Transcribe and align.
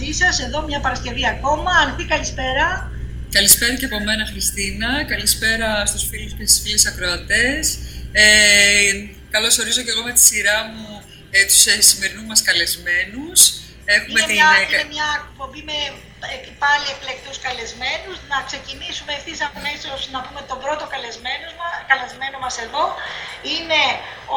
μαζί 0.00 0.12
σας, 0.22 0.34
εδώ 0.46 0.58
μια 0.68 0.80
Παρασκευή 0.86 1.24
ακόμα. 1.34 1.72
Ανθή, 1.82 2.04
καλησπέρα. 2.14 2.66
Καλησπέρα 3.36 3.74
και 3.80 3.88
από 3.90 3.98
μένα 4.08 4.24
Χριστίνα, 4.32 4.90
καλησπέρα 5.12 5.68
στους 5.90 6.04
φίλους 6.10 6.32
και 6.38 6.44
στις 6.46 6.60
φίλες 6.64 6.84
ακροατές. 6.90 7.62
Ε, 8.12 8.26
καλώς 9.34 9.54
ορίζω 9.60 9.82
και 9.84 9.92
εγώ 9.94 10.02
με 10.08 10.12
τη 10.16 10.22
σειρά 10.30 10.58
μου 10.72 10.88
ε, 11.36 11.40
τους 11.48 11.62
ε, 11.72 11.74
σημερινούς 11.90 12.26
μας 12.30 12.40
καλεσμένους. 12.48 13.38
Έχουμε 13.96 14.18
είναι, 14.20 14.28
την... 14.28 14.36
μια, 14.38 14.50
είναι 14.62 14.86
μια 14.96 15.08
εκπομπή 15.20 15.62
με 15.70 15.78
πάλι 16.64 16.86
εκλεκτούς 16.94 17.36
καλεσμένους. 17.46 18.16
Να 18.32 18.38
ξεκινήσουμε 18.48 19.10
ευθύς 19.18 19.40
αμέσως 19.48 20.00
να 20.14 20.18
πούμε 20.24 20.40
τον 20.50 20.58
πρώτο 20.64 20.84
καλεσμένος, 20.94 21.52
καλεσμένο 21.90 22.36
μας 22.44 22.56
εδώ. 22.66 22.84
Είναι 23.52 23.82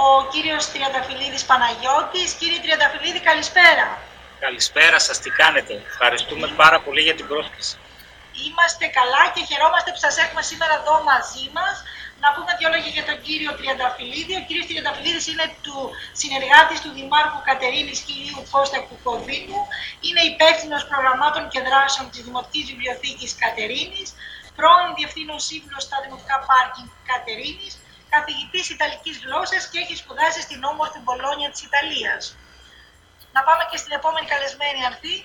ο 0.02 0.04
κύριος 0.32 0.64
Τριανταφυλλίδης 0.72 1.44
Παναγιώτης. 1.50 2.30
Κύριε 2.40 2.60
Τριανταφυλλίδη, 2.64 3.22
καλησπέρα. 3.30 3.88
Καλησπέρα 4.48 5.00
σας, 5.08 5.18
τι 5.24 5.30
κάνετε; 5.42 5.74
Ευχαριστούμε 5.92 6.48
πάρα 6.62 6.78
πολύ 6.86 7.02
για 7.08 7.16
την 7.20 7.28
πρόσκληση. 7.32 7.76
Είμαστε 8.46 8.86
καλά 9.00 9.24
και 9.34 9.42
χαιρόμαστε 9.50 9.90
που 9.94 10.02
σας 10.06 10.16
έχουμε 10.24 10.42
σήμερα 10.50 10.74
εδώ 10.80 10.96
μαζί 11.12 11.46
μας. 11.58 11.76
Να 12.24 12.28
πούμε 12.36 12.52
δύο 12.60 12.70
λόγια 12.74 12.92
για 12.98 13.06
τον 13.10 13.18
κύριο 13.26 13.52
Τριανταφυλλίδη. 13.60 14.34
Ο 14.42 14.44
κύριος 14.48 14.66
Τριανταφυλλίδης 14.70 15.26
είναι 15.32 15.46
του 15.66 15.78
συνεργάτης 16.22 16.80
του 16.84 16.92
Δημάρχου 16.98 17.42
Κατερίνης 17.50 18.00
Κυρίου 18.08 18.40
Κώστα 18.54 18.78
Κουκοδίνου. 18.88 19.60
Είναι 20.08 20.22
υπεύθυνος 20.32 20.82
προγραμμάτων 20.90 21.44
και 21.52 21.60
δράσεων 21.68 22.06
της 22.12 22.22
Δημοτικής 22.28 22.64
Βιβλιοθήκης 22.70 23.32
Κατερίνης, 23.44 24.08
πρώην 24.58 24.90
διευθύνων 24.98 25.40
σύμβουλο 25.48 25.80
στα 25.88 25.98
Δημοτικά 26.04 26.38
Πάρκινγκ 26.50 26.90
Κατερίνης, 27.12 27.74
καθηγητής 28.14 28.66
Ιταλικής 28.76 29.16
γλώσσας 29.24 29.64
και 29.72 29.78
έχει 29.84 29.96
σπουδάσει 30.02 30.40
στην 30.48 30.60
όμορφη 30.72 31.00
Μπολόνια 31.04 31.50
της 31.54 31.62
Ιταλίας. 31.68 32.24
Να 33.36 33.42
πάμε 33.48 33.64
και 33.72 33.78
στην 33.78 33.92
επόμενη 34.00 34.26
καλεσμένη 34.34 34.80
αρθή. 34.90 35.16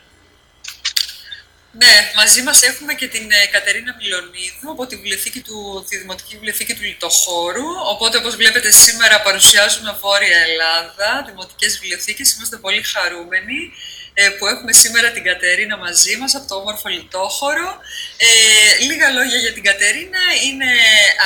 Ναι, 1.73 1.95
μαζί 2.17 2.43
μας 2.43 2.63
έχουμε 2.63 2.95
και 2.95 3.09
την 3.09 3.31
ε, 3.31 3.47
Κατερίνα 3.47 3.95
Μιλονίδου 3.99 4.71
από 4.71 4.87
τη, 4.87 4.97
βιβλιοθήκη 4.97 5.41
του, 5.41 5.85
τη 5.89 5.97
Δημοτική 5.97 6.33
Βιβλιοθήκη 6.35 6.75
του 6.75 6.83
Λιτοχώρου. 6.83 7.69
Οπότε, 7.93 8.17
όπως 8.19 8.37
βλέπετε, 8.37 8.71
σήμερα 8.71 9.23
παρουσιάζουμε 9.23 9.97
Βόρεια 10.01 10.39
Ελλάδα, 10.49 11.25
δημοτικές 11.27 11.79
βιβλιοθήκες. 11.79 12.33
Είμαστε 12.35 12.57
πολύ 12.57 12.83
χαρούμενοι 12.83 13.73
ε, 14.15 14.29
που 14.29 14.47
έχουμε 14.47 14.73
σήμερα 14.73 15.11
την 15.11 15.25
Κατερίνα 15.25 15.77
μαζί 15.77 16.17
μας 16.17 16.35
από 16.35 16.47
το 16.49 16.55
όμορφο 16.55 16.89
Λιτόχωρο. 16.89 17.69
Ε, 18.17 18.85
λίγα 18.85 19.09
λόγια 19.11 19.39
για 19.39 19.53
την 19.53 19.63
Κατερίνα. 19.63 20.23
Είναι 20.47 20.71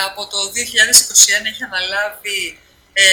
από 0.06 0.26
το 0.26 0.38
2021 1.42 1.46
έχει 1.52 1.62
αναλάβει 1.70 2.58
ε, 2.92 3.04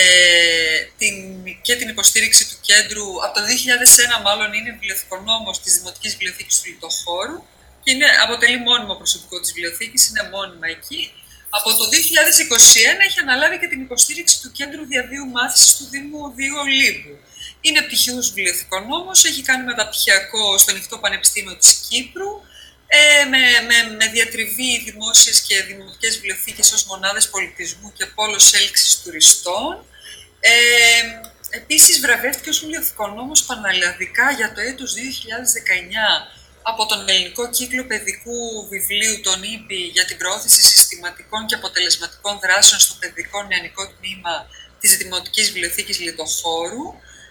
την, 0.97 1.15
και 1.61 1.75
την 1.75 1.89
υποστήριξη 1.89 2.49
του 2.49 2.57
κέντρου. 2.61 3.07
Από 3.25 3.33
το 3.33 3.41
2001 4.19 4.21
μάλλον 4.23 4.53
είναι 4.53 4.71
βιβλιοθηκονόμος 4.71 5.61
της 5.61 5.73
Δημοτικής 5.77 6.11
Βιβλιοθήκης 6.11 6.61
του 6.61 6.69
Λιτοχώρου 6.69 7.43
και 7.83 7.91
είναι, 7.91 8.05
αποτελεί 8.25 8.57
μόνιμο 8.59 8.95
προσωπικό 8.95 9.39
της 9.39 9.53
βιβλιοθήκης, 9.53 10.07
είναι 10.07 10.29
μόνιμα 10.33 10.67
εκεί. 10.67 11.11
Από 11.49 11.69
το 11.77 11.83
2021 11.85 13.05
έχει 13.07 13.19
αναλάβει 13.19 13.59
και 13.59 13.67
την 13.67 13.81
υποστήριξη 13.81 14.41
του 14.41 14.51
Κέντρου 14.51 14.85
Διαβίου 14.85 15.25
Μάθησης 15.25 15.77
του 15.77 15.85
Δήμου 15.91 16.33
Δίου 16.35 16.55
Ολύμπου. 16.63 17.13
Είναι 17.61 17.81
πτυχιούς 17.81 18.27
βιβλιοθηκονόμος, 18.33 19.25
έχει 19.25 19.41
κάνει 19.41 19.63
μεταπτυχιακό 19.63 20.57
στο 20.57 20.71
Ανοιχτό 20.71 20.97
Πανεπιστήμιο 20.97 21.55
της 21.55 21.71
Κύπρου, 21.89 22.31
ε, 22.91 23.25
με, 23.31 23.43
με, 23.69 23.95
με 23.95 24.05
διατριβή 24.07 24.71
δημόσιες 24.85 25.41
και 25.41 25.63
δημοτικές 25.63 26.13
βιβλιοθήκες 26.15 26.71
ως 26.71 26.83
μονάδες 26.83 27.29
πολιτισμού 27.29 27.93
και 27.97 28.05
πόλος 28.05 28.53
έλξης 28.53 29.01
τουριστών. 29.01 29.85
Ε, 30.39 30.51
επίσης 31.49 31.99
βραβεύτηκε 31.99 32.49
ως 32.49 32.59
βιβλιοθηκονόμος 32.59 33.43
πανελλαδικά 33.43 34.31
για 34.31 34.53
το 34.53 34.61
έτος 34.61 34.93
2019 34.93 35.01
από 36.61 36.85
τον 36.85 37.09
Ελληνικό 37.09 37.49
Κύκλο 37.49 37.83
Παιδικού 37.85 38.67
Βιβλίου, 38.69 39.21
τον 39.21 39.43
ΙΠΗ, 39.43 39.81
για 39.95 40.05
την 40.05 40.17
προώθηση 40.17 40.61
συστηματικών 40.61 41.45
και 41.45 41.55
αποτελεσματικών 41.55 42.39
δράσεων 42.43 42.79
στο 42.79 42.93
παιδικό 42.99 43.43
νεανικό 43.43 43.83
τμήμα 43.93 44.47
της 44.79 44.97
Δημοτικής 44.97 45.51
Βιβλιοθήκης 45.51 45.99
Λιτοχώρου. 45.99 46.85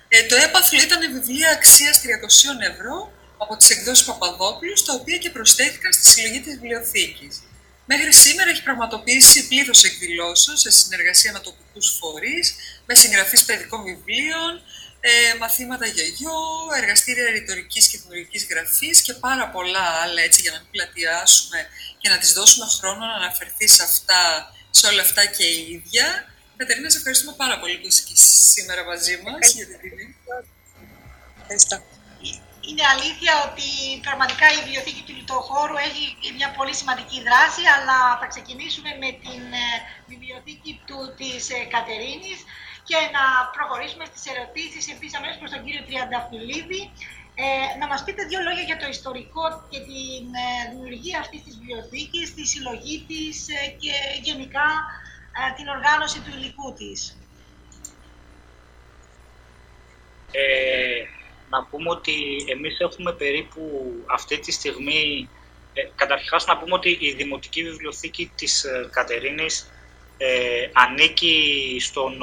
Ε, 0.09 0.23
το 0.23 0.37
έπαθλο 0.37 0.81
ήταν 0.83 1.01
βιβλία 1.13 1.51
αξίας 1.51 2.01
300 2.01 2.71
ευρώ 2.73 3.13
από 3.39 3.57
τις 3.57 3.71
εκδόσεις 3.71 4.05
Παπαδόπουλου, 4.05 4.75
τα 4.87 4.93
οποία 4.95 5.17
και 5.19 5.31
προσθέθηκαν 5.31 5.93
στη 5.93 6.11
συλλογή 6.11 6.41
της 6.41 6.55
βιβλιοθήκης. 6.55 7.43
Μέχρι 7.85 8.13
σήμερα 8.13 8.51
έχει 8.51 8.63
πραγματοποιήσει 8.63 9.49
πλήθος 9.49 9.85
εκδηλώσεων 9.85 10.57
σε 10.57 10.71
συνεργασία 10.71 11.33
με 11.33 11.39
τοπικούς 11.39 11.97
φορείς, 12.01 12.55
με 12.87 12.95
συγγραφείς 12.95 13.45
παιδικών 13.45 13.83
βιβλίων, 13.83 14.53
ε, 15.01 15.35
μαθήματα 15.39 15.87
γιαγιό, 15.87 16.41
εργαστήρια 16.77 17.31
ρητορικής 17.31 17.89
και 17.89 17.99
δημιουργική 17.99 18.47
γραφής 18.51 19.03
και 19.03 19.15
πάρα 19.15 19.49
πολλά 19.51 19.85
άλλα 20.03 20.23
έτσι 20.23 20.41
για 20.41 20.51
να 20.51 20.59
μην 20.59 20.71
πλατιάσουμε 20.71 21.67
και 21.99 22.09
να 22.09 22.19
της 22.19 22.33
δώσουμε 22.33 22.67
χρόνο 22.79 23.07
να 23.07 23.15
αναφερθεί 23.15 23.69
σε, 23.69 23.83
αυτά, 23.83 24.53
σε 24.71 24.87
όλα 24.87 25.03
αυτά 25.03 25.27
και 25.27 25.45
η 25.45 25.71
ίδια. 25.73 26.07
Κατερίνα, 26.57 26.91
σε 26.91 26.97
ευχαριστούμε 26.97 27.35
πάρα 27.37 27.59
πολύ 27.61 27.79
που 27.79 27.87
είσαι 27.87 28.03
και 28.09 28.15
σήμερα 28.17 28.85
μαζί 28.85 29.21
μας 29.25 29.53
για 29.55 29.67
την 29.67 29.81
τιμή. 29.81 30.17
Ευχαριστώ 31.41 31.98
είναι 32.69 32.85
αλήθεια 32.95 33.33
ότι 33.49 33.69
πραγματικά 34.07 34.47
η 34.51 34.59
βιβλιοθήκη 34.65 35.03
του 35.07 35.17
Λιτοχώρου 35.19 35.77
έχει 35.89 36.03
μια 36.39 36.51
πολύ 36.59 36.75
σημαντική 36.81 37.19
δράση, 37.29 37.63
αλλά 37.77 37.99
θα 38.21 38.27
ξεκινήσουμε 38.33 38.91
με 39.03 39.11
την 39.25 39.43
ε, 39.65 39.69
βιβλιοθήκη 40.11 40.73
του, 40.87 40.99
της 41.19 41.43
ε, 41.57 41.59
Κατερίνης 41.75 42.39
και 42.89 42.99
να 43.17 43.25
προχωρήσουμε 43.57 44.05
στις 44.11 44.23
ερωτήσεις 44.33 44.85
επίσης 44.95 45.17
αμέσως 45.19 45.39
προς 45.41 45.51
τον 45.55 45.65
κύριο 45.65 45.83
Τριανταφυλλίδη. 45.87 46.83
Ε, 47.41 47.47
να 47.81 47.87
μας 47.91 48.01
πείτε 48.05 48.23
δύο 48.31 48.41
λόγια 48.47 48.65
για 48.71 48.81
το 48.83 48.89
ιστορικό 48.97 49.45
και 49.71 49.81
την 49.91 50.25
ε, 50.47 50.49
δημιουργία 50.71 51.19
αυτής 51.25 51.41
της 51.45 51.55
βιβλιοθήκης, 51.59 52.27
τη 52.37 52.45
συλλογή 52.53 52.97
της 53.09 53.37
και 53.83 53.95
γενικά 54.27 54.69
την 55.57 55.67
οργάνωση 55.75 56.19
του 56.21 56.33
υλικού 56.39 56.69
της. 56.79 57.01
Ε, 60.33 61.18
να 61.51 61.65
πούμε 61.65 61.91
ότι 61.91 62.45
εμείς 62.49 62.79
έχουμε 62.79 63.13
περίπου 63.13 63.93
αυτή 64.07 64.39
τη 64.39 64.53
στιγμή, 64.53 65.29
ε, 65.73 65.83
καταρχάς 65.97 66.47
να 66.47 66.59
πούμε 66.59 66.75
ότι 66.75 66.97
η 67.01 67.13
Δημοτική 67.13 67.63
Βιβλιοθήκη 67.63 68.33
της 68.35 68.65
ε, 68.65 68.89
Κατερίνης 68.93 69.71
ε, 70.17 70.69
ανήκει 70.73 71.77
στον 71.81 72.23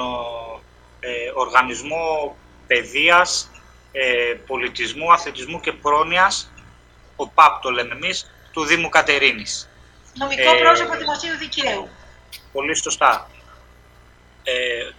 ε, 1.00 1.30
Οργανισμό 1.34 2.36
Παιδείας, 2.66 3.50
ε, 3.92 4.34
Πολιτισμού, 4.46 5.12
Αθλητισμού 5.12 5.60
και 5.60 5.72
Πρόνοιας, 5.72 6.52
ο 7.16 7.28
ΠΑΠ 7.28 7.62
το 7.62 7.70
λέμε 7.70 7.94
εμείς, 7.94 8.30
του 8.52 8.64
Δήμου 8.64 8.88
Κατερίνης. 8.88 9.68
Νομικό 10.14 10.54
ε, 10.54 10.58
πρόσωπο 10.58 10.96
Δημοσίου 10.96 11.36
Δικαίου. 11.38 11.88
Πολύ 12.52 12.76
σωστά. 12.76 13.30
Ε, 14.42 14.90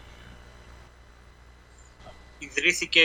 ιδρύθηκε 2.39 3.01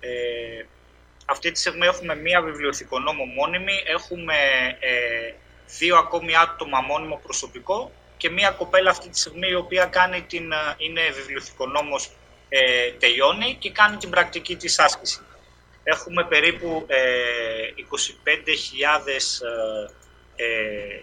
Ε, 0.00 0.64
αυτή 1.26 1.52
τη 1.52 1.58
στιγμή 1.58 1.86
έχουμε 1.86 2.14
μία 2.14 2.42
βιβλιοθηκονόμο 2.42 3.24
μόνιμη, 3.24 3.82
έχουμε 3.86 4.34
ε, 4.80 5.32
δύο 5.78 5.96
ακόμη 5.96 6.36
άτομα 6.36 6.80
μόνιμο 6.80 7.20
προσωπικό 7.22 7.92
και 8.16 8.30
μία 8.30 8.50
κοπέλα 8.50 8.90
αυτή 8.90 9.08
τη 9.08 9.18
στιγμή 9.18 9.48
η 9.48 9.54
οποία 9.54 9.84
κάνει 9.84 10.22
την, 10.22 10.52
ε, 10.52 10.56
είναι 10.76 11.00
βιβλιοθηκονόμος, 11.10 12.10
ε, 12.48 12.90
τελειώνει 12.90 13.56
και 13.58 13.70
κάνει 13.70 13.96
την 13.96 14.10
πρακτική 14.10 14.56
της 14.56 14.78
άσκηση. 14.78 15.20
Έχουμε 15.88 16.24
περίπου 16.24 16.84
ε, 16.88 17.02
25.000 17.90 19.06
ε, 20.36 20.44
ε, 20.44 21.00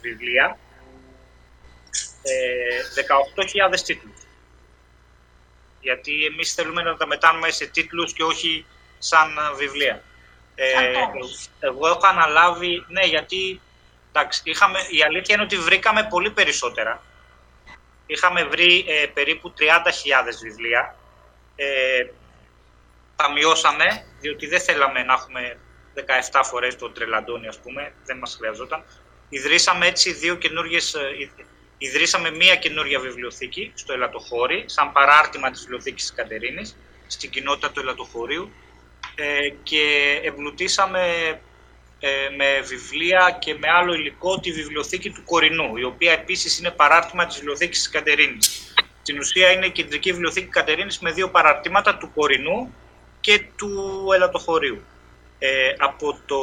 βιβλία, 0.00 0.58
ε, 2.22 3.02
18.000 3.72 3.80
τίτλους. 3.86 4.20
Γιατί 5.80 6.24
εμείς 6.24 6.54
θέλουμε 6.54 6.82
να 6.82 6.96
τα 6.96 7.06
μετάνουμε 7.06 7.50
σε 7.50 7.66
τίτλους 7.66 8.12
και 8.12 8.22
όχι 8.22 8.66
σαν 8.98 9.38
βιβλία. 9.56 10.02
Ε, 10.54 10.92
εγώ 11.60 11.86
έχω 11.86 12.06
αναλάβει, 12.06 12.84
ναι, 12.88 13.04
γιατί 13.04 13.60
εντάξει, 14.12 14.42
είχαμε, 14.44 14.78
η 14.90 15.02
αλήθεια 15.02 15.34
είναι 15.34 15.44
ότι 15.44 15.56
βρήκαμε 15.56 16.06
πολύ 16.10 16.30
περισσότερα. 16.30 17.02
Είχαμε 18.06 18.44
βρει 18.44 18.84
ε, 18.88 19.06
περίπου 19.06 19.54
30.000 19.58 19.64
βιβλία. 20.42 20.96
Ε, 23.22 23.26
τα 23.26 23.32
μειώσαμε, 23.32 24.04
διότι 24.20 24.46
δεν 24.46 24.60
θέλαμε 24.60 25.02
να 25.02 25.12
έχουμε 25.12 25.58
17 26.30 26.40
φορές 26.42 26.76
τον 26.76 26.92
τρελαντόνι, 26.94 27.46
ας 27.46 27.58
πούμε, 27.58 27.92
δεν 28.04 28.18
μας 28.18 28.36
χρειαζόταν. 28.38 28.84
ιδρύσαμε 29.28 29.86
έτσι 29.86 30.12
δύο 30.12 30.34
καινούργιες, 30.34 30.96
ιδρύσαμε 31.78 32.30
μία 32.30 32.56
καινούργια 32.56 33.00
βιβλιοθήκη 33.00 33.72
στο 33.74 33.92
Ελατοχώρι, 33.92 34.64
σαν 34.66 34.92
παράρτημα 34.92 35.50
της 35.50 35.60
βιβλιοθήκης 35.60 36.02
της 36.02 36.14
Κατερίνης, 36.14 36.76
στην 37.06 37.30
κοινότητα 37.30 37.70
του 37.70 37.80
Ελατοχωρίου 37.80 38.52
και 39.62 40.20
εμπλουτίσαμε 40.22 41.02
με 42.36 42.60
βιβλία 42.60 43.36
και 43.38 43.54
με 43.54 43.68
άλλο 43.70 43.94
υλικό 43.94 44.40
τη 44.40 44.52
βιβλιοθήκη 44.52 45.10
του 45.10 45.24
Κορινού, 45.24 45.76
η 45.76 45.84
οποία 45.84 46.12
επίσης 46.12 46.58
είναι 46.58 46.70
παράρτημα 46.70 47.26
της 47.26 47.36
βιβλιοθήκης 47.36 47.78
της 47.78 47.88
Κατερίνης. 47.88 48.74
Στην 49.02 49.18
ουσία 49.18 49.50
είναι 49.50 49.66
η 49.66 49.70
κεντρική 49.70 50.10
βιβλιοθήκη 50.10 50.46
Κατερίνης 50.46 50.98
με 50.98 51.10
δύο 51.12 51.28
παραρτήματα 51.30 51.96
του 51.96 52.12
Κορινού 52.14 52.74
και 53.22 53.44
του 53.56 53.70
Ελατοχωρίου. 54.14 54.82
Ε, 55.38 55.74
από 55.78 56.18
το... 56.26 56.40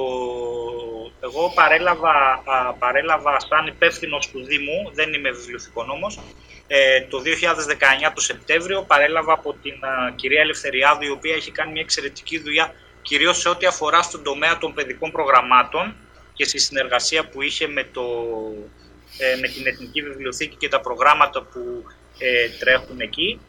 Εγώ 1.19 1.51
παρέλαβα, 1.55 2.43
παρέλαβα 2.79 3.39
σαν 3.39 3.67
υπεύθυνος 3.67 4.29
του 4.29 4.43
Δήμου, 4.43 4.91
δεν 4.93 5.13
είμαι 5.13 5.31
βιβλιοθηκονόμος, 5.31 6.19
ε, 6.67 7.01
το 7.01 7.17
2019 7.17 8.11
το 8.15 8.21
Σεπτέμβριο 8.21 8.81
παρέλαβα 8.81 9.33
από 9.33 9.53
την 9.61 9.73
κυρία 10.15 10.41
Ελευθεριάδου, 10.41 11.03
η 11.03 11.09
οποία 11.09 11.35
έχει 11.35 11.51
κάνει 11.51 11.71
μια 11.71 11.81
εξαιρετική 11.81 12.39
δουλειά, 12.39 12.73
κυρίως 13.01 13.39
σε 13.39 13.49
ό,τι 13.49 13.65
αφορά 13.65 14.01
στον 14.01 14.23
τομέα 14.23 14.57
των 14.57 14.73
παιδικών 14.73 15.11
προγραμμάτων 15.11 15.95
και 16.33 16.45
στη 16.45 16.59
συνεργασία 16.59 17.29
που 17.29 17.41
είχε 17.41 17.67
με, 17.67 17.83
το, 17.83 18.03
ε, 19.17 19.39
με 19.39 19.47
την 19.47 19.67
Εθνική 19.67 20.01
Βιβλιοθήκη 20.01 20.55
και 20.55 20.67
τα 20.67 20.79
προγράμματα 20.81 21.41
που 21.41 21.83
ε, 22.17 22.49
τρέχουν 22.59 22.99
εκεί. 22.99 23.39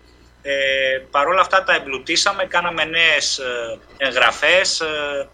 Ε, 0.43 0.99
Παρ' 1.11 1.27
όλα 1.27 1.41
αυτά 1.41 1.65
τα 1.65 1.75
εμπλουτίσαμε, 1.75 2.45
κάναμε 2.45 2.85
νέες 2.85 3.39
ε, 3.39 3.79
εγγραφές, 3.97 4.81
ε, 4.81 5.29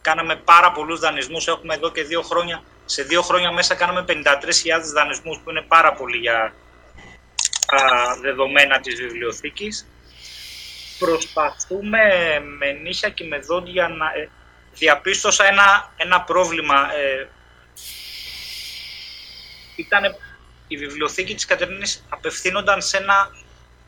κάναμε 0.00 0.36
πάρα 0.36 0.72
πολλούς 0.72 1.00
δανεισμούς, 1.00 1.46
έχουμε 1.46 1.74
εδώ 1.74 1.90
και 1.90 2.02
δύο 2.02 2.22
χρόνια, 2.22 2.62
σε 2.84 3.02
δύο 3.02 3.22
χρόνια 3.22 3.52
μέσα 3.52 3.74
κάναμε 3.74 4.04
53.000 4.08 4.14
δανεισμούς 4.94 5.38
που 5.44 5.50
είναι 5.50 5.64
πάρα 5.68 5.92
πολύ 5.92 6.16
για 6.16 6.54
τα 7.66 8.16
δεδομένα 8.20 8.80
της 8.80 8.94
βιβλιοθήκης. 8.94 9.88
Προσπαθούμε 10.98 12.00
με 12.58 12.72
νύχια 12.72 13.08
και 13.08 13.24
με 13.24 13.38
δόντια 13.38 13.88
να... 13.88 14.06
Ε, 14.06 14.28
διαπίστωσα 14.74 15.46
ένα, 15.46 15.92
ένα 15.96 16.20
πρόβλημα. 16.20 16.94
Ε, 16.94 17.28
ήταν 19.76 20.16
η 20.68 20.76
βιβλιοθήκη 20.76 21.34
της 21.34 21.44
Κατερίνης 21.44 22.04
απευθύνονταν 22.08 22.82
σε 22.82 22.96
ένα 22.96 23.30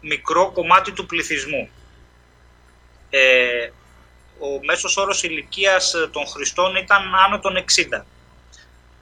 μικρό 0.01 0.51
κομμάτι 0.51 0.93
του 0.93 1.07
πληθυσμού. 1.07 1.69
Ε, 3.11 3.71
ο 4.39 4.65
μέσος 4.65 4.97
όρος 4.97 5.23
ηλικίας 5.23 5.95
των 6.13 6.27
χρηστών 6.27 6.77
ήταν 6.77 7.15
άνω 7.15 7.39
των 7.39 7.57
60. 7.57 8.05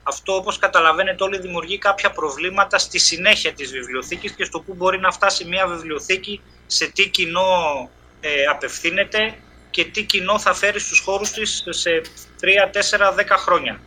Αυτό, 0.02 0.34
όπως 0.34 0.58
καταλαβαίνετε 0.58 1.24
όλοι, 1.24 1.38
δημιουργεί 1.38 1.78
κάποια 1.78 2.10
προβλήματα 2.10 2.78
στη 2.78 2.98
συνέχεια 2.98 3.52
της 3.52 3.70
βιβλιοθήκης 3.70 4.32
και 4.32 4.44
στο 4.44 4.60
πού 4.60 4.74
μπορεί 4.74 4.98
να 4.98 5.10
φτάσει 5.10 5.44
μια 5.44 5.66
βιβλιοθήκη, 5.66 6.40
σε 6.66 6.86
τι 6.86 7.08
κοινό 7.08 7.90
ε, 8.20 8.44
απευθύνεται 8.44 9.34
και 9.70 9.84
τι 9.84 10.04
κοινό 10.04 10.38
θα 10.38 10.54
φέρει 10.54 10.80
στους 10.80 11.00
χώρους 11.00 11.30
της 11.30 11.64
σε 11.68 12.02
3, 12.40 12.70
4, 12.72 13.14
10 13.14 13.36
χρόνια. 13.36 13.80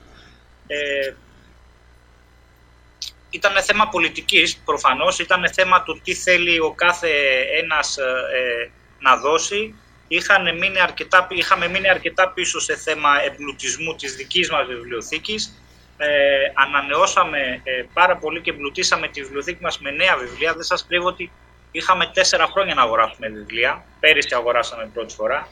Ε, 0.68 1.14
ήταν 3.31 3.63
θέμα 3.63 3.88
πολιτικής 3.88 4.57
προφανώς, 4.57 5.19
ήταν 5.19 5.51
θέμα 5.54 5.83
του 5.83 6.01
τι 6.04 6.13
θέλει 6.13 6.60
ο 6.60 6.72
κάθε 6.72 7.10
ένας 7.62 7.98
ε, 7.98 8.72
να 9.00 9.16
δώσει. 9.18 9.75
Είχαν 10.07 10.57
μείνει 10.57 10.80
αρκετά, 10.80 11.28
είχαμε 11.30 11.68
μείνει 11.68 11.89
αρκετά 11.89 12.30
πίσω 12.30 12.60
σε 12.60 12.75
θέμα 12.75 13.10
εμπλουτισμού 13.24 13.95
της 13.95 14.16
δικής 14.16 14.50
μας 14.51 14.68
βιβλιοθήκης. 14.68 15.62
Ε, 15.98 16.07
ανανεώσαμε 16.54 17.62
ε, 17.63 17.83
πάρα 17.94 18.18
πολύ 18.18 18.42
και 18.42 18.50
εμπλουτίσαμε 18.50 19.07
τη 19.07 19.22
βιβλιοθήκη 19.22 19.62
μας 19.62 19.80
με 19.80 19.92
νέα 19.92 20.18
βιβλία. 20.18 20.54
Δεν 20.54 20.63
σας 20.63 20.86
κρύβω 20.88 21.07
ότι 21.07 21.31
είχαμε 21.72 22.12
τέσσερα 22.13 22.45
χρόνια 22.45 22.74
να 22.74 22.81
αγοράσουμε 22.81 23.28
βιβλία. 23.28 23.86
Πέρυσι 24.00 24.36
αγοράσαμε 24.36 24.89
πρώτη 24.94 25.13
φορά. 25.13 25.48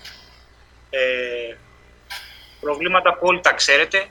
Ε, 0.89 1.55
προβλήματα 2.59 3.13
που 3.13 3.27
όλοι 3.27 3.39
τα 3.39 3.53
ξέρετε. 3.53 4.07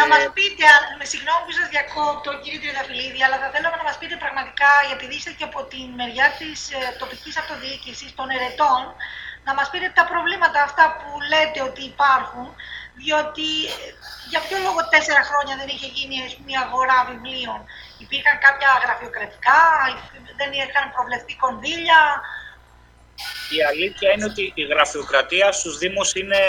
Να 0.00 0.06
μας 0.12 0.24
πείτε, 0.36 0.66
με 0.98 1.04
συγγνώμη 1.12 1.42
που 1.46 1.54
σας 1.58 1.68
διακόπτω, 1.74 2.30
κύριε 2.42 2.60
Τριανταφυλλίδη, 2.62 3.20
αλλά 3.26 3.36
θα 3.42 3.48
θέλαμε 3.54 3.76
να 3.80 3.86
μας 3.88 3.96
πείτε 4.00 4.16
πραγματικά, 4.24 4.72
επειδή 4.94 5.14
είστε 5.18 5.32
και 5.38 5.46
από 5.50 5.60
τη 5.70 5.80
μεριά 5.98 6.28
της 6.40 6.58
ε, 6.76 6.80
τοπικής 7.00 7.34
αυτοδιοίκησης 7.42 8.10
των 8.18 8.26
ερετών, 8.36 8.80
να 9.46 9.52
μας 9.58 9.66
πείτε 9.70 9.88
τα 9.98 10.04
προβλήματα 10.12 10.58
αυτά 10.68 10.84
που 10.98 11.10
λέτε 11.32 11.60
ότι 11.68 11.82
υπάρχουν, 11.92 12.46
διότι 13.00 13.48
ε, 13.72 13.86
για 14.30 14.40
ποιο 14.44 14.56
λόγο 14.66 14.80
τέσσερα 14.94 15.22
χρόνια 15.28 15.54
δεν 15.60 15.68
είχε 15.72 15.88
γίνει 15.96 16.16
μια 16.48 16.60
αγορά 16.66 16.98
βιβλίων. 17.10 17.60
Υπήρχαν 18.04 18.36
κάποια 18.46 18.70
γραφειοκρατικά, 18.84 19.60
δεν 20.40 20.50
είχαν 20.56 20.86
προβλεφθεί 20.96 21.32
κονδύλια. 21.44 22.00
Η 23.56 23.58
αλήθεια 23.70 24.08
είναι 24.12 24.26
ότι 24.32 24.44
η 24.60 24.64
γραφειοκρατία 24.72 25.48
στους 25.58 25.74
Δήμους 25.80 26.10
είναι 26.20 26.40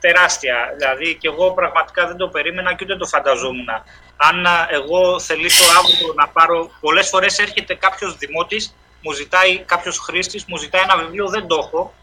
τεράστια. 0.00 0.74
Δηλαδή 0.76 1.14
και 1.14 1.28
εγώ 1.28 1.52
πραγματικά 1.52 2.06
δεν 2.06 2.16
το 2.16 2.28
περίμενα 2.28 2.74
και 2.74 2.84
ούτε 2.84 2.96
το 2.96 3.06
φανταζόμουν. 3.06 3.68
Αν 4.16 4.46
εγώ 4.70 5.20
θελήσω 5.20 5.64
αύριο 5.78 6.12
να 6.16 6.28
πάρω, 6.28 6.70
πολλές 6.80 7.08
φορές 7.08 7.38
έρχεται 7.38 7.74
κάποιος 7.74 8.16
δημότης, 8.16 8.74
μου 9.02 9.12
ζητάει 9.12 9.58
κάποιος 9.58 9.98
χρήστης, 9.98 10.44
μου 10.46 10.56
ζητάει 10.56 10.82
ένα 10.82 10.96
βιβλίο, 10.96 11.28
δεν 11.28 11.46
το 11.46 11.56
έχω. 11.62 11.94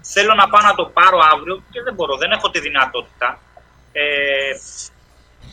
Θέλω 0.00 0.34
να 0.34 0.48
πάω 0.48 0.62
να 0.62 0.74
το 0.74 0.84
πάρω 0.86 1.18
αύριο 1.32 1.62
και 1.70 1.82
δεν 1.82 1.94
μπορώ, 1.94 2.16
δεν 2.16 2.30
έχω 2.30 2.50
τη 2.50 2.60
δυνατότητα. 2.60 3.40
Ε, 3.92 4.02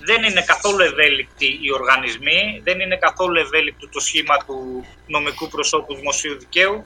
δεν 0.05 0.23
είναι 0.23 0.41
καθόλου 0.41 0.81
ευέλικτοι 0.83 1.59
οι 1.61 1.71
οργανισμοί, 1.73 2.61
δεν 2.63 2.79
είναι 2.79 2.97
καθόλου 2.97 3.39
ευέλικτο 3.39 3.89
το 3.89 3.99
σχήμα 3.99 4.37
του 4.37 4.85
νομικού 5.07 5.47
προσώπου 5.47 5.95
δημοσίου 5.95 6.39
δικαίου 6.39 6.85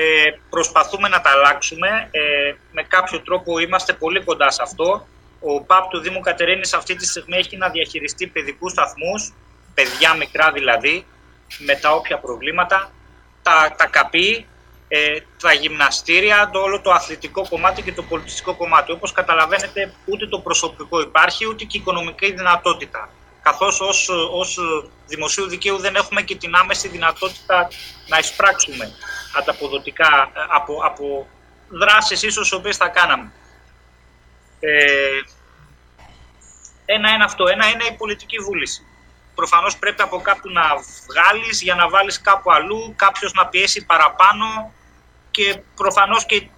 ε, 0.00 0.30
προσπαθούμε 0.50 1.08
να 1.08 1.20
τα 1.20 1.30
αλλάξουμε. 1.30 2.08
Ε, 2.10 2.54
με 2.72 2.82
κάποιο 2.82 3.20
τρόπο 3.20 3.58
είμαστε 3.58 3.92
πολύ 3.92 4.24
κοντά 4.24 4.50
σε 4.50 4.62
αυτό. 4.62 5.06
Ο 5.40 5.62
ΠΑΠ 5.62 5.90
του 5.90 5.98
Δήμου 5.98 6.20
Κατερίνης 6.20 6.72
αυτή 6.72 6.94
τη 6.94 7.06
στιγμή 7.06 7.36
έχει 7.36 7.56
να 7.56 7.68
διαχειριστεί 7.68 8.26
παιδικούς 8.26 8.72
σταθμούς, 8.72 9.32
παιδιά 9.74 10.14
μικρά 10.14 10.52
δηλαδή, 10.52 11.06
με 11.58 11.74
τα 11.74 11.94
όποια 11.94 12.18
προβλήματα, 12.18 12.92
τα, 13.42 13.74
τα 13.76 13.86
καπί, 13.86 14.46
ε, 14.88 15.16
τα 15.42 15.52
γυμναστήρια, 15.52 16.50
το 16.52 16.58
όλο 16.58 16.80
το 16.80 16.90
αθλητικό 16.90 17.48
κομμάτι 17.48 17.82
και 17.82 17.92
το 17.92 18.02
πολιτιστικό 18.02 18.54
κομμάτι. 18.54 18.92
Όπως 18.92 19.12
καταλαβαίνετε, 19.12 19.92
ούτε 20.04 20.26
το 20.26 20.38
προσωπικό 20.38 21.00
υπάρχει, 21.00 21.46
ούτε 21.46 21.64
και 21.64 21.76
η 21.76 21.80
οικονομική 21.80 22.32
δυνατότητα 22.32 23.08
καθώς 23.42 23.80
ως, 23.80 24.08
ως 24.32 24.58
δημοσίου 25.06 25.48
δικαίου 25.48 25.78
δεν 25.78 25.94
έχουμε 25.94 26.22
και 26.22 26.36
την 26.36 26.54
άμεση 26.54 26.88
δυνατότητα 26.88 27.68
να 28.08 28.18
εισπράξουμε 28.18 28.92
ανταποδοτικά 29.36 30.30
ε, 30.34 30.40
από, 30.48 30.80
από 30.84 31.26
δράσεις 31.68 32.22
ίσως 32.22 32.52
οποίες 32.52 32.76
θα 32.76 32.88
κάναμε. 32.88 33.32
Ε, 34.60 35.20
ένα 36.84 37.10
είναι 37.10 37.24
αυτό. 37.24 37.46
Ένα 37.46 37.68
είναι 37.68 37.84
η 37.84 37.92
πολιτική 37.92 38.38
βούληση. 38.38 38.82
Προφανώς 39.34 39.78
πρέπει 39.78 40.02
από 40.02 40.20
κάπου 40.20 40.50
να 40.50 40.62
βγάλεις 41.08 41.62
για 41.62 41.74
να 41.74 41.88
βάλεις 41.88 42.20
κάπου 42.20 42.52
αλλού, 42.52 42.94
κάποιος 42.96 43.32
να 43.32 43.46
πιέσει 43.46 43.84
παραπάνω 43.84 44.72
και 45.30 45.60
προφανώς 45.74 46.26
και 46.26 46.48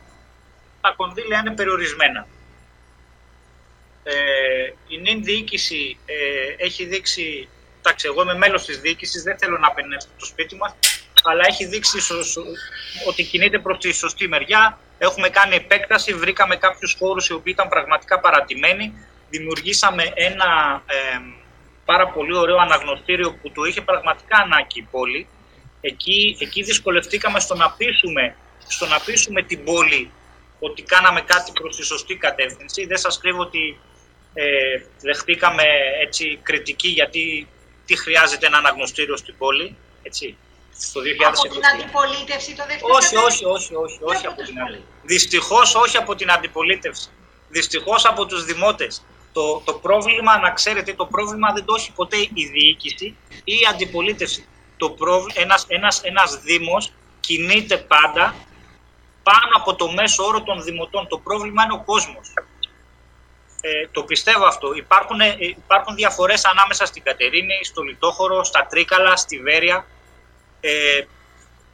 τα 0.80 0.92
κονδύλια 0.96 1.38
είναι 1.38 1.54
περιορισμένα. 1.54 2.26
Ε, 4.02 4.12
η 4.88 4.98
νυν 4.98 5.24
διοίκηση 5.24 5.98
ε, 6.06 6.64
έχει 6.64 6.84
δείξει, 6.84 7.48
εντάξει 7.78 8.06
εγώ 8.06 8.22
είμαι 8.22 8.34
μέλος 8.34 8.64
της 8.64 8.80
διοίκησης, 8.80 9.22
δεν 9.22 9.38
θέλω 9.38 9.58
να 9.58 9.66
απενέσω 9.66 10.08
το 10.18 10.24
σπίτι 10.24 10.56
μας, 10.56 10.74
αλλά 11.22 11.44
έχει 11.48 11.64
δείξει 11.64 11.98
ότι 13.08 13.24
κινείται 13.24 13.58
προς 13.58 13.78
τη 13.78 13.92
σωστή 13.92 14.28
μεριά. 14.28 14.78
Έχουμε 14.98 15.28
κάνει 15.28 15.54
επέκταση, 15.54 16.14
βρήκαμε 16.14 16.56
κάποιους 16.56 16.96
χώρους 16.98 17.28
οι 17.28 17.32
οποίοι 17.32 17.52
ήταν 17.56 17.68
πραγματικά 17.68 18.20
παρατημένοι. 18.20 18.92
Δημιουργήσαμε 19.30 20.02
ένα 20.14 20.82
ε, 20.86 21.20
πάρα 21.84 22.08
πολύ 22.08 22.36
ωραίο 22.36 22.56
αναγνωστήριο 22.56 23.38
που 23.42 23.50
το 23.50 23.64
είχε 23.64 23.80
πραγματικά 23.80 24.36
ανάγκη 24.36 24.78
η 24.78 24.88
πόλη. 24.90 25.28
Εκεί, 25.80 26.36
εκεί 26.40 26.62
δυσκολευτήκαμε 26.62 27.40
στο 27.40 27.54
να, 27.54 27.70
πείσουμε, 27.70 28.36
στο 28.68 28.86
να 28.86 29.00
πείσουμε 29.00 29.42
την 29.42 29.64
πόλη 29.64 30.10
ότι 30.58 30.82
κάναμε 30.82 31.20
κάτι 31.20 31.52
προς 31.52 31.76
τη 31.76 31.84
σωστή 31.84 32.14
κατεύθυνση. 32.16 32.86
Δεν 32.86 32.98
σας 32.98 33.18
κρύβω 33.18 33.40
ότι 33.40 33.80
ε, 34.34 34.44
δεχτήκαμε 35.00 35.62
έτσι, 36.02 36.38
κριτική 36.42 36.88
γιατί 36.88 37.48
τι 37.86 37.96
χρειάζεται 37.96 38.46
ένα 38.46 38.56
αναγνωστήριο 38.56 39.16
στην 39.16 39.34
πόλη. 39.38 39.76
Έτσι. 40.02 40.36
Το 40.92 41.00
2020. 41.00 41.24
Από 41.24 41.48
την 41.48 41.66
αντιπολίτευση 41.74 42.54
το 42.56 42.64
δεύτερο. 42.66 42.94
Όχι, 42.94 43.16
όχι, 43.16 43.44
όχι, 43.44 43.74
όχι, 43.74 43.98
όχι 44.02 44.26
από 44.26 44.42
την 44.42 44.54
Δυστυχώς 45.02 45.74
όχι 45.74 45.96
από 45.96 46.14
την 46.14 46.30
αντιπολίτευση. 46.30 47.08
Δυστυχώς 47.48 48.04
από 48.04 48.26
τους 48.26 48.44
δημότες. 48.44 49.04
Το, 49.32 49.62
το 49.64 49.72
πρόβλημα, 49.72 50.38
να 50.38 50.50
ξέρετε, 50.50 50.94
το 50.94 51.06
πρόβλημα 51.06 51.52
δεν 51.52 51.64
το 51.64 51.74
έχει 51.76 51.92
ποτέ 51.92 52.16
η 52.16 52.44
διοίκηση 52.52 53.16
ή 53.44 53.54
η 53.54 53.66
αντιπολίτευση. 53.70 54.46
Το 54.76 54.90
πρόβλημα, 54.90 55.40
ένας, 55.42 55.64
ένας, 55.68 56.00
ένας 56.02 56.40
δήμος 56.40 56.92
κινείται 57.20 57.76
πάντα 57.76 58.34
πάνω 59.22 59.50
από 59.56 59.74
το 59.74 59.90
μέσο 59.92 60.24
όρο 60.24 60.42
των 60.42 60.62
δημοτών. 60.62 61.08
Το 61.08 61.18
πρόβλημα 61.18 61.62
είναι 61.64 61.72
ο 61.72 61.82
κόσμος. 61.84 62.32
Ε, 63.60 63.88
το 63.92 64.02
πιστεύω 64.02 64.44
αυτό. 64.44 64.72
Υπάρχουν, 64.74 65.20
ε, 65.20 65.36
υπάρχουν 65.40 65.94
διαφορές 65.94 66.44
ανάμεσα 66.44 66.86
στην 66.86 67.02
Κατερίνη, 67.02 67.58
στο 67.62 67.82
Λιτόχωρο, 67.82 68.44
στα 68.44 68.66
Τρίκαλα, 68.66 69.16
στη 69.16 69.38
Βέρεια. 69.38 69.86
Ε, 70.60 70.70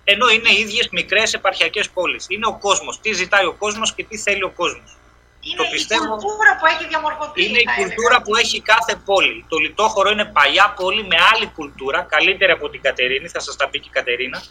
ενώ 0.04 0.28
είναι 0.28 0.50
ίδιες 0.58 0.88
μικρές 0.90 1.34
επαρχιακές 1.34 1.90
πόλεις. 1.90 2.26
Είναι 2.28 2.46
ο 2.46 2.58
κόσμος. 2.58 3.00
Τι 3.00 3.12
ζητάει 3.12 3.44
ο 3.44 3.52
κόσμος 3.52 3.94
και 3.94 4.04
τι 4.04 4.18
θέλει 4.18 4.42
ο 4.42 4.50
κόσμος. 4.50 4.96
Είναι 5.40 5.56
το 5.56 5.64
πιστεύω, 5.70 6.04
η 6.04 6.08
κουλτούρα 6.08 6.56
που 6.58 6.66
έχει 6.66 6.86
διαμορφωθεί. 6.88 7.44
Είναι 7.44 7.58
η 7.58 7.68
κουλτούρα 7.76 8.22
που 8.22 8.36
έχει 8.36 8.60
κάθε 8.60 8.94
πόλη. 9.04 9.44
Το 9.48 9.56
Λιτόχωρο 9.56 10.10
είναι 10.10 10.24
παλιά 10.24 10.74
πόλη 10.76 11.02
με 11.06 11.16
άλλη 11.32 11.46
κουλτούρα, 11.46 12.02
καλύτερη 12.02 12.52
από 12.52 12.68
την 12.68 12.80
Κατερίνη, 12.80 13.28
θα 13.28 13.40
σας 13.40 13.56
τα 13.56 13.68
πει 13.68 13.80
και 13.80 13.88
η 13.88 13.92
Κατερίνα. 13.92 14.42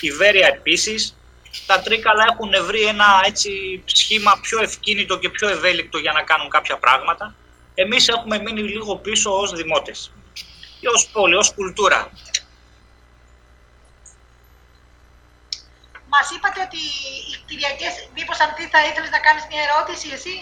Η 0.00 0.10
Βέρεια 0.10 0.46
επίσης. 0.46 1.14
Τα 1.66 1.80
Τρίκαλα 1.80 2.24
έχουν 2.30 2.66
βρει 2.66 2.82
ένα 2.82 3.22
έτσι 3.24 3.82
σχήμα 3.84 4.38
πιο 4.42 4.62
ευκίνητο 4.62 5.18
και 5.18 5.28
πιο 5.28 5.48
ευέλικτο 5.48 5.98
για 5.98 6.12
να 6.12 6.22
κάνουν 6.22 6.48
κάποια 6.48 6.76
πράγματα. 6.76 7.34
Εμείς 7.74 8.08
έχουμε 8.08 8.38
μείνει 8.38 8.62
λίγο 8.62 8.96
πίσω 8.96 9.38
ως 9.40 9.52
δημότες. 9.52 10.12
Και 10.80 10.88
ως 10.88 11.08
πόλη, 11.12 11.34
ως 11.34 11.52
κουλτούρα. 11.54 12.10
Μας 16.20 16.30
είπατε 16.34 16.60
ότι 16.68 16.82
οι 17.30 17.34
κτηριακέ. 17.42 17.88
Μήπως 18.16 18.38
αυτή 18.46 18.62
θα 18.72 18.80
ήθελες 18.88 19.10
να 19.16 19.20
κάνεις 19.26 19.44
μια 19.50 19.62
ερώτηση, 19.66 20.06
εσύ; 20.16 20.34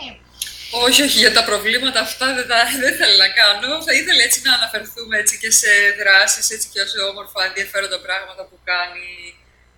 Όχι, 0.87 1.01
όχι, 1.07 1.19
για 1.25 1.33
τα 1.39 1.43
προβλήματα 1.51 2.01
αυτά 2.09 2.27
δεν, 2.37 2.47
τα, 2.51 2.59
δεν 2.85 2.95
θέλω 2.99 3.17
να 3.27 3.31
κάνω. 3.41 3.69
Θα 3.87 3.93
ήθελα 4.01 4.23
έτσι 4.29 4.39
να 4.47 4.53
αναφερθούμε 4.59 5.15
έτσι 5.23 5.35
και 5.43 5.51
σε 5.61 5.71
δράσεις 6.01 6.47
έτσι 6.55 6.67
και 6.73 6.83
σε 6.93 6.99
όμορφα 7.11 7.41
ενδιαφέροντα 7.49 7.99
πράγματα 8.07 8.43
που 8.49 8.57
κάνει 8.73 9.09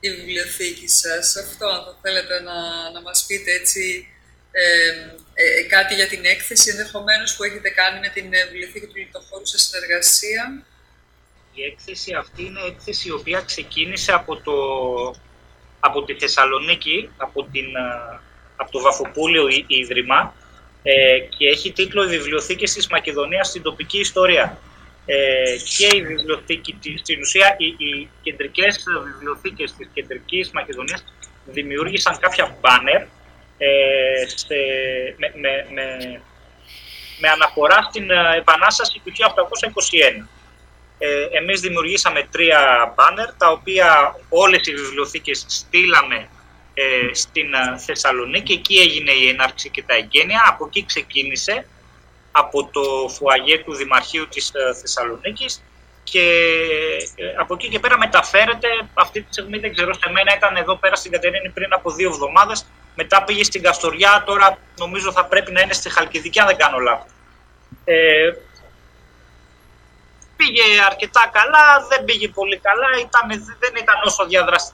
η 0.04 0.08
βιβλιοθήκη 0.16 0.88
σας. 1.02 1.24
Αυτό, 1.44 1.66
αν 1.76 1.80
θα 1.86 1.94
θέλετε 2.02 2.34
να, 2.48 2.56
να 2.94 3.00
μας 3.06 3.18
πείτε 3.26 3.50
έτσι 3.60 3.84
ε, 4.52 4.64
ε, 5.42 5.62
κάτι 5.74 5.92
για 5.94 6.08
την 6.12 6.22
έκθεση 6.34 6.66
ενδεχομένως 6.70 7.30
που 7.34 7.42
έχετε 7.48 7.70
κάνει 7.80 7.98
με 8.04 8.08
την 8.16 8.26
βιβλιοθήκη 8.30 8.86
του 8.86 8.98
Λιτοχώρου 9.02 9.46
σε 9.46 9.58
συνεργασία. 9.58 10.44
Η 11.58 11.60
έκθεση 11.70 12.10
αυτή 12.22 12.40
είναι 12.46 12.60
έκθεση 12.72 13.08
η 13.08 13.16
οποία 13.18 13.40
ξεκίνησε 13.50 14.12
από 14.12 14.32
το 14.46 14.56
από 15.80 16.04
τη 16.04 16.14
Θεσσαλονίκη, 16.14 17.10
από, 17.16 17.42
την, 17.52 17.66
από 18.56 18.70
το 18.70 18.80
Βαφοπούλιο 18.80 19.46
Ίδρυμα 19.66 20.34
ε, 20.82 21.18
και 21.18 21.46
έχει 21.46 21.72
τίτλο 21.72 22.04
«Η 22.04 22.06
βιβλιοθήκη 22.06 22.64
της 22.64 22.88
Μακεδονίας 22.88 23.48
στην 23.48 23.62
τοπική 23.62 23.98
ιστορία». 23.98 24.58
Ε, 25.06 25.56
και 25.76 25.96
η 25.96 26.02
βιβλιοθήκη, 26.02 26.78
στην 27.02 27.20
ουσία 27.20 27.54
οι, 27.58 27.66
οι 27.66 28.08
κεντρικές 28.22 28.84
βιβλιοθήκες 29.04 29.74
της 29.74 29.88
κεντρικής 29.92 30.50
Μακεδονίας 30.50 31.04
δημιούργησαν 31.44 32.18
κάποια 32.18 32.56
μπάνερ 32.60 33.02
ε, 33.58 34.26
με, 35.16 35.32
με, 35.34 35.66
με, 35.72 36.20
με 37.20 37.28
αναφορά 37.28 37.82
στην 37.90 38.10
Επανάσταση 38.36 39.00
του 39.04 39.12
1821. 40.22 40.26
Ε, 41.02 41.38
εμείς 41.38 41.60
δημιουργήσαμε 41.60 42.28
τρία 42.30 42.92
μπάνερ, 42.96 43.34
τα 43.34 43.50
οποία 43.50 44.16
όλες 44.28 44.66
οι 44.66 44.74
βιβλιοθήκες 44.74 45.44
στείλαμε 45.48 46.28
ε, 46.74 47.14
στην 47.14 47.54
ε, 47.54 47.78
Θεσσαλονίκη. 47.78 48.52
Εκεί 48.52 48.78
έγινε 48.78 49.10
η 49.12 49.28
έναρξη 49.28 49.70
και 49.70 49.82
τα 49.82 49.94
εγγένεια. 49.94 50.44
Από 50.48 50.64
εκεί 50.66 50.84
ξεκίνησε, 50.84 51.66
από 52.32 52.68
το 52.72 53.08
φουαγέ 53.08 53.58
του 53.58 53.74
Δημαρχείου 53.74 54.28
της 54.28 54.50
ε, 54.54 54.74
Θεσσαλονίκης 54.80 55.62
και 56.04 56.24
από 57.38 57.54
εκεί 57.54 57.68
και 57.68 57.78
πέρα 57.78 57.98
μεταφέρεται, 57.98 58.68
αυτή 58.94 59.20
τη 59.22 59.32
στιγμή 59.32 59.58
δεν 59.58 59.74
ξέρω, 59.74 59.92
σε 59.94 60.10
μένα 60.12 60.34
ήταν 60.36 60.56
εδώ 60.56 60.76
πέρα 60.76 60.94
στην 60.94 61.10
Κατερίνη 61.12 61.48
πριν 61.48 61.72
από 61.72 61.90
δύο 61.90 62.08
εβδομάδες, 62.08 62.66
μετά 62.94 63.24
πήγε 63.24 63.44
στην 63.44 63.62
Καστοριά, 63.62 64.22
τώρα 64.26 64.58
νομίζω 64.78 65.12
θα 65.12 65.24
πρέπει 65.24 65.52
να 65.52 65.60
είναι 65.60 65.72
στη 65.72 65.90
Χαλκιδική 65.90 66.40
αν 66.40 66.46
δεν 66.46 66.56
κάνω 66.56 66.78
λάθος. 66.78 67.10
Ε, 67.84 68.32
πήγε 70.50 70.80
αρκετά 70.86 71.30
καλά, 71.32 71.86
δεν 71.88 72.04
πήγε 72.04 72.28
πολύ 72.28 72.58
καλά, 72.58 72.88
ήταν, 73.00 73.44
δεν, 73.58 73.72
ήταν 73.82 73.96
όσο 74.04 74.26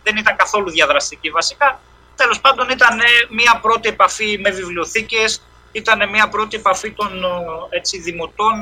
δεν 0.02 0.16
ήταν 0.16 0.36
καθόλου 0.36 0.70
διαδραστική 0.70 1.30
βασικά. 1.30 1.80
Τέλος 2.16 2.40
πάντων 2.40 2.68
ήταν 2.68 2.98
μια 3.30 3.58
πρώτη 3.62 3.88
επαφή 3.88 4.38
με 4.38 4.50
βιβλιοθήκες, 4.50 5.42
ήταν 5.72 6.08
μια 6.10 6.28
πρώτη 6.28 6.56
επαφή 6.56 6.90
των 6.92 7.24
έτσι, 7.70 8.00
δημοτών 8.00 8.54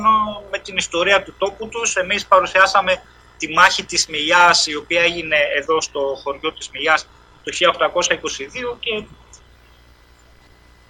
με 0.51 0.59
την 0.59 0.77
ιστορία 0.77 1.23
του 1.23 1.35
τόπου 1.37 1.67
τους. 1.67 1.95
Εμείς 1.95 2.25
παρουσιάσαμε 2.25 3.01
τη 3.37 3.53
μάχη 3.53 3.85
της 3.85 4.07
Μιλιάς, 4.07 4.67
η 4.67 4.75
οποία 4.75 5.01
έγινε 5.01 5.37
εδώ 5.57 5.81
στο 5.81 5.99
χωριό 6.23 6.51
της 6.53 6.69
Μιλιάς 6.69 7.07
το 7.43 7.51
1822 7.51 8.77
και 8.79 9.03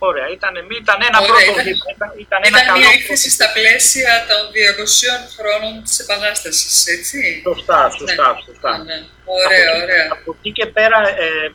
Ωραία, 0.10 0.28
ήταν, 0.38 0.54
ήταν 0.82 1.00
ένα 1.10 1.20
Ωραία, 1.20 1.30
πρώτο 1.30 1.52
ήταν, 1.52 1.66
Ήταν, 1.96 2.10
ήταν, 2.26 2.42
ήταν 2.50 2.62
ένα 2.64 2.74
μια 2.80 2.92
έκθεση 2.98 3.30
στα 3.38 3.48
πλαίσια 3.56 4.14
των 4.30 4.42
200 4.56 5.38
χρόνων 5.38 5.74
της 5.86 5.96
Επανάστασης, 6.04 6.76
έτσι; 6.96 7.18
Σωστά, 7.48 7.80
σωστά. 8.00 8.28
Ναι. 8.34 8.42
σωστά. 8.48 8.72
Ναι, 8.78 8.84
ναι. 8.84 8.98
Ωραία, 9.44 9.70
από, 9.72 9.84
ωραία. 9.84 10.06
Από 10.16 10.30
εκεί 10.38 10.52
και 10.58 10.66
πέρα, 10.78 11.00
ε, 11.26 11.48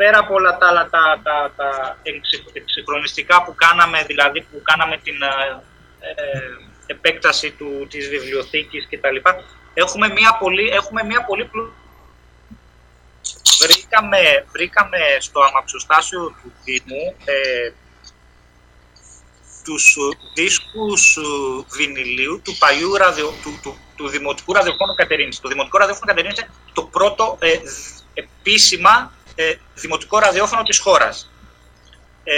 πέρα 0.00 0.18
από 0.24 0.32
όλα 0.38 0.52
τα 0.58 0.66
άλλα 0.70 0.84
τα, 0.94 1.04
τα, 1.26 1.36
τα 1.58 1.68
εξυγχρονιστικά 2.60 3.36
που 3.44 3.52
κάναμε, 3.64 3.98
δηλαδή 4.10 4.40
που 4.48 4.56
κάναμε 4.68 4.96
την 5.06 5.16
ε, 5.22 5.34
ε 6.08 6.68
επέκταση 6.90 7.50
του, 7.50 7.86
της 7.90 8.08
βιβλιοθήκης 8.08 8.88
κτλ. 8.90 9.16
Έχουμε 9.74 10.08
μια 10.08 10.36
πολύ, 10.40 10.68
έχουμε 10.68 11.04
μια 11.04 11.24
πολύ 11.24 11.50
βρήκαμε, 13.60 14.46
βρήκαμε 14.52 14.98
στο 15.18 15.40
αμαξοστάσιο 15.40 16.34
του 16.42 16.52
Δήμου 16.64 17.16
ε, 17.24 17.72
τους 19.64 19.96
δίσκους 20.34 21.16
ε, 21.16 21.20
βινιλίου 21.76 22.40
του 22.44 22.56
παλιού 22.58 22.96
ραδιο, 22.96 23.32
του, 23.42 23.58
του, 23.62 23.78
του 23.96 24.08
Δημοτικού 24.08 24.52
Ραδιοφώνου 24.52 24.94
Κατερίνης. 24.94 25.40
Το 25.40 25.48
Δημοτικό 25.48 25.78
Ραδιόφωνο 25.78 26.06
Κατερίνης 26.06 26.38
είναι 26.38 26.50
το 26.72 26.82
πρώτο 26.82 27.36
ε, 27.40 27.58
επίσημα 28.14 29.12
ε, 29.34 29.54
δημοτικό 29.74 30.18
ραδιόφωνο 30.18 30.62
της 30.62 30.78
χώρας. 30.78 31.30
Ε, 32.24 32.34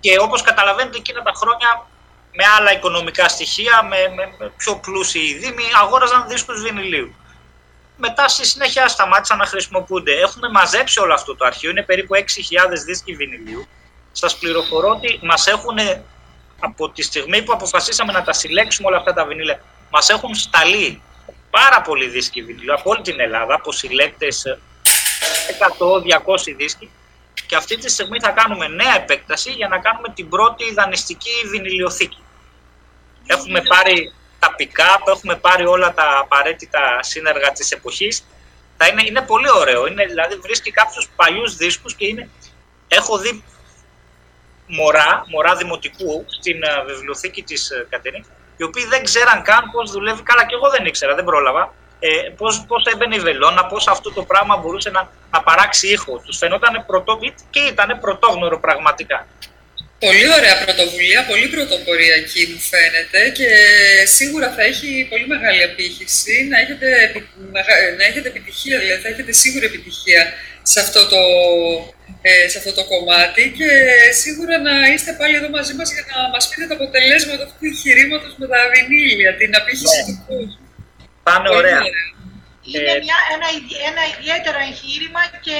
και 0.00 0.18
όπως 0.20 0.42
καταλαβαίνετε 0.42 0.96
εκείνα 0.96 1.22
τα 1.22 1.32
χρόνια 1.34 1.86
με 2.32 2.44
άλλα 2.58 2.72
οικονομικά 2.72 3.28
στοιχεία, 3.28 3.82
με, 3.82 3.96
με, 4.16 4.34
με 4.38 4.52
πιο 4.56 4.76
πλούσιοι 4.76 5.34
δήμοι, 5.34 5.64
αγόραζαν 5.82 6.28
δίσκους 6.28 6.62
βινιλίου 6.62 7.14
μετά 8.00 8.28
στη 8.28 8.46
συνέχεια 8.46 8.88
σταμάτησαν 8.88 9.38
να 9.38 9.46
χρησιμοποιούνται. 9.46 10.12
Έχουμε 10.12 10.48
μαζέψει 10.48 11.00
όλο 11.00 11.14
αυτό 11.14 11.36
το 11.36 11.44
αρχείο, 11.44 11.70
είναι 11.70 11.82
περίπου 11.82 12.14
6.000 12.14 12.20
δίσκοι 12.84 13.14
βινιλίου. 13.14 13.66
Σας 14.12 14.38
πληροφορώ 14.38 14.88
ότι 14.88 15.20
μας 15.22 15.46
έχουν, 15.46 15.78
από 16.60 16.90
τη 16.90 17.02
στιγμή 17.02 17.42
που 17.42 17.52
αποφασίσαμε 17.52 18.12
να 18.12 18.22
τα 18.22 18.32
συλλέξουμε 18.32 18.88
όλα 18.88 18.96
αυτά 18.96 19.12
τα 19.12 19.24
βινίλια, 19.24 19.62
μας 19.90 20.08
έχουν 20.08 20.34
σταλεί 20.34 21.02
πάρα 21.50 21.82
πολλοί 21.82 22.08
δίσκοι 22.08 22.42
βινιλίου 22.42 22.74
από 22.74 22.90
όλη 22.90 23.02
την 23.02 23.20
Ελλάδα, 23.20 23.54
από 23.54 23.72
συλλέκτες 23.72 24.44
100-200 25.78 26.54
δίσκοι. 26.56 26.90
Και 27.46 27.56
αυτή 27.56 27.76
τη 27.76 27.90
στιγμή 27.90 28.18
θα 28.20 28.30
κάνουμε 28.30 28.68
νέα 28.68 28.94
επέκταση 28.94 29.50
για 29.50 29.68
να 29.68 29.78
κάνουμε 29.78 30.08
την 30.14 30.28
πρώτη 30.28 30.74
δανειστική 30.74 31.30
βινιλιοθήκη. 31.50 32.18
Έχουμε 33.26 33.62
πάρει 33.62 34.12
τα 34.40 34.54
pick-up, 34.58 35.02
έχουμε 35.06 35.34
πάρει 35.36 35.66
όλα 35.66 35.94
τα 35.94 36.18
απαραίτητα 36.20 36.98
σύνεργα 37.00 37.52
της 37.52 37.70
εποχής. 37.70 38.26
Θα 38.76 38.86
είναι, 38.86 39.02
είναι 39.06 39.20
πολύ 39.20 39.50
ωραίο, 39.50 39.86
είναι, 39.86 40.04
δηλαδή 40.04 40.34
βρίσκει 40.34 40.70
κάποιους 40.70 41.08
παλιούς 41.16 41.56
δίσκους 41.56 41.94
και 41.94 42.06
είναι, 42.06 42.28
έχω 42.88 43.18
δει 43.18 43.44
μωρά, 44.66 45.24
μωρά 45.26 45.54
δημοτικού 45.56 46.24
στην 46.26 46.60
uh, 46.64 46.86
βιβλιοθήκη 46.86 47.42
της 47.42 47.70
uh, 47.72 47.86
Κατερίνης, 47.88 48.26
οι 48.56 48.62
οποίοι 48.62 48.84
δεν 48.84 49.04
ξέραν 49.04 49.42
καν 49.42 49.70
πώς 49.72 49.90
δουλεύει, 49.90 50.22
καλά 50.22 50.46
και 50.46 50.54
εγώ 50.54 50.70
δεν 50.70 50.84
ήξερα, 50.84 51.14
δεν 51.14 51.24
πρόλαβα, 51.24 51.72
ε, 51.98 52.08
πώς, 52.36 52.64
πώς 52.68 52.84
έμπαινε 52.84 53.16
η 53.16 53.18
βελόνα, 53.18 53.66
πώς 53.66 53.88
αυτό 53.88 54.12
το 54.12 54.22
πράγμα 54.22 54.56
μπορούσε 54.56 54.90
να, 54.90 55.10
να 55.30 55.42
παράξει 55.42 55.88
ήχο. 55.88 56.22
Τους 56.24 56.38
φαινόταν 56.38 56.84
πρωτό, 56.86 57.18
και 57.50 57.60
ήταν 57.60 57.98
πρωτόγνωρο 58.00 58.60
πραγματικά. 58.60 59.26
Πολύ 60.06 60.26
ωραία 60.38 60.56
πρωτοβουλία, 60.64 61.20
πολύ 61.32 61.46
πρωτοποριακή 61.54 62.42
μου 62.50 62.60
φαίνεται 62.70 63.20
και 63.38 63.48
σίγουρα 64.16 64.48
θα 64.56 64.62
έχει 64.70 65.06
πολύ 65.10 65.26
μεγάλη 65.34 65.62
απήχηση 65.62 66.34
να 66.50 66.56
έχετε, 66.62 66.88
να 67.98 68.04
έχετε 68.08 68.28
επιτυχία, 68.28 68.78
δηλαδή 68.78 69.00
θα 69.04 69.08
έχετε 69.08 69.32
σίγουρα 69.32 69.64
επιτυχία 69.64 70.22
σε 70.62 70.78
αυτό, 70.84 71.00
το, 71.12 71.22
ε, 72.22 72.48
σε 72.48 72.58
αυτό 72.60 72.72
το 72.78 72.84
κομμάτι 72.92 73.42
και 73.58 73.70
σίγουρα 74.22 74.54
να 74.68 74.74
είστε 74.92 75.12
πάλι 75.18 75.34
εδώ 75.40 75.48
μαζί 75.58 75.74
μας 75.78 75.88
για 75.94 76.04
να 76.10 76.16
μας 76.32 76.44
πείτε 76.48 76.66
τα 76.70 76.74
αποτελέσματα 76.78 77.42
αυτού 77.46 77.56
του 77.60 77.66
εγχειρήματος 77.72 78.32
με 78.40 78.46
τα 78.52 78.60
βινίλια, 78.72 79.30
την 79.40 79.50
απήχηση 79.60 80.00
ναι. 80.00 80.06
του 80.08 80.16
κόσμου. 80.26 80.58
Πάνε 81.26 81.48
ωραία. 81.58 81.80
Είναι 82.72 82.92
μια, 83.04 83.18
ένα, 83.34 83.48
ένα 83.90 84.02
ιδιαίτερο 84.14 84.58
εγχείρημα 84.68 85.22
και 85.46 85.58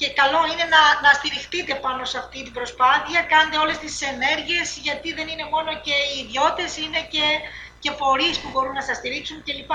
και 0.00 0.08
καλό 0.20 0.40
είναι 0.50 0.66
να, 0.74 0.82
να 1.04 1.10
στηριχτείτε 1.18 1.74
πάνω 1.84 2.02
σε 2.04 2.16
αυτή 2.22 2.38
την 2.46 2.54
προσπάθεια, 2.58 3.20
κάντε 3.32 3.56
όλες 3.64 3.78
τις 3.84 3.94
ενέργειες, 4.12 4.66
γιατί 4.86 5.08
δεν 5.18 5.26
είναι 5.32 5.46
μόνο 5.54 5.70
και 5.86 5.96
οι 6.10 6.14
ιδιώτες, 6.24 6.70
είναι 6.82 7.00
και, 7.14 7.26
και 7.82 7.90
φορείς 8.00 8.34
που 8.40 8.48
μπορούν 8.52 8.74
να 8.80 8.84
σας 8.88 8.96
στηρίξουν 9.00 9.38
κλπ. 9.46 9.72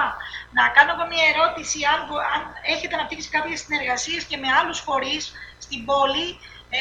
Να 0.57 0.63
κάνω 0.75 0.91
εγώ 0.95 1.05
μια 1.11 1.25
ερώτηση, 1.33 1.79
αν, 1.93 1.99
αν 2.35 2.41
έχετε 2.73 2.93
αναπτύξει 2.97 3.29
κάποιες 3.35 3.59
συνεργασίες 3.63 4.21
και 4.29 4.37
με 4.43 4.49
άλλους 4.59 4.79
φορείς 4.87 5.23
στην 5.65 5.81
πόλη, 5.89 6.27
ε, 6.77 6.79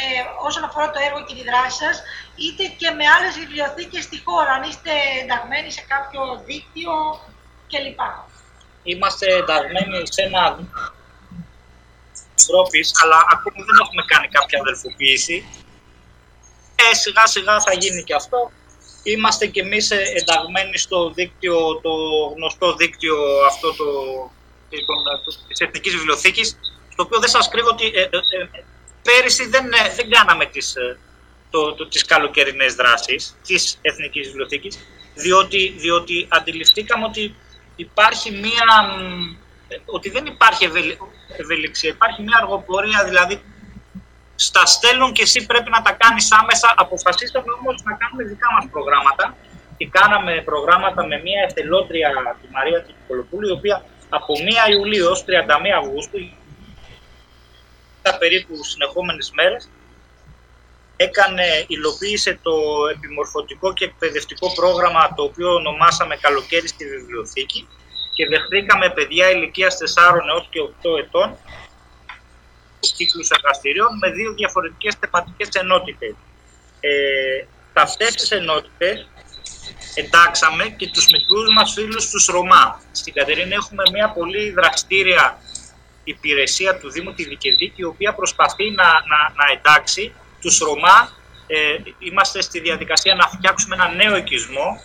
όσον 0.49 0.65
αφορά 0.69 0.87
το 0.91 0.99
έργο 1.07 1.21
και 1.27 1.35
τη 1.39 1.45
δράση 1.51 1.77
σας, 1.85 1.97
είτε 2.45 2.65
και 2.81 2.89
με 2.99 3.05
άλλες 3.15 3.33
βιβλιοθήκες 3.41 4.05
στη 4.09 4.19
χώρα, 4.27 4.51
αν 4.59 4.63
είστε 4.69 4.93
ενταγμένοι 5.23 5.71
σε 5.77 5.83
κάποιο 5.93 6.23
δίκτυο 6.49 6.93
κλπ. 7.71 8.01
Είμαστε 8.93 9.27
ενταγμένοι 9.41 9.99
σε 10.15 10.23
ένα 10.29 10.43
Ευρώπης, 12.41 12.87
αλλά 13.03 13.19
ακόμη 13.35 13.61
δεν 13.69 13.77
έχουμε 13.85 14.03
κάνει 14.13 14.29
κάποια 14.37 14.59
αδελφοποίηση. 14.65 15.37
Ε, 16.85 16.95
σιγά 16.95 17.27
σιγά 17.27 17.61
θα 17.61 17.73
γίνει 17.83 18.03
και 18.03 18.15
αυτό. 18.15 18.51
Είμαστε 19.03 19.47
κι 19.47 19.61
εμείς 19.61 19.91
ενταγμένοι 19.91 20.79
στο 20.79 21.11
δίκτυο, 21.11 21.57
το 21.85 21.93
γνωστό 22.37 22.75
δίκτυο 22.75 23.17
αυτό 23.51 23.69
το, 23.75 23.87
της 25.49 25.61
Εθνικής 25.61 25.93
Βιβλιοθήκης, 25.95 26.49
στο 26.93 27.03
οποίο 27.03 27.19
δεν 27.19 27.29
σας 27.29 27.49
κρύβω 27.49 27.69
ότι 27.69 27.87
ε, 27.87 28.01
ε, 28.01 28.05
ε 28.05 28.65
πέρυσι 29.03 29.49
δεν, 29.49 29.73
ε, 29.73 29.95
δεν 29.97 30.11
κάναμε 30.11 30.47
τις, 30.47 30.75
το, 31.51 31.75
το, 31.75 31.87
τις 31.89 32.05
καλοκαιρινές 32.05 32.75
δράσεις 32.75 33.37
της 33.47 33.79
Εθνικής 33.83 34.27
Βιβλιοθήκης, 34.27 34.79
διότι, 35.15 35.75
διότι 35.79 36.27
αντιληφθήκαμε 36.29 37.05
ότι 37.05 37.35
υπάρχει 37.77 38.31
μία, 38.31 38.65
ότι 39.85 40.11
δεν 40.11 40.27
υπάρχει 40.27 40.71
ευελιξία, 41.37 41.91
υπάρχει 41.91 42.23
μία 42.23 42.39
αργοπορία, 42.41 43.05
δηλαδή 43.05 43.43
στα 44.35 44.67
στέλνουν 44.67 45.13
και 45.13 45.23
εσύ 45.23 45.47
πρέπει 45.47 45.71
να 45.71 45.83
τα 45.83 45.93
κάνεις 45.93 46.33
άμεσα. 46.33 46.75
Αποφασίσαμε 46.77 47.53
όμως 47.61 47.83
να 47.83 47.93
κάνουμε 48.01 48.23
δικά 48.25 48.53
μας 48.55 48.67
προγράμματα. 48.71 49.37
Και 49.77 49.89
κάναμε 49.89 50.43
προγράμματα 50.45 51.07
με 51.07 51.21
μία 51.21 51.43
εθελότρια, 51.49 52.09
τη 52.43 52.49
Μαρία 52.53 52.83
Τικολοπούλου, 52.83 53.49
η 53.49 53.51
οποία 53.51 53.85
από 54.09 54.35
1 54.69 54.73
Ιουλίου 54.73 55.05
έως 55.05 55.25
31 55.25 55.29
Αυγούστου, 55.81 56.19
τα 58.03 58.19
περίπου 58.19 58.65
συνεχόμενες 58.65 59.31
μέρες, 59.35 59.71
έκανε, 60.97 61.65
υλοποίησε 61.67 62.39
το 62.43 62.53
επιμορφωτικό 62.95 63.73
και 63.73 63.85
εκπαιδευτικό 63.85 64.53
πρόγραμμα 64.53 65.15
το 65.15 65.23
οποίο 65.23 65.55
ονομάσαμε 65.55 66.17
Καλοκαίρι 66.17 66.69
στη 66.69 66.85
Βιβλιοθήκη 66.89 67.69
και 68.19 68.27
δεχτήκαμε 68.27 68.91
παιδιά 68.91 69.31
ηλικίας 69.31 69.77
4 69.77 70.21
έως 70.31 70.49
και 70.51 70.61
8 70.61 70.99
ετών 70.99 71.37
κύκλους 72.97 73.29
εργαστηρίων 73.31 73.99
με 73.99 74.11
δύο 74.11 74.33
διαφορετικές 74.33 74.95
θεματικές 75.01 75.49
ενότητες. 75.53 76.15
Ε, 76.81 77.45
αυτές 77.73 78.15
τις 78.15 78.31
ενότητες 78.31 79.09
εντάξαμε 79.95 80.65
και 80.65 80.91
τους 80.91 81.07
μικρούς 81.13 81.55
μας 81.57 81.73
φίλους 81.73 82.11
τους 82.11 82.27
Ρωμά. 82.27 82.83
Στην 82.93 83.13
Κατερίνη 83.13 83.55
έχουμε 83.55 83.83
μια 83.93 84.09
πολύ 84.09 84.51
δραστήρια 84.51 85.39
υπηρεσία 86.05 86.79
του 86.79 86.91
Δήμου 86.91 87.13
τη 87.13 87.25
Δικαιοδίκη, 87.25 87.81
η 87.81 87.85
οποία 87.85 88.15
προσπαθεί 88.15 88.71
να, 88.71 88.85
να, 88.85 89.19
να 89.39 89.45
εντάξει 89.57 90.15
τους 90.41 90.59
Ρωμά. 90.59 91.17
Ε, 91.47 91.77
είμαστε 91.99 92.43
στη 92.43 92.61
διαδικασία 92.61 93.15
να 93.15 93.27
φτιάξουμε 93.29 93.75
ένα 93.75 93.89
νέο 93.89 94.17
οικισμό. 94.17 94.81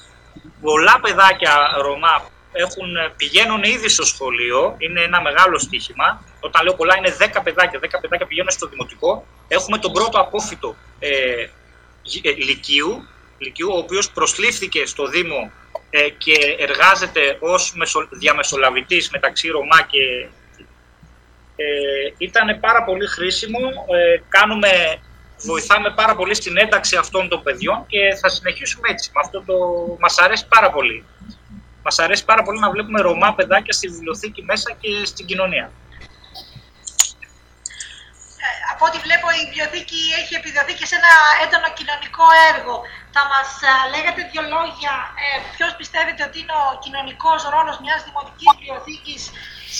Πολλά 0.61 0.99
παιδάκια 0.99 1.53
Ρωμά 1.81 2.31
έχουν, 2.53 2.87
πηγαίνουν 3.17 3.63
ήδη 3.63 3.89
στο 3.89 4.05
σχολείο, 4.05 4.75
είναι 4.77 5.01
ένα 5.01 5.21
μεγάλο 5.21 5.59
στοίχημα. 5.59 6.23
Όταν 6.39 6.63
λέω 6.63 6.73
πολλά, 6.73 6.97
είναι 6.97 7.15
10 7.19 7.41
παιδάκια. 7.43 7.79
10 7.79 7.87
παιδάκια 8.01 8.25
πηγαίνουν 8.27 8.51
στο 8.51 8.67
δημοτικό. 8.67 9.25
Έχουμε 9.47 9.77
τον 9.77 9.91
πρώτο 9.91 10.19
απόφυτο 10.19 10.75
ε, 10.99 11.09
ε, 12.21 12.31
λυκείου, 12.31 13.07
λυκείου, 13.37 13.69
ο 13.73 13.77
οποίος 13.77 14.09
προσλήφθηκε 14.09 14.85
στο 14.85 15.07
Δήμο 15.07 15.51
ε, 15.89 16.09
και 16.09 16.55
εργάζεται 16.59 17.37
ως 17.39 17.73
μεσο, 17.75 18.07
διαμεσολαβητής 18.11 19.09
μεταξύ 19.09 19.47
Ρωμά 19.47 19.81
και... 19.81 20.27
Ε, 21.55 21.65
ήταν 22.17 22.59
πάρα 22.59 22.83
πολύ 22.83 23.07
χρήσιμο. 23.07 23.59
Ε, 23.59 24.21
κάνουμε, 24.29 24.69
βοηθάμε 25.37 25.93
πάρα 25.95 26.15
πολύ 26.15 26.35
στην 26.35 26.57
ένταξη 26.57 26.95
αυτών 26.95 27.29
των 27.29 27.43
παιδιών 27.43 27.85
και 27.87 27.99
θα 28.21 28.29
συνεχίσουμε 28.29 28.87
έτσι. 28.89 29.11
Με 29.13 29.21
αυτό 29.23 29.43
το... 29.45 29.55
Μας 29.99 30.17
αρέσει 30.17 30.47
πάρα 30.47 30.71
πολύ. 30.71 31.05
Μας 31.83 31.99
αρέσει 31.99 32.25
πάρα 32.25 32.43
πολύ 32.43 32.59
να 32.59 32.69
βλέπουμε 32.69 33.01
Ρωμά 33.01 33.33
παιδάκια 33.33 33.73
στη 33.73 33.87
βιβλιοθήκη 33.87 34.43
μέσα 34.43 34.75
και 34.79 35.05
στην 35.05 35.25
κοινωνία 35.25 35.71
από 38.83 38.83
ό,τι 38.87 38.97
βλέπω 39.07 39.27
η 39.37 39.39
βιβλιοθήκη 39.45 40.01
έχει 40.19 40.33
επιδοθεί 40.41 40.73
και 40.79 40.87
σε 40.89 40.95
ένα 41.01 41.13
έντονο 41.43 41.69
κοινωνικό 41.79 42.25
έργο. 42.51 42.75
Θα 43.15 43.23
μας 43.31 43.49
ε, 43.69 43.73
λέγατε 43.93 44.21
δύο 44.31 44.43
λόγια 44.55 44.93
ε, 45.23 45.27
ποιος 45.55 45.71
πιστεύετε 45.79 46.21
ότι 46.27 46.37
είναι 46.41 46.57
ο 46.65 46.67
κοινωνικός 46.83 47.39
ρόλος 47.55 47.75
μιας 47.83 47.99
δημοτικής 48.07 48.49
βιβλιοθήκης 48.55 49.21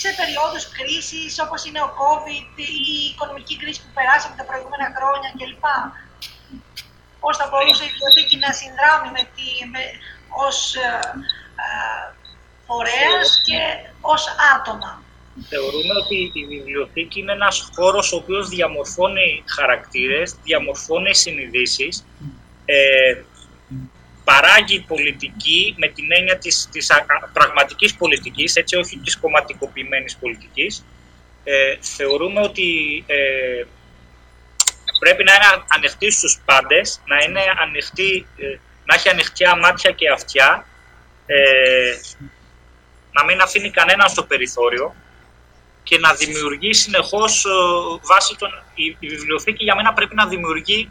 σε 0.00 0.08
περιόδους 0.18 0.64
κρίσης 0.76 1.32
όπως 1.44 1.60
είναι 1.66 1.80
ο 1.86 1.90
COVID 2.00 2.48
ή 2.68 2.70
η 2.94 2.98
οικονομική 3.10 3.54
κρίση 3.60 3.80
που 3.84 3.92
περάσαμε 3.98 4.34
τα 4.40 4.44
προηγούμενα 4.48 4.86
χρόνια 4.96 5.28
κλπ. 5.38 5.66
Πώς 7.22 7.34
θα 7.40 7.46
μπορούσε 7.48 7.82
η 7.84 7.90
βιβλιοθήκη 7.92 8.36
να 8.44 8.50
συνδράμει 8.60 9.08
με 9.16 9.22
τη, 9.34 9.46
με, 9.72 9.82
ως 10.46 10.58
ε, 10.74 10.88
ε, 10.88 11.43
φορέας 12.66 13.42
και 13.44 13.90
ως 14.00 14.26
άτομα 14.56 15.02
θεωρούμε 15.48 15.94
ότι 16.04 16.30
η 16.32 16.46
βιβλιοθήκη 16.46 17.20
είναι 17.20 17.32
ένας 17.32 17.70
χώρος 17.74 18.12
ο 18.12 18.16
οποίος 18.16 18.48
διαμορφώνει 18.48 19.44
χαρακτήρες, 19.46 20.36
διαμορφώνει 20.42 21.14
συνειδήσεις, 21.14 22.04
ε, 22.64 23.16
παράγει 24.24 24.80
πολιτική 24.80 25.74
με 25.78 25.88
την 25.88 26.12
έννοια 26.12 26.38
της, 26.38 26.68
της 26.72 26.90
πραγματικής 27.32 27.94
πολιτικής, 27.94 28.56
έτσι 28.56 28.76
όχι 28.76 28.98
της 28.98 29.18
κομματικοποιημένης 29.18 30.16
πολιτικής. 30.16 30.84
Ε, 31.44 31.76
θεωρούμε 31.80 32.40
ότι 32.40 33.04
ε, 33.06 33.64
πρέπει 34.98 35.24
να 35.24 35.34
είναι 35.34 35.64
ανοιχτή 35.68 36.10
στους 36.10 36.42
πάντες, 36.44 37.00
να, 37.06 37.16
είναι 37.24 37.40
ανοιχτή, 37.62 38.26
ε, 38.36 38.58
να 38.84 38.94
έχει 38.94 39.08
ανοιχτιά 39.08 39.56
μάτια 39.56 39.90
και 39.90 40.10
αυτιά, 40.10 40.66
ε, 41.26 41.94
να 43.12 43.24
μην 43.24 43.40
αφήνει 43.40 43.70
κανέναν 43.70 44.08
στο 44.08 44.24
περιθώριο, 44.24 44.94
και 45.84 45.98
να 45.98 46.14
δημιουργεί 46.14 46.74
συνεχώς 46.74 47.44
ε, 47.44 47.48
βάσει 48.02 48.36
των... 48.38 48.50
Η, 48.74 49.08
βιβλιοθήκη 49.08 49.64
για 49.64 49.74
μένα 49.74 49.92
πρέπει 49.92 50.14
να 50.14 50.26
δημιουργεί 50.26 50.90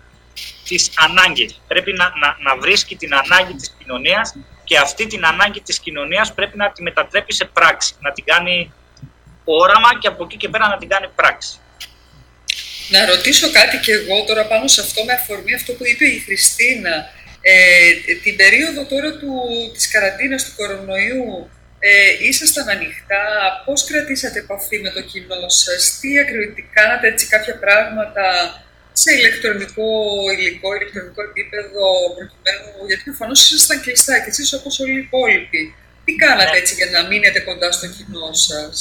τις 0.67 0.91
ανάγκες. 0.96 1.62
Πρέπει 1.67 1.93
να, 1.93 2.06
να, 2.22 2.38
να 2.39 2.58
βρίσκει 2.58 2.96
την 2.96 3.15
ανάγκη 3.15 3.54
της 3.54 3.76
κοινωνίας 3.78 4.36
και 4.63 4.78
αυτή 4.78 5.08
την 5.08 5.26
ανάγκη 5.26 5.62
της 5.62 5.80
κοινωνίας 5.80 6.34
πρέπει 6.34 6.58
να 6.58 6.72
τη 6.72 6.82
μετατρέπει 6.82 7.34
σε 7.34 7.46
πράξη, 7.46 7.93
να 8.00 8.12
την 8.12 8.24
κάνει 8.24 8.74
όραμα 9.43 10.00
και 10.00 10.08
από 10.08 10.24
εκεί 10.24 10.38
και 10.38 10.50
πέρα 10.50 10.67
να 10.67 10.78
την 10.78 10.88
κάνει 10.89 11.08
πράξη. 11.15 11.58
Να 12.89 13.06
ρωτήσω 13.06 13.52
κάτι 13.52 13.78
και 13.78 13.91
εγώ 13.91 14.24
τώρα 14.28 14.46
πάνω 14.46 14.67
σε 14.67 14.82
αυτό 14.82 15.04
με 15.04 15.13
αφορμή 15.13 15.54
αυτό 15.54 15.74
που 15.74 15.86
είπε 15.86 16.06
η 16.06 16.19
Χριστίνα. 16.19 17.12
Ε, 17.45 18.15
την 18.23 18.36
περίοδο 18.36 18.82
τώρα 18.86 19.12
του, 19.19 19.32
της 19.73 19.88
καραντίνας 19.91 20.43
του 20.45 20.53
κορονοϊού 20.56 21.49
ε, 21.79 22.27
ήσασταν 22.29 22.69
ανοιχτά, 22.69 23.23
πώς 23.65 23.86
κρατήσατε 23.86 24.39
επαφή 24.39 24.77
με 24.79 24.89
το 24.89 25.01
κοινό 25.01 25.49
σας, 25.49 25.99
τι 25.99 26.19
ακριβώς 26.19 26.53
κάνατε 26.73 27.08
έτσι 27.08 27.25
κάποια 27.27 27.56
πράγματα 27.63 28.25
σε 29.01 29.13
ηλεκτρονικό 29.13 29.89
υλικό, 30.38 30.67
ηλεκτρονικό 30.75 31.21
επίπεδο, 31.29 31.84
προκειμένου, 32.17 32.69
γιατί 32.88 33.03
προφανώς 33.03 33.39
ήσασταν 33.51 33.82
κλειστά 33.82 34.19
και 34.23 34.29
εσείς 34.34 34.53
όπως 34.53 34.79
όλοι 34.79 34.95
οι 34.95 35.06
υπόλοιποι. 35.08 35.75
Τι 36.06 36.12
κάνατε 36.15 36.51
ναι. 36.51 36.58
έτσι 36.58 36.73
για 36.79 36.89
να 36.95 37.08
μείνετε 37.08 37.39
κοντά 37.39 37.71
στο 37.71 37.88
κοινό 37.88 38.34
σας; 38.34 38.77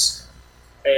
Ε, 0.84 0.92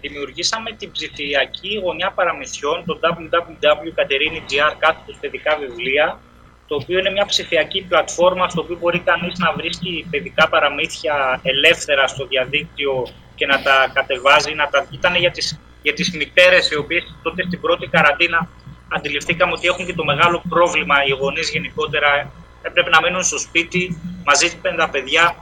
δημιουργήσαμε 0.00 0.70
την 0.80 0.90
ψηφιακή 0.92 1.80
γωνιά 1.84 2.10
παραμυθιών, 2.10 2.84
το 2.86 2.94
www.caterini.gr 3.04 4.72
κάθετος 4.78 5.16
παιδικά 5.20 5.56
βιβλία, 5.56 6.20
το 6.66 6.74
οποίο 6.74 6.98
είναι 6.98 7.10
μια 7.10 7.26
ψηφιακή 7.26 7.82
πλατφόρμα 7.82 8.48
στο 8.48 8.60
οποίο 8.60 8.76
μπορεί 8.80 8.98
κανείς 8.98 9.38
να 9.38 9.52
βρίσκει 9.52 10.06
παιδικά 10.10 10.48
παραμύθια 10.48 11.40
ελεύθερα 11.42 12.06
στο 12.06 12.26
διαδίκτυο 12.26 13.06
και 13.34 13.46
να 13.46 13.62
τα 13.62 13.90
κατεβάζει, 13.92 14.54
να 14.54 14.68
τα... 14.68 14.86
Ήταν 14.90 15.14
για 15.14 15.30
τις, 15.30 15.60
για 15.82 15.92
τις 15.92 16.16
μητέρες 16.16 16.70
οι 16.70 16.76
οποίες 16.76 17.14
τότε 17.22 17.42
στην 17.42 17.60
πρώτη 17.60 17.86
καραντίνα 17.86 18.48
αντιληφθήκαμε 18.88 19.52
ότι 19.52 19.66
έχουν 19.66 19.86
και 19.86 19.94
το 19.94 20.04
μεγάλο 20.04 20.42
πρόβλημα 20.48 20.94
οι 21.06 21.10
γονείς 21.10 21.50
γενικότερα. 21.50 22.32
Έπρεπε 22.62 22.90
να 22.90 23.00
μείνουν 23.02 23.22
στο 23.22 23.38
σπίτι 23.38 24.00
μαζί 24.24 24.60
με 24.62 24.74
τα 24.76 24.88
παιδιά 24.88 25.36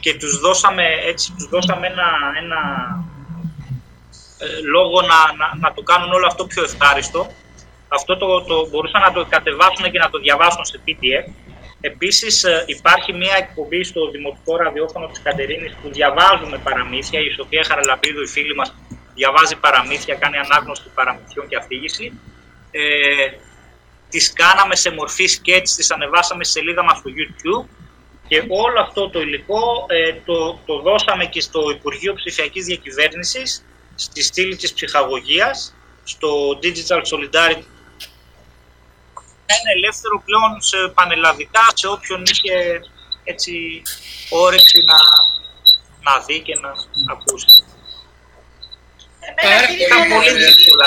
και 0.00 0.14
τους 0.14 0.38
δώσαμε, 0.38 0.84
έτσι, 1.06 1.32
τους 1.32 1.48
δώσαμε 1.48 1.86
ένα, 1.86 2.08
ένα 2.42 2.60
ε, 4.38 4.60
λόγο 4.70 5.00
να, 5.00 5.18
να, 5.36 5.56
να 5.60 5.74
το 5.74 5.82
κάνουν 5.82 6.12
όλο 6.12 6.26
αυτό 6.26 6.46
πιο 6.46 6.62
ευχάριστο 6.62 7.26
αυτό 7.88 8.16
το, 8.16 8.42
το 8.42 8.68
μπορούσαν 8.68 9.00
να 9.00 9.12
το 9.12 9.26
κατεβάσουν 9.28 9.90
και 9.90 9.98
να 9.98 10.10
το 10.10 10.18
διαβάσουν 10.18 10.64
σε 10.64 10.80
PDF. 10.86 11.32
Επίσης 11.80 12.44
ε, 12.44 12.64
υπάρχει 12.66 13.12
μια 13.12 13.34
εκπομπή 13.38 13.84
στο 13.84 14.10
Δημοτικό 14.10 14.56
Ραδιόφωνο 14.56 15.06
της 15.06 15.22
Κατερίνης 15.22 15.72
που 15.82 15.88
διαβάζουμε 15.90 16.58
παραμύθια. 16.58 17.20
Η 17.20 17.30
Σοφία 17.30 17.64
Χαραλαπίδου, 17.64 18.22
η 18.22 18.26
φίλη 18.26 18.54
μας, 18.54 18.74
διαβάζει 19.14 19.56
παραμύθια, 19.56 20.14
κάνει 20.14 20.36
ανάγνωση 20.36 20.82
παραμυθιών 20.94 21.48
και 21.48 21.56
αφήγηση. 21.56 22.20
Ε, 22.70 22.80
τις 24.08 24.32
κάναμε 24.32 24.76
σε 24.76 24.90
μορφή 24.90 25.26
σκέτς, 25.26 25.74
τις 25.74 25.90
ανεβάσαμε 25.90 26.44
στη 26.44 26.52
σελίδα 26.52 26.82
μας 26.82 26.98
στο 26.98 27.10
YouTube 27.18 27.68
και 28.28 28.44
όλο 28.48 28.80
αυτό 28.80 29.10
το 29.10 29.20
υλικό 29.20 29.86
ε, 29.88 30.12
το, 30.24 30.58
το 30.66 30.80
δώσαμε 30.80 31.24
και 31.24 31.40
στο 31.40 31.60
Υπουργείο 31.70 32.14
Ψηφιακής 32.14 32.64
Διακυβέρνησης 32.64 33.64
στη 33.94 34.22
στήλη 34.22 34.56
της 34.56 34.72
ψυχαγωγίας, 34.72 35.74
στο 36.04 36.58
Digital 36.62 37.00
Solidarity 37.10 37.64
είναι 39.56 39.72
ελεύθερο 39.78 40.16
πλέον 40.26 40.50
σε 40.70 40.78
πανελλαδικά 40.96 41.64
σε 41.74 41.86
όποιον 41.94 42.22
είχε 42.32 42.56
έτσι 43.32 43.52
όρεξη 44.44 44.78
να, 44.90 44.98
να 46.06 46.12
δει 46.24 46.38
και 46.46 46.54
να 46.62 46.70
ακούσει. 47.14 47.50
Ήταν 49.84 50.02
πολύ 50.14 50.32
δύσκολα. 50.44 50.84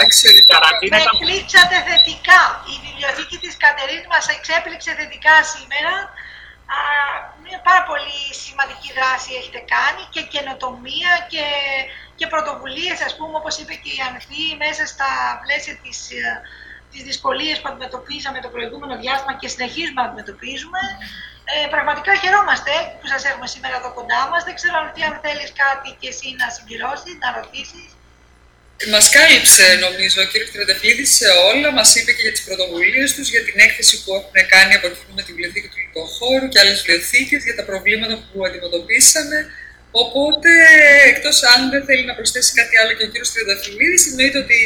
Με 0.94 1.00
εκπλήξατε 1.08 1.76
θετικά. 1.90 2.42
Η 2.72 2.76
βιβλιοθήκη 2.86 3.38
της 3.44 3.56
Κατερίνης 3.64 4.08
μας 4.14 4.26
εξέπληξε 4.36 4.92
θετικά 5.00 5.36
σήμερα. 5.54 5.94
Μια 7.46 7.60
πάρα 7.68 7.84
πολύ 7.90 8.22
σημαντική 8.44 8.90
δράση 8.98 9.30
έχετε 9.40 9.62
κάνει 9.76 10.04
και 10.14 10.22
καινοτομία 10.34 11.12
και, 11.32 11.46
και 12.18 12.26
πρωτοβουλίες, 12.34 13.00
ας 13.08 13.14
πούμε, 13.18 13.36
όπως 13.42 13.56
είπε 13.60 13.76
και 13.84 13.92
η 13.98 14.00
Ανθή, 14.08 14.46
μέσα 14.64 14.84
στα 14.94 15.10
πλαίσια 15.44 15.76
της, 15.84 16.00
τις 16.92 17.02
δυσκολίες 17.10 17.56
που 17.60 17.68
αντιμετωπίζαμε 17.72 18.40
το 18.46 18.50
προηγούμενο 18.56 18.94
διάστημα 19.04 19.34
και 19.40 19.48
συνεχίζουμε 19.54 20.00
να 20.02 20.08
αντιμετωπίζουμε. 20.08 20.82
Ε, 21.54 21.68
πραγματικά 21.74 22.12
χαιρόμαστε 22.22 22.74
που 23.00 23.06
σας 23.12 23.22
έχουμε 23.30 23.48
σήμερα 23.54 23.76
εδώ 23.80 23.90
κοντά 23.98 24.22
μας. 24.32 24.42
Δεν 24.48 24.56
ξέρω 24.60 24.76
αν 25.10 25.16
θέλεις 25.26 25.50
κάτι 25.64 25.90
και 26.00 26.08
εσύ 26.14 26.28
να 26.42 26.48
συμπληρώσεις, 26.56 27.14
να 27.24 27.28
ρωτήσεις. 27.38 27.90
Μας 28.94 29.06
κάλυψε, 29.16 29.66
νομίζω, 29.86 30.18
ο 30.26 30.28
κ. 30.32 30.34
Τρεντεφλίδη 30.54 31.06
σε 31.20 31.28
όλα. 31.50 31.68
Μας 31.78 31.90
είπε 31.96 32.12
και 32.16 32.24
για 32.26 32.34
τις 32.36 32.44
πρωτοβουλίες 32.48 33.10
τους, 33.16 33.28
για 33.34 33.44
την 33.48 33.58
έκθεση 33.66 33.96
που 34.04 34.10
έχουν 34.18 34.38
κάνει 34.54 34.74
από 34.78 34.88
κοινού 34.96 35.14
με 35.18 35.24
τη 35.26 35.30
βιβλιοθήκη 35.32 35.68
του 35.72 35.80
Λιτοχώρου 35.84 36.48
και 36.52 36.60
άλλες 36.62 36.78
βιβλιοθήκε, 36.82 37.36
για 37.48 37.56
τα 37.60 37.64
προβλήματα 37.70 38.16
που 38.28 38.38
αντιμετωπίσαμε. 38.48 39.38
Οπότε, 40.04 40.50
εκτός 41.12 41.38
αν 41.54 41.60
δεν 41.74 41.82
θέλει 41.88 42.06
να 42.10 42.16
προσθέσει 42.20 42.52
κάτι 42.60 42.74
άλλο 42.82 42.94
και 42.98 43.04
ο 43.08 43.10
κ. 43.14 43.16
Τρεντεφλίδη, 43.34 43.98
εννοείται 44.12 44.40
ότι 44.46 44.60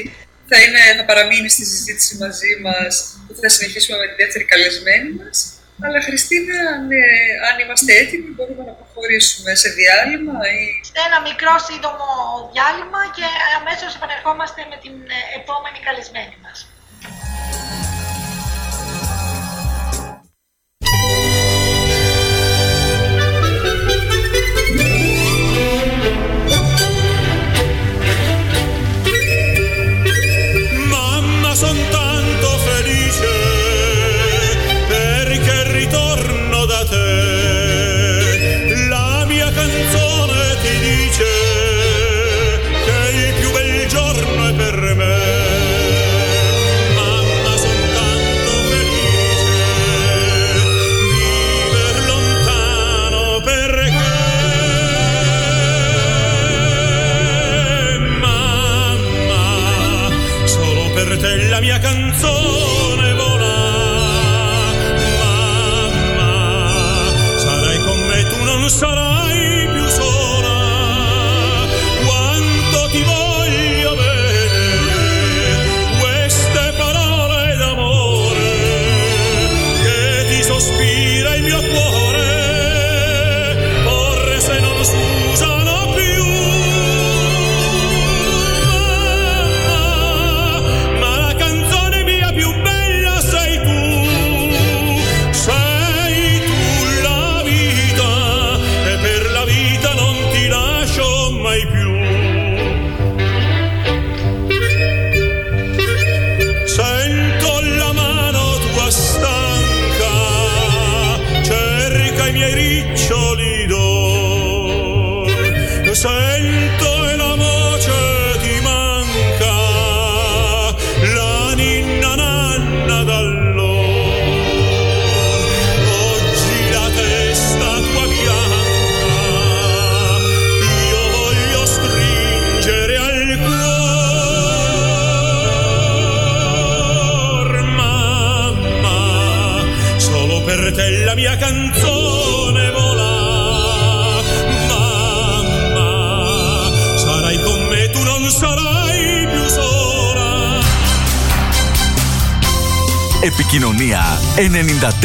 θα, 0.49 0.57
είναι, 0.63 0.79
θα 0.97 1.05
παραμείνει 1.09 1.49
στη 1.55 1.63
συζήτηση 1.73 2.13
μαζί 2.23 2.51
μας, 2.65 2.93
που 3.27 3.33
θα 3.41 3.49
συνεχίσουμε 3.55 3.97
με 4.01 4.07
τη 4.09 4.15
δεύτερη 4.21 4.45
καλεσμένη 4.51 5.09
μας. 5.19 5.37
Αλλά 5.85 5.99
Χριστίνα, 6.07 6.59
ναι, 6.89 7.05
αν 7.47 7.55
είμαστε 7.61 7.91
έτοιμοι, 8.01 8.29
μπορούμε 8.35 8.63
να 8.69 8.73
προχωρήσουμε 8.79 9.51
σε 9.61 9.69
διάλειμμα 9.79 10.37
ή... 10.59 10.61
Ένα 11.07 11.17
μικρό 11.29 11.53
σύντομο 11.69 12.07
διάλειμμα 12.53 13.01
και 13.17 13.27
αμέσως 13.59 13.91
επανερχόμαστε 13.97 14.59
με 14.71 14.77
την 14.83 14.95
επόμενη 15.39 15.79
καλεσμένη 15.87 16.35
μας. 16.45 16.57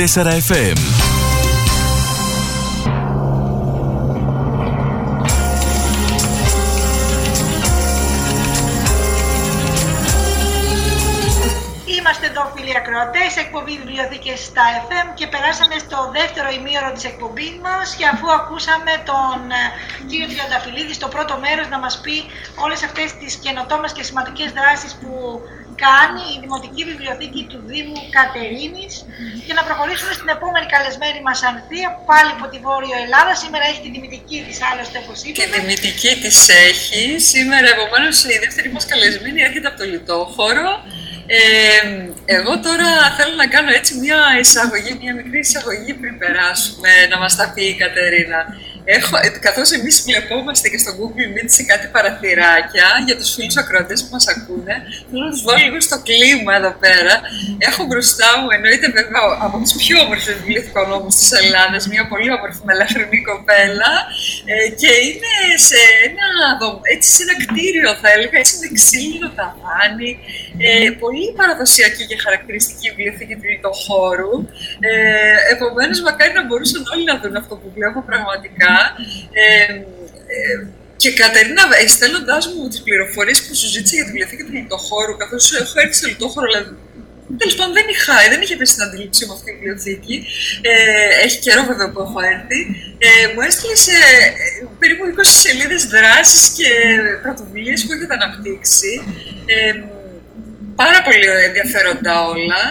94 0.01 0.03
FM. 0.49 0.79
Είμαστε 11.99 12.27
εδώ 12.27 12.53
φίλοι 12.55 12.77
ακροατές, 12.77 13.37
εκπομπή 13.37 13.73
βιβλιοθήκες 13.83 14.41
στα 14.45 14.63
FM 14.89 15.07
και 15.15 15.27
περάσαμε 15.27 15.79
στο 15.79 16.11
δεύτερο 16.13 16.49
ημίωρο 16.59 16.93
της 16.93 17.05
εκπομπής 17.05 17.55
μας 17.63 17.95
και 17.95 18.07
αφού 18.13 18.33
ακούσαμε 18.33 18.93
τον 19.11 19.39
ε, 19.51 19.63
κύριο 20.09 20.27
Τριανταφυλλίδη 20.27 20.93
στο 20.93 21.09
πρώτο 21.09 21.39
μέρος 21.45 21.69
να 21.69 21.79
μας 21.79 22.01
πει 22.03 22.17
όλες 22.65 22.83
αυτές 22.89 23.09
τις 23.21 23.35
καινοτόμες 23.35 23.93
και 23.93 24.03
σημαντικές 24.03 24.53
δράσεις 24.53 24.93
που 25.01 25.11
κάνει 25.85 26.23
η 26.35 26.37
Δημοτική 26.45 26.83
Βιβλιοθήκη 26.91 27.43
του 27.51 27.59
Δήμου 27.71 28.01
Κατερίνης 28.19 28.95
και 29.47 29.55
να 29.59 29.63
προχωρήσουμε 29.69 30.13
στην 30.19 30.29
επόμενη 30.37 30.67
καλεσμένη 30.75 31.21
μας 31.27 31.39
Ανθία, 31.51 31.89
πάλι 32.11 32.31
από 32.37 32.47
τη 32.53 32.59
Βόρειο 32.67 32.97
Ελλάδα. 33.05 33.33
Σήμερα 33.43 33.65
έχει 33.71 33.81
τη 33.87 33.91
δημητική 33.97 34.39
της 34.47 34.59
άλλωστε 34.69 34.97
όπως 35.03 35.17
είπαμε. 35.23 35.37
Και 35.39 35.47
τη 35.53 35.57
δημητική 35.61 36.13
της 36.23 36.39
έχει. 36.69 37.05
Σήμερα 37.33 37.67
επομένως 37.77 38.17
η 38.35 38.37
δεύτερη 38.45 38.69
μας 38.75 38.85
καλεσμένη 38.91 39.39
έρχεται 39.49 39.69
από 39.71 39.79
το 39.81 39.87
Λιτόχωρο. 39.93 40.71
Ε, 41.33 41.41
εγώ 42.37 42.53
τώρα 42.67 42.89
θέλω 43.17 43.35
να 43.43 43.47
κάνω 43.55 43.71
έτσι 43.79 43.93
μια 44.05 44.21
εισαγωγή, 44.43 44.93
μια 45.03 45.15
μικρή 45.15 45.39
εισαγωγή 45.47 45.93
πριν 46.01 46.19
περάσουμε, 46.23 46.91
να 47.11 47.17
μας 47.23 47.33
τα 47.37 47.47
πει 47.55 47.65
η 47.73 47.77
Κατερίνα. 47.83 48.41
Έχω, 48.85 49.17
ε, 49.17 49.29
καθώς 49.47 49.69
εμείς 49.79 49.97
βλεπόμαστε 50.07 50.69
και 50.69 50.79
στο 50.79 50.91
Google 50.99 51.29
Meet 51.35 51.49
σε 51.57 51.63
κάτι 51.63 51.87
παραθυράκια 51.95 52.89
για 53.07 53.17
τους 53.19 53.31
φίλους 53.35 53.57
ακροατές 53.63 53.99
που 54.03 54.11
μας 54.17 54.27
ακούνε, 54.35 54.75
θέλω 55.11 55.25
να 55.29 55.31
τους 55.35 55.43
βάλω 55.47 55.63
λίγο 55.67 55.81
στο 55.89 55.97
κλίμα 56.09 56.53
εδώ 56.61 56.73
πέρα. 56.85 57.15
Έχω 57.69 57.83
μπροστά 57.89 58.29
μου, 58.39 58.49
εννοείται 58.57 58.89
βέβαια 58.99 59.23
από 59.47 59.57
τις 59.63 59.73
πιο 59.83 59.97
όμορφες 60.05 60.35
βιβλιοθηκονόμους 60.41 61.15
της 61.21 61.31
Ελλάδας, 61.41 61.83
μια 61.93 62.05
πολύ 62.13 62.31
όμορφη 62.39 62.61
μελαχρινή 62.69 63.21
κοπέλα 63.31 63.93
ε, 64.53 64.55
και 64.81 64.91
είναι 65.07 65.33
σε 65.69 65.81
ένα, 66.07 66.27
έτσι, 66.95 67.09
σε 67.17 67.21
ένα 67.27 67.35
κτίριο 67.43 67.91
θα 68.01 68.09
έλεγα, 68.15 68.37
έτσι 68.43 68.55
με 68.63 68.69
ξύλινο 68.79 69.29
ταβάνι, 69.39 70.11
ε, 70.67 70.91
πολύ 71.03 71.25
παραδοσιακή 71.39 72.03
και 72.11 72.17
χαρακτηριστική 72.25 72.87
βιβλιοθήκη 72.95 73.35
του 73.63 73.73
χώρου. 73.85 74.33
Ε, 74.89 74.99
Επομένως, 75.55 75.99
μακάρι 76.07 76.33
να 76.39 76.45
μπορούσαν 76.47 76.83
όλοι 76.93 77.05
να 77.11 77.15
δουν 77.21 77.37
αυτό 77.43 77.55
που 77.61 77.69
βλέπω 77.77 77.99
πραγματικά. 78.11 78.75
Ε, 79.33 79.73
ε, 80.37 80.67
και 80.97 81.11
Κατερίνα, 81.13 81.63
στέλνοντά 81.89 82.39
μου 82.51 82.69
τις 82.69 82.83
πληροφορίες 82.83 83.39
που 83.43 83.55
σου 83.57 83.69
ζήτησα 83.75 83.95
για 83.95 84.05
τη 84.05 84.11
βιβλιοθήκη 84.11 84.43
του 84.43 84.53
Λιτοχώρου, 84.53 85.17
καθώς 85.17 85.53
έχω 85.53 85.81
έρθει 85.83 85.95
στο 85.95 86.09
Λιτοχώρο, 86.09 86.47
αλλά 86.49 86.61
Τέλος 87.39 87.55
πάντων, 87.55 87.73
δεν 87.79 87.87
είχα, 87.95 88.15
δεν 88.33 88.41
είχε 88.43 88.57
πέσει 88.57 88.73
στην 88.73 88.85
αντίληψή 88.87 89.27
μου 89.27 89.33
αυτή 89.33 89.51
η 89.51 89.55
βιβλιοθήκη. 89.55 90.17
Ε, 90.71 91.25
έχει 91.25 91.39
καιρό 91.45 91.63
βέβαια 91.71 91.89
που 91.93 92.01
έχω 92.07 92.19
έρθει. 92.35 92.61
Ε, 93.07 93.09
μου 93.33 93.41
έστειλες 93.47 93.81
σε 93.87 93.91
ε, 93.91 94.67
περίπου 94.79 95.03
20 95.07 95.21
σελίδες 95.45 95.83
δράσεις 95.95 96.45
και 96.57 96.69
πρωτοβουλίες 97.23 97.81
που 97.85 97.93
έχετε 97.93 98.15
αναπτύξει. 98.19 98.93
Ε, 99.53 99.73
πάρα 100.83 101.01
πολύ 101.07 101.27
ενδιαφέροντα 101.49 102.13
όλα. 102.35 102.63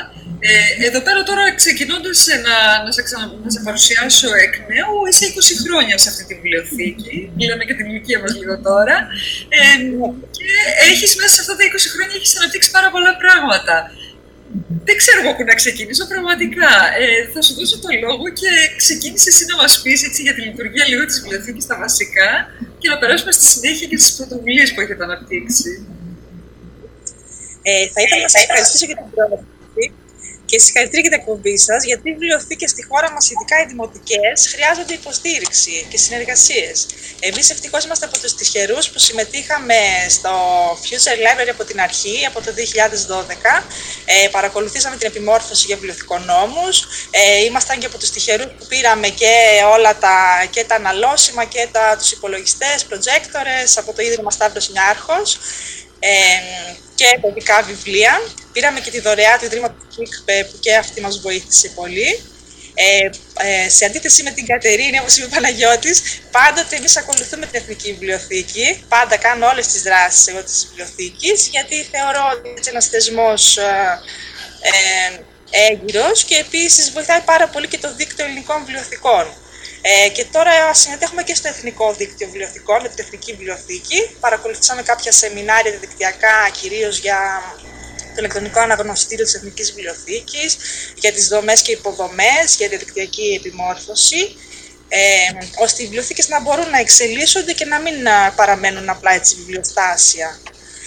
Ε, 0.47 0.52
εδώ 0.88 0.99
πέρα 1.08 1.21
τώρα 1.30 1.43
ξεκινώντας 1.62 2.19
να, 2.45 2.56
να, 2.86 2.91
σε 2.95 3.02
να 3.45 3.49
σε 3.56 3.60
παρουσιάσω 3.67 4.30
εκ 4.45 4.54
νέου, 4.71 4.93
είσαι 5.10 5.25
20 5.34 5.54
χρόνια 5.63 5.95
σε 6.04 6.08
αυτή 6.12 6.23
τη 6.28 6.34
βιβλιοθήκη. 6.39 7.17
Λέμε 7.49 7.63
και 7.67 7.75
την 7.80 7.86
ηλικία 7.89 8.19
μας 8.23 8.32
λίγο 8.39 8.56
τώρα. 8.69 8.95
Ε, 9.58 9.62
και 10.38 10.49
έχεις 10.91 11.12
μέσα 11.19 11.32
σε 11.36 11.41
αυτά 11.43 11.54
τα 11.58 11.63
20 11.71 11.88
χρόνια 11.93 12.15
έχεις 12.19 12.32
αναπτύξει 12.39 12.69
πάρα 12.78 12.89
πολλά 12.95 13.13
πράγματα. 13.23 13.75
Δεν 14.88 14.95
ξέρω 15.02 15.17
από 15.23 15.32
πού 15.36 15.43
να 15.52 15.56
ξεκινήσω 15.62 16.04
πραγματικά. 16.13 16.71
Ε, 17.02 17.06
θα 17.34 17.41
σου 17.45 17.54
δώσω 17.60 17.75
το 17.84 17.89
λόγο 18.06 18.25
και 18.39 18.52
ξεκίνησες 18.82 19.28
εσύ 19.32 19.43
να 19.52 19.56
μας 19.62 19.73
πεις 19.82 19.99
για 20.25 20.34
τη 20.36 20.41
λειτουργία 20.47 20.86
λίγο 20.91 21.04
της 21.10 21.15
βιβλιοθήκης 21.21 21.65
τα 21.71 21.75
βασικά 21.84 22.30
και 22.82 22.88
να 22.91 22.97
περάσουμε 23.02 23.32
στη 23.38 23.45
συνέχεια 23.54 23.88
και 23.91 23.97
στις 24.02 24.12
πρωτοβουλίες 24.17 24.69
που 24.73 24.80
έχετε 24.84 25.04
αναπτύξει. 25.08 25.71
Ε, 27.69 27.71
θα 27.93 27.99
ήθελα 28.04 28.21
να 28.25 28.30
σας 28.34 28.41
ευχαριστήσω 28.45 28.86
για 28.89 28.97
την 28.99 29.08
πρόταση 29.15 29.59
και 30.49 30.59
συγχαρητήρια 30.59 31.01
για 31.01 31.12
την 31.12 31.19
εκπομπή 31.19 31.57
σας, 31.57 31.83
γιατί 31.83 32.09
οι 32.09 32.13
βιβλιοθήκε 32.13 32.67
στη 32.67 32.81
χώρα 32.89 33.12
μας, 33.12 33.29
ειδικά 33.31 33.55
οι 33.62 33.65
δημοτικές, 33.71 34.38
χρειάζονται 34.53 34.93
υποστήριξη 34.93 35.75
και 35.89 35.97
συνεργασίες. 35.97 36.88
Εμείς 37.19 37.49
ευτυχώς 37.49 37.81
είμαστε 37.85 38.05
από 38.05 38.19
τους 38.19 38.35
τυχερούς 38.35 38.89
που 38.89 38.99
συμμετείχαμε 38.99 39.79
στο 40.09 40.31
Future 40.83 41.17
Library 41.25 41.51
από 41.55 41.63
την 41.63 41.81
αρχή, 41.81 42.25
από 42.29 42.41
το 42.41 42.51
2012. 42.53 43.63
Ε, 44.05 44.27
παρακολουθήσαμε 44.27 44.95
την 44.97 45.07
επιμόρφωση 45.07 45.65
για 45.65 45.75
βιβλιοθηκονόμου. 45.75 46.67
Ε, 47.12 47.43
ήμασταν 47.43 47.79
και 47.79 47.85
από 47.85 47.97
τους 47.97 48.09
τυχερούς 48.09 48.45
που 48.57 48.65
πήραμε 48.67 49.07
και 49.07 49.33
όλα 49.75 49.97
τα, 49.97 50.17
και 50.49 50.63
τα 50.63 50.75
αναλώσιμα 50.75 51.43
και 51.45 51.67
τους 51.99 52.12
υπολογιστές, 52.12 52.88
projectors 52.89 53.71
από 53.75 53.93
το 53.93 54.01
Ίδρυμα 54.01 54.31
Σταύρος 54.31 54.69
Νιάρχος 54.69 55.39
ε, 55.99 56.09
και 56.99 57.19
παιδικά 57.21 57.57
βιβλία. 57.62 58.13
Πήραμε 58.53 58.79
και 58.79 58.91
τη 58.91 58.99
δωρεά 58.99 59.38
του 59.38 59.45
Ιδρύματος 59.45 59.83
ΚΙΚΠΕ 59.95 60.38
που 60.51 60.59
και 60.59 60.75
αυτή 60.75 61.01
μας 61.01 61.19
βοήθησε 61.19 61.67
πολύ. 61.69 62.09
Ε, 62.73 63.09
ε, 63.47 63.69
σε 63.69 63.85
αντίθεση 63.85 64.23
με 64.23 64.31
την 64.31 64.45
Κατερίνη, 64.45 64.99
όπως 64.99 65.17
είπε 65.17 65.25
ο 65.25 65.29
Παναγιώτης, 65.29 65.97
πάντοτε 66.31 66.75
εμείς 66.75 66.97
ακολουθούμε 66.97 67.45
την 67.45 67.59
Εθνική 67.62 67.91
Βιβλιοθήκη. 67.91 68.83
Πάντα 68.88 69.17
κάνω 69.17 69.47
όλες 69.47 69.67
τις 69.67 69.81
δράσεις 69.81 70.27
εγώ 70.27 70.43
της 70.43 70.67
βιβλιοθήκης, 70.67 71.47
γιατί 71.47 71.75
θεωρώ 71.93 72.23
ότι 72.33 72.49
είναι 72.49 72.59
ένας 72.73 72.85
θεσμός 72.88 73.57
ε, 73.57 73.99
ε, 74.71 75.19
έγκυρος 75.69 76.23
και 76.23 76.35
επίσης 76.35 76.91
βοηθάει 76.91 77.21
πάρα 77.21 77.47
πολύ 77.47 77.67
και 77.67 77.77
το 77.77 77.95
δίκτυο 77.95 78.25
ελληνικών 78.25 78.59
βιβλιοθηκών. 78.65 79.25
Ε, 79.82 80.10
και 80.10 80.26
τώρα 80.26 80.74
συμμετέχουμε 80.74 81.24
και 81.24 81.36
στο 81.36 81.48
Εθνικό 81.48 81.94
Δίκτυο 81.94 82.28
Βιβλιοθηκών, 82.28 82.82
με 82.82 82.88
την 82.89 83.04
Εθνική 83.06 83.32
Βιβλιοθήκη. 83.32 84.10
Παρακολουθήσαμε 84.20 84.82
κάποια 84.82 85.12
σεμινάρια 85.12 85.72
διαδικτυακά, 85.72 86.50
κυρίως 86.62 86.98
για 86.98 87.18
το 87.98 88.15
ηλεκτρονικό 88.18 88.60
αναγνωστήριο 88.60 89.26
της 89.26 89.34
Εθνικής 89.34 89.74
Βιβλιοθήκης, 89.74 90.58
για 90.96 91.12
τις 91.12 91.28
δομές 91.28 91.62
και 91.62 91.72
υποδομές, 91.72 92.56
για 92.58 92.68
διαδικτυακή 92.68 93.34
επιμόρφωση, 93.39 94.36
ε, 94.88 95.00
ώστε 95.58 95.82
οι 95.82 95.86
βιβλιοθήκες 95.86 96.28
να 96.28 96.42
μπορούν 96.42 96.70
να 96.70 96.80
εξελίσσονται 96.80 97.54
και 97.54 97.65
να 97.65 97.80
μην 97.80 97.96
παραμένουν 98.36 98.89
απλά 98.89 99.12
έτσι 99.13 99.36
βιβλιοστάσια. 99.36 100.39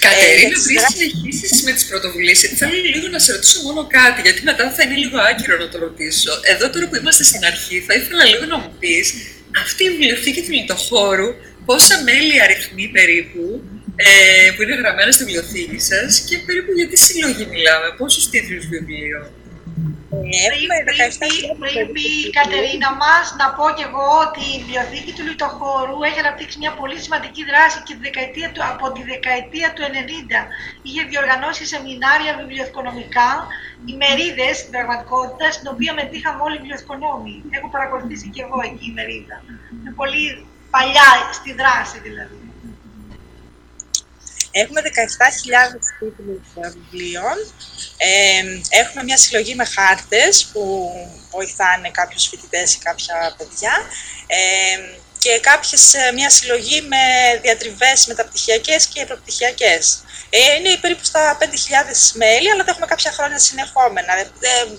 Κατερίνα, 0.07 0.57
πριν 0.67 0.83
συνεχίσεις 0.93 1.63
με 1.67 1.73
τις 1.77 1.85
πρωτοβουλίες, 1.91 2.39
θέλω 2.61 2.77
λίγο 2.95 3.09
να 3.15 3.19
σε 3.25 3.33
ρωτήσω 3.33 3.59
μόνο 3.67 3.83
κάτι, 3.99 4.19
γιατί 4.27 4.41
μετά 4.51 4.65
θα 4.77 4.83
είναι 4.83 4.97
λίγο 5.05 5.17
άκυρο 5.31 5.57
να 5.65 5.69
το 5.73 5.79
ρωτήσω. 5.87 6.33
Εδώ 6.53 6.65
τώρα 6.71 6.87
που 6.89 6.97
είμαστε 7.01 7.25
στην 7.31 7.43
αρχή, 7.51 7.77
θα 7.87 7.95
ήθελα 7.99 8.25
λίγο 8.33 8.45
να 8.53 8.59
μου 8.63 8.73
πεις 8.81 9.07
αυτή 9.63 9.83
η 9.85 9.91
βιβλιοθήκη 9.95 10.41
του 10.45 10.53
Λιτοχώρου, 10.59 11.29
πόσα 11.69 11.97
μέλη 12.07 12.35
αριθμεί 12.45 12.87
περίπου 12.97 13.45
ε, 13.97 14.51
που 14.55 14.63
είναι 14.63 14.75
γραμμένα 14.75 15.11
στη 15.13 15.25
βιβλιοθήκη 15.25 15.81
σας 15.91 16.11
και 16.29 16.37
περίπου 16.47 16.73
για 16.79 16.89
τι 16.89 16.97
συλλογή 16.97 17.45
μιλάμε, 17.55 17.89
πόσους 17.99 18.25
τίτλους 18.31 18.67
βιβλίων; 18.67 19.27
Πριν 21.65 21.93
πει 21.95 22.07
η 22.29 22.31
Κατερίνα 22.39 22.91
μας, 23.03 23.25
να 23.41 23.47
πω 23.57 23.65
και 23.77 23.85
εγώ 23.89 24.07
ότι 24.27 24.43
η 24.55 24.59
βιβλιοθήκη 24.63 25.13
του 25.17 25.25
Λιτοχώρου 25.29 25.97
έχει 26.09 26.19
αναπτύξει 26.25 26.57
μια 26.63 26.73
πολύ 26.81 26.99
σημαντική 27.05 27.43
δράση 27.51 27.79
και 27.87 27.95
τη 27.97 28.01
δεκαετία 28.09 28.49
του, 28.53 28.63
από 28.73 28.87
τη 28.95 29.03
δεκαετία 29.13 29.69
του 29.75 29.83
90. 29.83 30.41
Είχε 30.87 31.03
διοργανώσει 31.11 31.65
σεμινάρια 31.73 32.33
βιβλιοθηκονομικά, 32.41 33.31
ημερίδες 33.93 34.55
στην 34.61 34.71
πραγματικότητα, 34.75 35.47
στην 35.57 35.67
οποία 35.75 35.93
μετήχαμε 36.01 36.41
όλοι 36.47 36.57
οι 36.57 36.63
βιβλιοθηκονόμοι. 36.63 37.35
Έχω 37.57 37.69
παρακολουθήσει 37.75 38.27
και 38.35 38.43
εγώ 38.47 38.59
εκεί 38.69 38.87
η 38.91 38.95
μερίδα. 38.97 39.37
Είναι 39.79 39.93
πολύ 40.01 40.25
παλιά 40.75 41.11
στη 41.39 41.51
δράση 41.61 41.97
δηλαδή. 42.07 42.52
Έχουμε 44.53 44.81
17.000 44.81 45.79
τίτλους 45.99 46.47
βιβλίων. 46.55 47.37
Ε, 47.97 48.43
έχουμε 48.81 49.03
μια 49.05 49.17
συλλογή 49.17 49.55
με 49.55 49.65
χάρτες 49.65 50.45
που 50.53 50.91
βοηθάνε 51.31 51.91
κάποιους 51.91 52.29
φοιτητές 52.29 52.75
ή 52.75 52.79
κάποια 52.79 53.35
παιδιά. 53.39 53.73
Ε, 54.27 54.37
και 55.19 55.41
κάποιες, 55.41 55.95
μια 56.15 56.31
συλλογή 56.31 56.81
με 56.81 56.97
διατριβές 57.43 58.07
μεταπτυχιακές 58.07 58.87
και 58.87 59.05
προπτυχιακές. 59.07 60.05
Ε, 60.31 60.55
είναι 60.57 60.77
περίπου 60.81 61.05
στα 61.05 61.37
5.000 61.41 62.13
μέλη, 62.13 62.51
αλλά 62.51 62.65
τα 62.65 62.71
έχουμε 62.71 62.87
κάποια 62.87 63.13
χρόνια 63.13 63.39
συνεχόμενα. 63.39 64.13
Ε, 64.19 64.27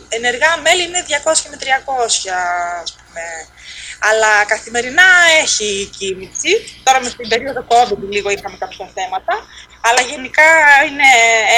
ενεργά 0.09 0.57
μέλη 0.57 0.83
είναι 0.83 1.05
200 1.07 1.49
με 1.49 1.57
300, 1.57 2.29
ας 2.81 2.95
πούμε. 2.95 3.21
Αλλά 4.09 4.45
καθημερινά 4.45 5.03
έχει 5.41 5.89
κίνηση. 5.97 6.51
Τώρα 6.83 7.01
με 7.01 7.09
την 7.09 7.29
περίοδο 7.29 7.65
COVID 7.67 8.01
λίγο 8.09 8.29
είχαμε 8.29 8.57
κάποια 8.59 8.89
θέματα. 8.93 9.33
Αλλά 9.87 10.01
γενικά 10.11 10.49
είναι, 10.87 11.09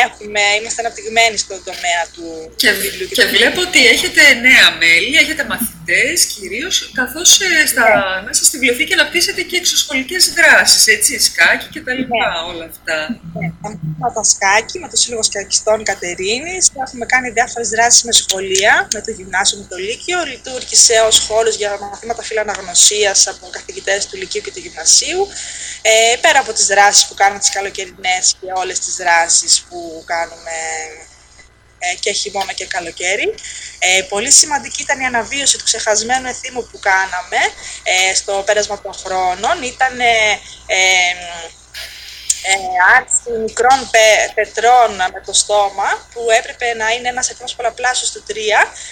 έχουμε, 0.06 0.42
είμαστε 0.60 0.80
αναπτυγμένοι 0.84 1.38
στον 1.38 1.60
τομέα 1.70 2.04
του 2.14 2.26
και, 2.56 2.72
βιβλίου. 2.72 3.08
Και, 3.08 3.16
και 3.16 3.26
βλέπω 3.36 3.60
ότι 3.68 3.80
έχετε 3.94 4.22
νέα 4.48 4.68
μέλη, 4.82 5.16
έχετε 5.24 5.44
μαθητές 5.54 6.18
κυρίως, 6.34 6.76
καθώς 7.00 7.30
ε, 7.42 7.66
στα, 7.72 7.86
ναι. 7.86 8.26
μέσα 8.28 8.42
στη 8.48 8.58
βιβλιοθήκη 8.58 8.94
αναπτύσσετε 8.94 9.42
και 9.50 9.58
εξωσχολικές 9.62 10.24
δράσεις, 10.38 10.88
έτσι, 10.96 11.20
σκάκι 11.20 11.68
και 11.74 11.82
τα 11.82 11.94
λοιπά, 11.94 12.28
ναι. 12.30 12.50
όλα 12.50 12.66
αυτά. 12.72 12.98
Ναι, 13.34 13.48
με 14.02 14.10
το 14.16 14.24
σκάκι, 14.34 14.80
με 14.80 14.88
το 14.90 14.98
Σύλλογο 15.02 15.24
Σκακιστών 15.24 15.84
Κατερίνης, 15.84 16.72
έχουμε 16.86 17.06
κάνει 17.06 17.30
διάφορες 17.30 17.70
δράσεις 17.70 18.04
με 18.04 18.12
σχολεία, 18.12 18.88
με 18.94 19.02
το 19.06 19.12
γυμνάσιο, 19.12 19.58
με 19.62 19.66
το 19.72 19.78
Λύκειο, 19.88 20.20
λειτουργήσε 20.32 20.96
ως 21.08 21.18
χώρος 21.28 21.56
για 21.56 21.70
μαθήματα 21.82 22.22
φιλαναγνωσίας 22.24 23.28
από 23.28 23.50
καθηγητές 23.52 24.06
του 24.08 24.18
Λυκείου 24.18 24.42
και 24.42 24.52
του 24.52 24.60
Γυμνασίου, 24.60 25.22
ε, 25.82 26.16
πέρα 26.24 26.40
από 26.40 26.54
τις 26.54 26.66
δράσεις 26.66 27.08
που 27.08 27.14
κάνουμε 27.14 27.40
τις 27.40 27.50
καλοκαιρινές 27.50 28.15
και 28.20 28.52
όλες 28.56 28.80
τις 28.80 28.96
δράσεις 28.96 29.66
που 29.70 30.04
κάνουμε 30.06 30.52
ε, 31.80 31.96
και 32.00 32.12
χειμώνα 32.12 32.54
και 32.54 32.66
καλοκαίρι. 32.66 33.34
Ε, 33.80 34.02
πολύ 34.02 34.32
σημαντική 34.32 34.82
ήταν 34.82 35.00
η 35.00 35.06
αναβίωση 35.06 35.58
του 35.58 35.64
ξεχασμένου 35.64 36.28
εθήμου 36.28 36.68
που 36.72 36.80
κάναμε 36.80 37.42
ε, 37.84 38.14
στο 38.14 38.44
πέρασμα 38.46 38.82
των 38.82 38.94
χρόνων. 38.94 39.64
Ήταν 39.64 40.00
ε, 40.00 40.40
άρση 42.96 43.32
μικρών 43.46 43.90
πετρών 44.36 44.96
με 44.96 45.22
το 45.26 45.34
στόμα 45.34 46.08
που 46.14 46.22
έπρεπε 46.40 46.74
να 46.74 46.90
είναι 46.90 47.08
ένας 47.08 47.28
αριθμός 47.30 47.56
πολλαπλάσιος 47.56 48.12
του 48.12 48.24
3 48.28 48.34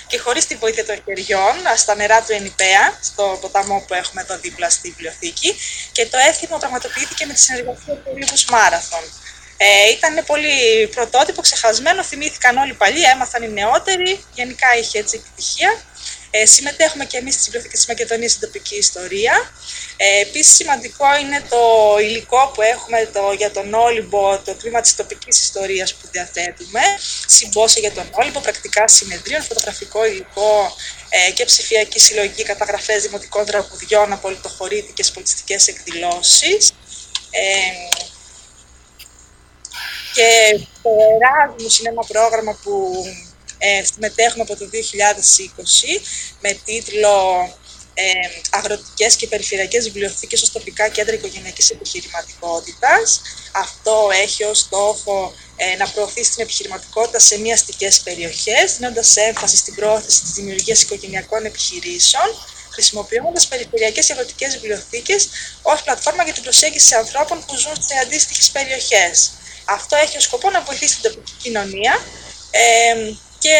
και 0.07 0.17
χωρίς 0.17 0.45
τη 0.47 0.55
βοήθεια 0.55 0.85
των 0.85 0.95
χεριών 1.05 1.55
στα 1.75 1.95
νερά 1.95 2.21
του 2.21 2.31
Ενιπέα, 2.31 2.97
στο 3.01 3.37
ποταμό 3.41 3.83
που 3.87 3.93
έχουμε 3.93 4.21
εδώ 4.21 4.37
δίπλα 4.37 4.69
στη 4.69 4.89
βιβλιοθήκη 4.89 5.55
και 5.91 6.05
το 6.05 6.17
έθιμο 6.17 6.57
πραγματοποιήθηκε 6.57 7.25
με 7.25 7.33
τη 7.33 7.39
συνεργασία 7.39 7.93
του 7.93 8.11
Ολύμπους 8.13 8.45
Μάραθον. 8.45 9.03
Ε, 9.57 9.89
ήταν 9.89 10.25
πολύ 10.25 10.87
πρωτότυπο, 10.87 11.41
ξεχασμένο, 11.41 12.03
θυμήθηκαν 12.03 12.57
όλοι 12.57 12.71
οι 12.71 12.73
παλιοί, 12.73 13.03
έμαθαν 13.13 13.43
οι 13.43 13.49
νεότεροι, 13.49 14.25
γενικά 14.33 14.67
είχε 14.79 14.99
έτσι 14.99 15.15
επιτυχία. 15.21 15.81
Ε, 16.35 16.45
συμμετέχουμε 16.45 17.05
και 17.05 17.17
εμείς 17.17 17.33
στις 17.33 17.45
βιβλιοθήκες 17.45 17.79
της 17.79 17.87
Μακεδονίας 17.87 18.31
στην 18.31 18.47
τοπική 18.47 18.75
ιστορία. 18.75 19.33
Ε, 19.97 20.19
επίσης 20.19 20.55
σημαντικό 20.55 21.05
είναι 21.21 21.41
το 21.49 21.61
υλικό 21.99 22.51
που 22.53 22.61
έχουμε 22.61 23.09
το, 23.13 23.31
για 23.37 23.51
τον 23.51 23.73
Όλυμπο, 23.73 24.37
το 24.45 24.53
τμήμα 24.53 24.81
της 24.81 24.95
τοπικής 24.95 25.41
ιστορίας 25.41 25.93
που 25.93 26.07
διαθέτουμε, 26.11 26.81
συμπόσια 27.25 27.81
για 27.81 27.91
τον 27.91 28.09
Όλυμπο, 28.11 28.39
πρακτικά 28.39 28.87
συνεδρίων, 28.87 29.41
φωτογραφικό 29.43 30.05
υλικό 30.05 30.75
ε, 31.09 31.31
και 31.31 31.45
ψηφιακή 31.45 31.99
συλλογική 31.99 32.43
καταγραφές 32.43 33.03
δημοτικών 33.03 33.45
τραγουδιών 33.45 34.11
από 34.11 34.21
πολιτοχωρήτικες 34.21 35.11
πολιτιστικές 35.11 35.67
εκδηλώσεις. 35.67 36.71
Ε, 37.31 38.01
και 40.13 40.59
το 40.81 40.89
Erasmus 41.17 41.79
είναι 41.79 41.89
ένα 41.89 42.03
πρόγραμμα 42.07 42.59
που 42.63 43.03
ε, 43.65 43.83
συμμετέχουμε 43.93 44.43
από 44.47 44.55
το 44.55 44.69
2020 44.73 46.01
με 46.41 46.59
τίτλο 46.65 47.15
ε, 47.93 48.03
αγροτικές 48.49 49.15
και 49.15 49.27
περιφερειακές 49.27 49.83
βιβλιοθήκες 49.83 50.41
ως 50.41 50.51
τοπικά 50.51 50.87
κέντρα 50.89 51.13
οικογενειακής 51.13 51.69
επιχειρηματικότητας. 51.69 53.21
Αυτό 53.51 54.09
έχει 54.23 54.43
ως 54.43 54.59
στόχο 54.59 55.33
ε, 55.55 55.75
να 55.75 55.89
προωθήσει 55.89 56.31
την 56.31 56.43
επιχειρηματικότητα 56.43 57.19
σε 57.19 57.39
μη 57.39 57.53
αστικές 57.53 57.99
περιοχές, 57.99 58.77
δίνοντας 58.77 59.15
έμφαση 59.15 59.57
στην 59.57 59.75
πρόθεση 59.75 60.21
της 60.21 60.31
δημιουργίας 60.31 60.81
οικογενειακών 60.81 61.45
επιχειρήσεων, 61.45 62.27
χρησιμοποιώντας 62.69 63.47
περιφερειακές 63.47 64.05
και 64.05 64.13
αγροτικές 64.13 64.53
βιβλιοθήκες 64.53 65.29
ως 65.61 65.83
πλατφόρμα 65.83 66.23
για 66.23 66.33
την 66.33 66.43
προσέγγιση 66.43 66.95
ανθρώπων 66.95 67.45
που 67.45 67.55
ζουν 67.55 67.75
σε 67.87 67.95
αντίστοιχες 68.01 68.49
περιοχές. 68.49 69.31
Αυτό 69.65 69.95
έχει 69.95 70.17
ως 70.17 70.23
σκοπό 70.23 70.49
να 70.49 70.61
βοηθήσει 70.61 70.99
την 70.99 71.11
τοπική 71.11 71.33
κοινωνία 71.41 71.93
ε, 72.51 73.13
και 73.43 73.57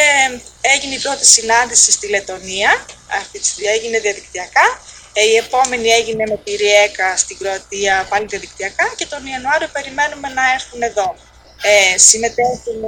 έγινε 0.61 0.95
η 0.95 0.99
πρώτη 0.99 1.25
συνάντηση 1.25 1.91
στη 1.91 2.07
Λετωνία, 2.09 2.85
αυτή 3.21 3.39
τη 3.39 3.47
στιγμή 3.47 3.69
έγινε 3.77 3.99
διαδικτυακά. 3.99 4.67
Ε, 5.13 5.23
η 5.33 5.35
επόμενη 5.35 5.87
έγινε 5.89 6.23
με 6.31 6.37
τη 6.43 6.51
Ριέκα 6.55 7.17
στην 7.17 7.37
Κροατία, 7.37 8.07
πάλι 8.09 8.25
διαδικτυακά 8.25 8.93
και 8.97 9.05
τον 9.05 9.25
Ιανουάριο 9.25 9.69
περιμένουμε 9.75 10.27
να 10.37 10.43
έρθουν 10.55 10.81
εδώ. 10.81 11.15
Ε, 11.61 11.97
συμμετέχουν 11.97 12.79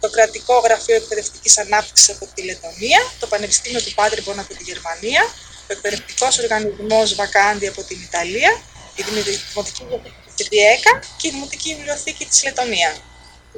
το 0.00 0.10
Κρατικό 0.10 0.58
Γραφείο 0.58 0.94
Εκπαιδευτικής 0.94 1.58
Ανάπτυξης 1.58 2.08
από 2.14 2.24
τη 2.34 2.42
Λετωνία, 2.42 3.00
το 3.20 3.26
Πανεπιστήμιο 3.26 3.82
του 3.82 3.94
Πάτριμπον 3.94 4.38
από 4.38 4.54
τη 4.54 4.62
Γερμανία, 4.62 5.22
ο 5.68 5.72
Εκπαιδευτικός 5.76 6.38
Οργανισμός 6.38 7.14
Βακάντι 7.14 7.66
από 7.66 7.82
την 7.82 7.98
Ιταλία, 8.08 8.52
η 8.94 9.02
Δημοτική 9.02 9.82
Βιβλιοθήκη 9.90 10.58
ΕΚΑ 10.74 10.92
και 11.16 11.26
η 11.28 11.30
Δημοτική 11.30 11.74
Βιβλιοθήκη 11.74 12.24
της, 12.24 12.44
Λετωνία, 12.44 12.96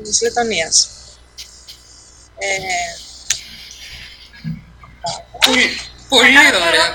της 0.04 0.22
Λετωνίας. 0.22 0.99
Ε, 2.42 2.52
πολύ, 6.08 6.36
ωραία. 6.68 6.86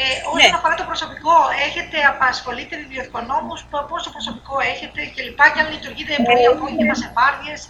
Ε, 0.00 0.04
όσον 0.32 0.50
ναι. 0.50 0.58
αφορά 0.58 0.74
το 0.80 0.86
προσωπικό, 0.90 1.36
έχετε 1.66 1.96
απασχολείτε 2.12 2.74
βιβλιοθηκονόμους, 2.82 3.60
πόσο 3.90 4.08
προσωπικό 4.16 4.56
έχετε 4.72 5.00
κλπ. 5.14 5.40
Και 5.52 5.60
αν 5.62 5.68
λειτουργείτε 5.74 6.12
ε, 6.18 6.22
πολύ 6.28 6.46
απόγευμα 6.52 6.94
σε 7.02 7.08
βάρδιες. 7.16 7.60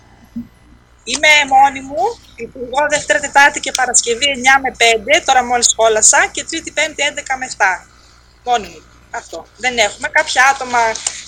Είμαι 1.10 1.32
μόνη 1.54 1.80
μου, 1.88 2.02
λειτουργώ 2.38 2.80
Δευτέρα, 2.94 3.20
Τετάρτη 3.26 3.58
και 3.64 3.72
Παρασκευή 3.80 4.26
9 4.56 4.60
με 4.64 4.70
5, 5.18 5.22
τώρα 5.26 5.42
μόλις 5.44 5.66
σχόλασα, 5.72 6.20
και 6.34 6.44
Τρίτη, 6.48 6.70
Πέμπτη 6.76 7.02
11 7.12 7.34
με 7.40 7.46
7. 7.56 7.64
Μόνη 8.44 8.68
μου. 8.72 8.82
Αυτό. 9.10 9.38
Δεν 9.56 9.78
έχουμε. 9.78 10.08
Κάποια 10.08 10.42
άτομα 10.52 10.78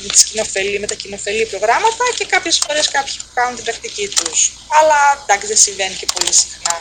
με, 0.00 0.08
τις 0.08 0.24
κοινοφελή, 0.24 0.78
με 0.80 0.86
τα 0.86 0.94
κοινοφελή 0.94 1.46
προγράμματα 1.46 2.04
και 2.16 2.24
κάποιες 2.24 2.58
φορές 2.58 2.88
κάποιοι 2.88 3.14
που 3.18 3.30
κάνουν 3.34 3.54
την 3.54 3.64
πρακτική 3.64 4.08
τους. 4.08 4.52
Αλλά 4.78 5.00
εντάξει 5.22 5.46
δεν 5.46 5.56
συμβαίνει 5.56 5.94
και 5.94 6.06
πολύ 6.14 6.32
συχνά. 6.34 6.76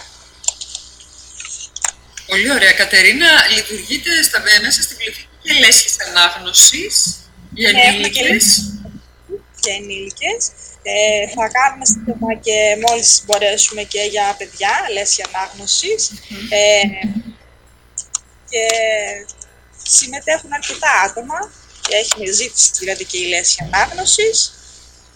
Πολύ 2.27 2.51
ωραία. 2.51 2.71
Κατερίνα, 2.71 3.29
λειτουργείτε 3.55 4.23
στα, 4.23 4.43
μέσα 4.61 4.81
στην 4.81 4.97
βιβλιοθήκη 4.97 5.27
και 5.43 5.53
λέσχες 5.53 5.95
ανάγνωσης 6.07 6.93
για 7.53 7.71
ναι, 7.71 7.81
ενήλικες. 7.81 8.45
Και 9.59 9.71
ενήλικες. 9.71 10.51
Ε, 10.85 11.27
θα 11.35 11.47
κάνουμε 11.57 11.85
σύντομα 11.85 12.33
και 12.45 12.57
μόλις 12.87 13.23
μπορέσουμε 13.25 13.83
και 13.83 14.01
για 14.01 14.35
παιδιά, 14.37 14.73
λέσχη 14.93 15.23
ανάγνωσης. 15.27 16.11
Ε, 16.49 16.81
και 18.49 18.63
συμμετέχουν 19.83 20.53
αρκετά 20.53 20.91
άτομα 21.05 21.51
και 21.87 21.95
έχει 21.95 22.31
ζήτηση 22.31 22.71
δηλαδή 22.79 23.03
και 23.05 23.17
η 23.17 23.25
λέσχη 23.27 23.59
ανάγνωσης. 23.67 24.53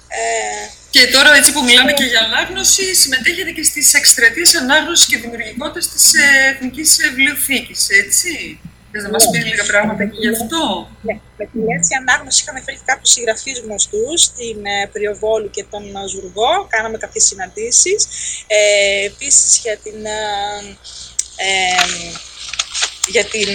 Ε, 0.08 0.67
και 0.89 1.08
τώρα 1.08 1.36
έτσι 1.36 1.51
που 1.51 1.63
μιλάμε 1.63 1.93
και 1.93 2.03
για 2.03 2.19
ανάγνωση, 2.19 2.95
συμμετέχετε 2.95 3.51
και 3.51 3.63
στις 3.63 3.93
εκστρατείες 3.93 4.56
ανάγνωσης 4.56 5.06
και 5.06 5.17
δημιουργικότητας 5.17 5.88
της 5.91 6.13
ε, 6.13 6.49
Εθνικής 6.51 6.97
Βιβλιοθήκης, 7.01 7.88
έτσι; 7.89 8.60
Θες 8.91 9.03
να 9.03 9.10
μας 9.10 9.23
ναι. 9.25 9.32
πεις 9.32 9.43
λίγα 9.49 9.65
πράγματα 9.71 10.06
και 10.06 10.17
γι' 10.19 10.30
αυτό; 10.36 10.89
Ναι, 11.01 11.13
με 11.38 11.45
τη 11.51 11.58
λέξη 11.58 11.93
ανάγνωση 12.01 12.41
είχαμε 12.41 12.62
φέρει 12.65 12.80
κάποιους 12.86 13.12
συγγραφείς 13.12 13.60
γνωστούς, 13.60 14.19
την 14.38 14.65
ε, 14.65 14.88
Πριοβόλου 14.93 15.49
και 15.49 15.65
τον 15.71 15.84
Ζουργό, 16.13 16.67
κάναμε 16.69 16.97
κάποιες 16.97 17.23
συναντήσεις. 17.25 18.08
Ε, 18.47 19.06
επίσης 19.06 19.60
για 19.63 19.77
την... 19.84 20.06
Ε, 21.45 21.58
για, 23.07 23.25
την, 23.25 23.49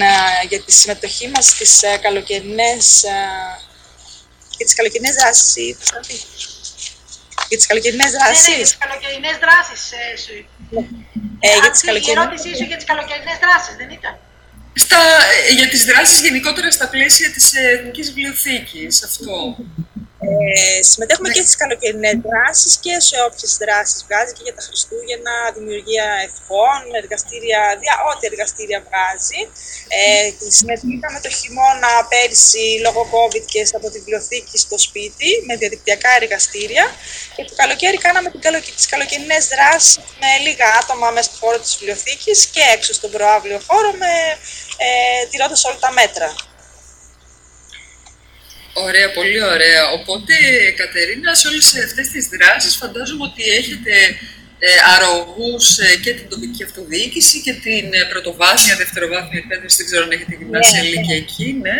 για 0.48 0.60
τη 0.62 0.72
συμμετοχή 0.72 1.28
μας 1.28 1.46
στις 1.46 1.80
καλοκαιρινές, 2.02 3.04
για 4.56 4.66
τις 4.66 4.74
καλοκαιρινές 4.74 5.14
δράσεις. 5.14 5.76
Για 7.48 7.60
τις 7.60 7.66
καλοκαιρινές 7.66 8.10
δράσεις. 8.10 8.46
Ναι, 8.46 8.52
ναι, 8.52 8.56
για 8.56 8.66
τις 8.66 8.76
καλοκαιρινές 8.84 9.36
δράσεις 9.44 9.82
ε, 9.92 10.16
σου. 10.24 10.34
Ε, 11.40 11.58
για 11.62 11.70
τις 11.70 11.82
καλοκαιρινές... 11.88 12.24
Η 12.24 12.28
ερώτησή 12.28 12.50
σου 12.58 12.66
για 12.70 12.76
τις 12.76 12.86
καλοκαιρινές 12.90 13.38
δράσεις, 13.44 13.74
δεν 13.80 13.90
ήταν; 13.98 14.14
Στα, 14.84 15.00
ε, 15.48 15.52
για 15.58 15.68
τις 15.68 15.84
δράσεις 15.84 16.20
γενικότερα 16.20 16.70
στα 16.70 16.88
πλαίσια 16.88 17.28
της 17.32 17.46
Εθνικής 17.54 18.06
Βιβλιοθήκης, 18.12 19.02
αυτό. 19.08 19.56
Ε, 20.32 20.82
συμμετέχουμε 20.90 21.28
ναι. 21.28 21.34
και 21.34 21.42
στις 21.46 21.56
καλοκαιρινές 21.62 22.16
δράσεις 22.26 22.72
και 22.84 22.94
σε 23.08 23.16
όποιες 23.26 23.52
δράσεις 23.62 23.98
βγάζει 24.06 24.32
και 24.36 24.44
για 24.46 24.54
τα 24.58 24.62
Χριστούγεννα, 24.68 25.34
δημιουργία 25.56 26.06
ευχών, 26.28 26.80
εργαστήρια, 27.02 27.60
δια, 27.80 27.94
ό,τι 28.10 28.24
εργαστήρια 28.32 28.78
βγάζει. 28.86 29.40
Ε, 29.98 30.02
συμμετείχαμε 30.58 31.18
το 31.26 31.30
χειμώνα 31.38 31.92
πέρυσι 32.12 32.66
λόγω 32.84 33.00
COVID 33.14 33.44
και 33.52 33.62
από 33.78 33.86
τη 33.90 33.96
βιβλιοθήκη 33.98 34.56
στο 34.64 34.76
σπίτι 34.86 35.28
με 35.46 35.52
διαδικτυακά 35.60 36.10
εργαστήρια 36.20 36.84
και 37.36 37.42
το 37.48 37.54
καλοκαίρι 37.60 37.98
κάναμε 38.06 38.28
τις 38.76 38.86
καλοκαιρινές 38.92 39.44
δράσεις 39.52 39.94
με 40.22 40.30
λίγα 40.46 40.68
άτομα 40.80 41.10
μέσα 41.10 41.28
στο 41.28 41.36
χώρο 41.42 41.58
της 41.64 41.72
βιβλιοθήκης 41.76 42.38
και 42.54 42.62
έξω 42.74 42.92
στον 42.98 43.10
προάβλιο 43.10 43.58
χώρο 43.68 43.90
με, 44.02 44.12
ε, 44.84 45.26
τηρώντας 45.30 45.64
όλα 45.64 45.78
τα 45.78 45.90
μέτρα. 45.92 46.28
Ωραία, 48.74 49.10
πολύ 49.10 49.42
ωραία. 49.42 49.82
Οπότε, 49.98 50.34
Κατερίνα, 50.76 51.34
σε 51.34 51.48
όλες 51.48 51.74
αυτές 51.88 52.08
τις 52.08 52.24
δράσεις 52.34 52.76
φαντάζομαι 52.76 53.24
ότι 53.30 53.42
έχετε 53.60 53.92
ε, 54.58 54.68
αρρωγούς 54.94 55.78
ε, 55.78 55.96
και 56.04 56.12
την 56.14 56.28
τοπική 56.28 56.62
αυτοδιοίκηση 56.64 57.40
και 57.40 57.52
την 57.52 57.84
ε, 57.98 58.02
πρωτοβάθμια, 58.10 58.76
δευτεροβάθμια 58.76 59.38
εκπαίδευση, 59.42 59.76
δεν 59.76 59.86
ξέρω 59.86 60.02
αν 60.06 60.10
έχετε 60.10 60.34
γυμνάσια 60.38 60.80
ναι, 60.80 60.86
ηλικία 60.86 61.16
εκεί, 61.16 61.48
ναι. 61.64 61.78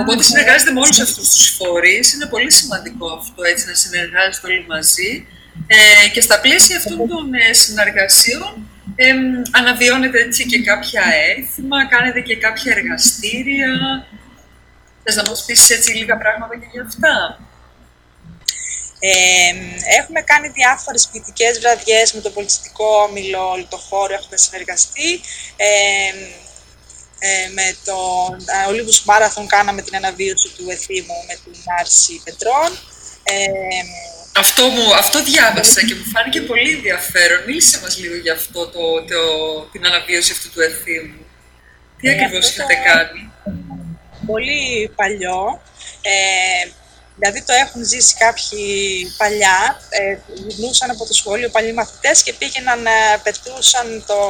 Οπότε 0.00 0.22
συνεργάζεται 0.22 0.72
με 0.72 0.80
όλους 0.80 1.00
αυτούς 1.06 1.28
τους 1.34 1.48
φορείς, 1.58 2.12
είναι 2.12 2.26
πολύ 2.34 2.52
σημαντικό 2.52 3.06
αυτό, 3.20 3.40
έτσι, 3.50 3.66
να 3.70 3.74
συνεργάζεστε 3.74 4.46
όλοι 4.46 4.64
μαζί. 4.74 5.10
Ε, 5.66 6.08
και 6.12 6.20
στα 6.20 6.40
πλαίσια 6.40 6.76
αυτών 6.76 7.08
των 7.08 7.34
ε, 7.34 7.52
συνεργασίων 7.52 8.52
ε, 8.96 9.12
αναβιώνετε 9.50 10.18
έτσι 10.18 10.46
και 10.46 10.58
κάποια 10.62 11.04
έθιμα, 11.36 11.86
κάνετε 11.86 12.20
και 12.20 12.36
κάποια 12.36 12.72
εργαστήρια, 12.76 13.72
Θες 15.10 15.16
να 15.16 15.28
μας 15.30 15.44
πεις 15.44 15.70
έτσι 15.70 15.90
λίγα 15.92 16.16
πράγματα 16.18 16.54
και 16.56 16.66
για 16.72 16.82
αυτά. 16.82 17.38
Ε, 18.98 19.52
έχουμε 20.00 20.20
κάνει 20.20 20.48
διάφορες 20.48 21.08
ποιητικές 21.12 21.60
βραδιές 21.60 22.12
με 22.12 22.20
το 22.20 22.30
πολιτιστικό 22.30 22.86
όμιλο 23.08 23.68
χώρο 23.88 24.14
έχουμε 24.14 24.36
συνεργαστεί. 24.36 25.20
Ε, 25.56 25.68
ε, 27.18 27.48
με 27.58 27.76
το 27.84 27.96
Olympus 28.70 28.98
Marathon 29.08 29.46
κάναμε 29.46 29.82
την 29.82 29.96
αναβίωση 29.96 30.48
του 30.56 30.64
εθήμου 30.70 31.18
με 31.28 31.34
την 31.44 31.62
Άρση 31.80 32.20
Πετρών. 32.24 32.70
Ε, 33.22 33.34
αυτό, 34.36 34.68
μου, 34.68 34.94
αυτό 34.94 35.22
διάβασα 35.22 35.80
και 35.86 35.94
μου 35.94 36.04
φάνηκε 36.04 36.40
πολύ 36.40 36.70
ενδιαφέρον. 36.72 37.44
Μίλησε 37.46 37.80
μας 37.82 37.98
λίγο 37.98 38.14
για 38.14 38.32
αυτό 38.32 38.66
το, 38.68 39.04
το, 39.10 39.20
την 39.72 39.86
αναβίωση 39.86 40.32
αυτού 40.32 40.50
του 40.50 40.60
εθήμου. 40.60 41.26
Τι 42.00 42.08
ε, 42.08 42.12
ακριβώς 42.12 42.50
είχατε 42.50 42.74
κάνει; 42.74 43.30
Πολύ 44.30 44.92
παλιό. 44.96 45.60
Ε, 46.02 46.70
δηλαδή 47.18 47.42
το 47.42 47.52
έχουν 47.52 47.84
ζήσει 47.84 48.14
κάποιοι 48.24 48.62
παλιά, 49.16 49.80
ε, 49.88 50.16
γυρνούσαν 50.46 50.90
από 50.90 51.06
το 51.06 51.14
σχολείο 51.14 51.48
παλιοί 51.50 51.72
μαθητές 51.74 52.22
και 52.22 52.32
πήγαιναν, 52.32 52.86
ε, 52.86 53.16
πετούσαν 53.22 54.04
το, 54.06 54.20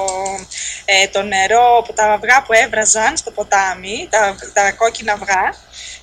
ε, 0.84 1.09
το 1.09 1.22
νερό 1.22 1.78
από 1.78 1.92
τα 1.92 2.05
αυγά 2.12 2.42
που 2.42 2.53
έβραζαν 2.53 3.16
στο 3.16 3.30
ποτάμι, 3.30 4.09
τα, 4.11 4.36
τα 4.53 4.72
κόκκινα 4.72 5.12
αυγά 5.12 5.44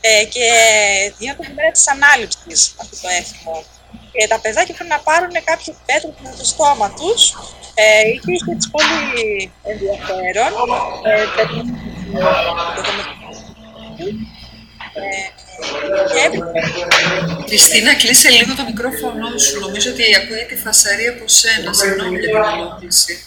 ε, 0.02 0.24
και 0.34 0.48
γίνονταν 1.18 1.52
η 1.52 1.54
μέρα 1.54 1.72
της 1.72 1.88
ανάληψης 1.88 2.76
αυτό 2.82 2.96
το 3.02 3.08
έθιμο. 3.20 3.64
Και 4.12 4.28
τα 4.28 4.40
παιδάκια 4.40 4.74
πρέπει 4.76 4.90
να 4.90 5.00
πάρουν 5.00 5.36
κάποια 5.44 5.74
πέτρα 5.86 6.10
με 6.24 6.36
το 6.38 6.46
στόμα 6.46 6.88
τους 7.00 7.22
ε, 7.74 8.02
και 8.22 8.32
είχε 8.36 8.52
έτσι 8.56 8.70
πολύ 8.76 9.52
ενδιαφέρον. 9.72 10.52
Ε, 11.04 11.26
Κριστίνα, 17.46 17.96
κλείσε 17.96 18.30
λίγο 18.30 18.56
το 18.56 18.64
μικρόφωνο 18.64 19.38
σου. 19.38 19.60
Νομίζω 19.60 19.92
ότι 19.92 20.16
ακούγεται 20.16 20.56
τη 20.56 20.62
φασαρία 20.62 21.12
από 21.12 21.28
σένα. 21.28 21.74
Συγγνώμη 21.74 22.20
για 22.20 22.30
την 22.30 22.38
ενόχληση. 22.38 23.24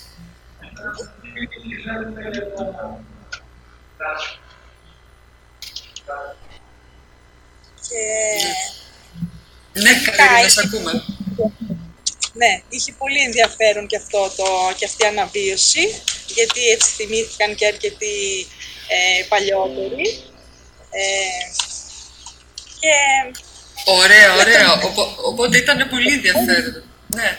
Και... 7.89 8.03
Ναι, 9.81 9.91
Κατερίνα, 10.05 10.49
σε 10.49 10.63
ακούμε. 10.65 10.93
Ναι, 12.33 12.63
είχε 12.69 12.93
πολύ 12.93 13.21
ενδιαφέρον 13.23 13.87
και, 13.87 13.97
αυτό 13.97 14.33
το, 14.37 14.45
και 14.77 14.85
αυτή 14.85 15.05
η 15.05 15.07
αναβίωση, 15.07 16.03
γιατί 16.27 16.69
έτσι 16.69 16.91
θυμήθηκαν 16.91 17.55
και 17.55 17.67
αρκετοί 17.67 18.47
ε, 18.89 19.25
παλιότεροι. 19.29 20.28
Ε, 20.91 21.05
και... 22.81 22.95
Ωραία, 23.85 24.35
ωραία. 24.35 24.73
Οπό, 24.73 25.15
οπότε 25.25 25.57
ήταν 25.57 25.89
πολύ 25.91 26.13
ενδιαφέρον. 26.13 26.83
Ναι. 27.07 27.39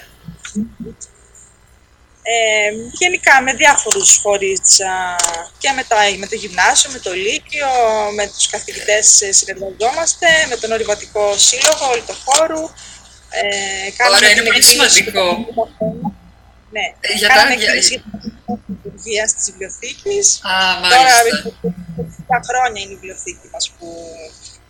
Ε, 2.31 2.71
γενικά 2.99 3.41
με 3.41 3.53
διάφορους 3.53 4.19
φορείς 4.21 4.81
α, 4.81 5.15
και 5.57 5.71
με, 5.75 5.83
τα, 5.83 5.97
με 6.17 6.27
το 6.27 6.35
γυμνάσιο, 6.35 6.91
με 6.91 6.99
το 6.99 7.13
λύκειο, 7.13 7.67
με 8.15 8.27
τους 8.27 8.47
καθηγητές 8.49 9.21
ε, 9.21 9.31
συνεργαζόμαστε, 9.31 10.27
με 10.49 10.55
τον 10.55 10.71
Ορειβατικό 10.71 11.37
Σύλλογο, 11.37 11.85
όλο 11.91 12.03
το 12.07 12.15
χώρο. 12.25 12.73
Ε, 13.29 13.91
κάναμε 13.97 14.15
Ωραία, 14.15 14.31
είναι 14.31 14.43
πολύ 14.43 14.63
σημαντικό. 14.63 15.47
Ναι, 16.75 16.85
ε, 16.99 17.13
για 17.17 17.27
κάναμε 17.27 17.47
τα... 17.47 17.53
εκδήλωση 17.53 17.93
για 17.93 18.57
την 18.65 18.75
λειτουργία 18.75 19.23
της 19.35 19.43
βιβλιοθήκης. 19.49 20.27
Α, 20.51 20.53
μάλιστα. 20.81 21.23
Τώρα, 22.27 22.41
χρόνια 22.49 22.81
είναι 22.81 22.91
η 22.91 22.95
βιβλιοθήκη 22.95 23.47
μας 23.53 23.65
που 23.75 23.87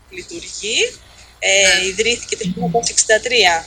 λειτουργεί. 0.10 0.80
Ε, 1.40 1.50
ναι. 1.50 1.86
Ιδρύθηκε 1.90 2.36
το 2.38 2.44
1963. 2.46 3.66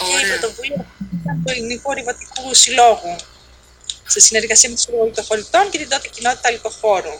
Ωραία. 0.00 0.20
Και 0.20 0.26
η 0.26 0.28
πρωτοβουλία 0.32 0.86
ήταν 1.20 1.34
του 1.44 1.50
Ελληνικού 1.52 1.88
Ορειβατικού 1.94 2.54
Συλλόγου 2.54 3.16
σε 4.06 4.20
συνεργασία 4.20 4.68
με 4.68 4.74
του 4.74 4.80
Συλλόγου 4.80 5.06
Λιτοχωρητών 5.06 5.64
και 5.70 5.78
την 5.78 5.88
τότε 5.88 6.08
κοινότητα 6.08 6.50
Λιτοχώρου. 6.50 7.16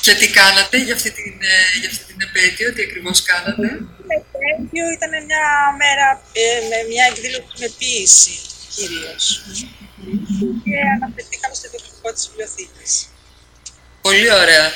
Και 0.00 0.14
τι 0.14 0.30
κάνατε 0.30 0.76
για 0.86 0.94
αυτή 0.94 1.10
την, 1.10 1.32
ε, 1.52 1.78
για 1.80 1.88
αυτή 1.92 2.04
την 2.10 2.20
επέτειο, 2.28 2.72
τι 2.74 2.82
ακριβώς 2.82 3.22
κάνατε; 3.22 3.66
Η 4.12 4.14
επέτειο 4.22 4.86
ήταν 4.96 5.12
μια 5.28 5.44
μέρα 5.82 6.06
ε, 6.32 6.46
με 6.70 6.78
μια 6.90 7.04
εκδήλωση 7.10 7.54
με 7.58 7.68
ποιήση 7.78 8.36
κυρίως. 8.78 9.24
Και 10.64 10.78
αναφερθήκαμε 10.96 11.54
στο 11.58 11.66
ιδιωτικό 11.68 12.08
της 12.14 12.22
βιβλιοθήκης. 12.28 12.92
Πολύ 14.08 14.30
ωραία. 14.42 14.66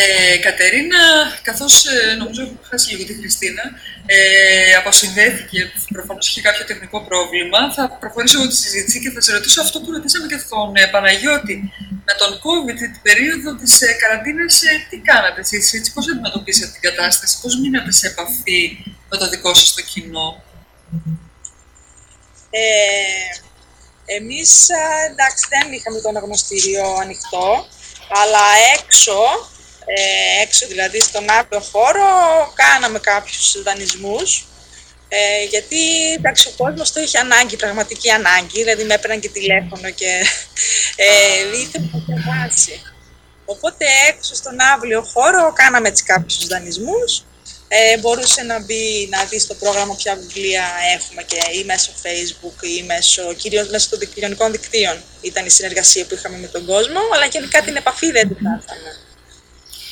Ε, 0.00 0.36
Κατερίνα, 0.46 1.02
καθώς 1.42 1.74
ε, 1.86 2.14
νομίζω 2.14 2.42
έχουμε 2.42 2.58
χάσει 2.70 2.86
λίγο 2.90 3.04
τη 3.04 3.14
Χριστίνα, 3.20 3.62
ε, 4.06 4.74
αποσυνδέθηκε, 4.80 5.60
προφανώς 5.96 6.28
είχε 6.28 6.40
κάποιο 6.40 6.64
τεχνικό 6.64 6.98
πρόβλημα, 7.08 7.60
θα 7.76 7.84
προχωρήσω 8.02 8.38
εγώ 8.38 8.48
τη 8.48 8.56
συζήτηση 8.56 9.00
και 9.00 9.10
θα 9.10 9.20
σε 9.20 9.32
ρωτήσω 9.32 9.60
αυτό 9.60 9.80
που 9.80 9.90
ρωτήσαμε 9.90 10.26
και 10.26 10.38
τον 10.48 10.76
ε, 10.76 10.86
Παναγιώτη. 10.86 11.56
Με 12.08 12.14
τον 12.20 12.30
COVID, 12.44 12.76
την 12.78 13.02
περίοδο 13.02 13.50
της 13.60 13.80
ε, 13.82 13.92
καραντίνας, 14.02 14.62
ε, 14.62 14.86
τι 14.90 14.96
κάνατε 14.98 15.40
εσείς, 15.40 15.72
έτσι, 15.72 15.92
πώς 15.92 16.04
αντιμετωπίσατε 16.10 16.72
την 16.72 16.84
κατάσταση, 16.88 17.34
πώς 17.42 17.52
μείνατε 17.60 17.92
σε 17.92 18.06
επαφή 18.06 18.60
με 19.10 19.16
το 19.20 19.28
δικό 19.28 19.54
σας 19.54 19.74
το 19.74 19.82
κοινό; 19.82 20.28
Ε, 22.50 23.45
εμείς, 24.06 24.68
εντάξει, 25.10 25.46
δεν 25.48 25.72
είχαμε 25.72 26.00
το 26.00 26.08
αναγνωστήριο 26.08 26.96
ανοιχτό, 27.00 27.66
αλλά 28.08 28.44
έξω, 28.74 29.18
ε, 29.84 30.42
έξω 30.42 30.66
δηλαδή 30.66 31.00
στον 31.00 31.30
άπλο 31.38 31.60
χώρο, 31.60 32.08
κάναμε 32.54 32.98
κάποιους 32.98 33.62
δανεισμούς, 33.62 34.46
ε, 35.08 35.44
γιατί 35.44 36.12
εντάξει, 36.12 36.48
ο 36.48 36.52
κόσμος 36.56 36.92
το 36.92 37.00
είχε 37.00 37.18
ανάγκη, 37.18 37.56
πραγματική 37.56 38.10
ανάγκη, 38.10 38.62
δηλαδή 38.62 38.84
με 38.84 38.94
έπαιρναν 38.94 39.20
και 39.20 39.28
τηλέφωνο 39.28 39.90
και 39.90 40.26
ε, 40.96 41.58
ήθελε 41.60 41.86
να 41.92 42.00
διαβάσει. 42.06 42.82
Οπότε 43.44 43.84
έξω 44.08 44.34
στον 44.34 44.56
άβλιο 44.74 45.02
χώρο 45.02 45.52
κάναμε 45.52 45.88
έτσι 45.88 46.04
κάποιους 46.04 46.46
δανεισμούς 46.46 47.24
ε, 47.68 47.98
μπορούσε 47.98 48.42
να 48.42 48.60
μπει 48.60 49.08
να 49.10 49.24
δεις 49.24 49.42
στο 49.42 49.54
πρόγραμμα 49.54 49.94
ποια 49.94 50.16
βιβλία 50.16 50.64
έχουμε 50.96 51.22
και 51.22 51.38
ή 51.58 51.64
μέσω 51.64 51.92
facebook 52.02 52.62
ή 52.62 52.82
μέσω, 52.82 53.34
κυρίως 53.34 53.68
μέσω 53.68 53.88
των 53.90 54.12
κοινωνικών 54.14 54.52
δικτύων 54.52 55.02
ήταν 55.20 55.46
η 55.46 55.50
συνεργασία 55.50 56.06
που 56.06 56.14
είχαμε 56.14 56.38
με 56.38 56.46
τον 56.46 56.66
κόσμο, 56.66 57.00
αλλά 57.14 57.26
γενικά 57.26 57.62
την 57.62 57.76
επαφή 57.76 58.10
δεν 58.10 58.28
την 58.28 58.36
χάσαμε. 58.36 58.90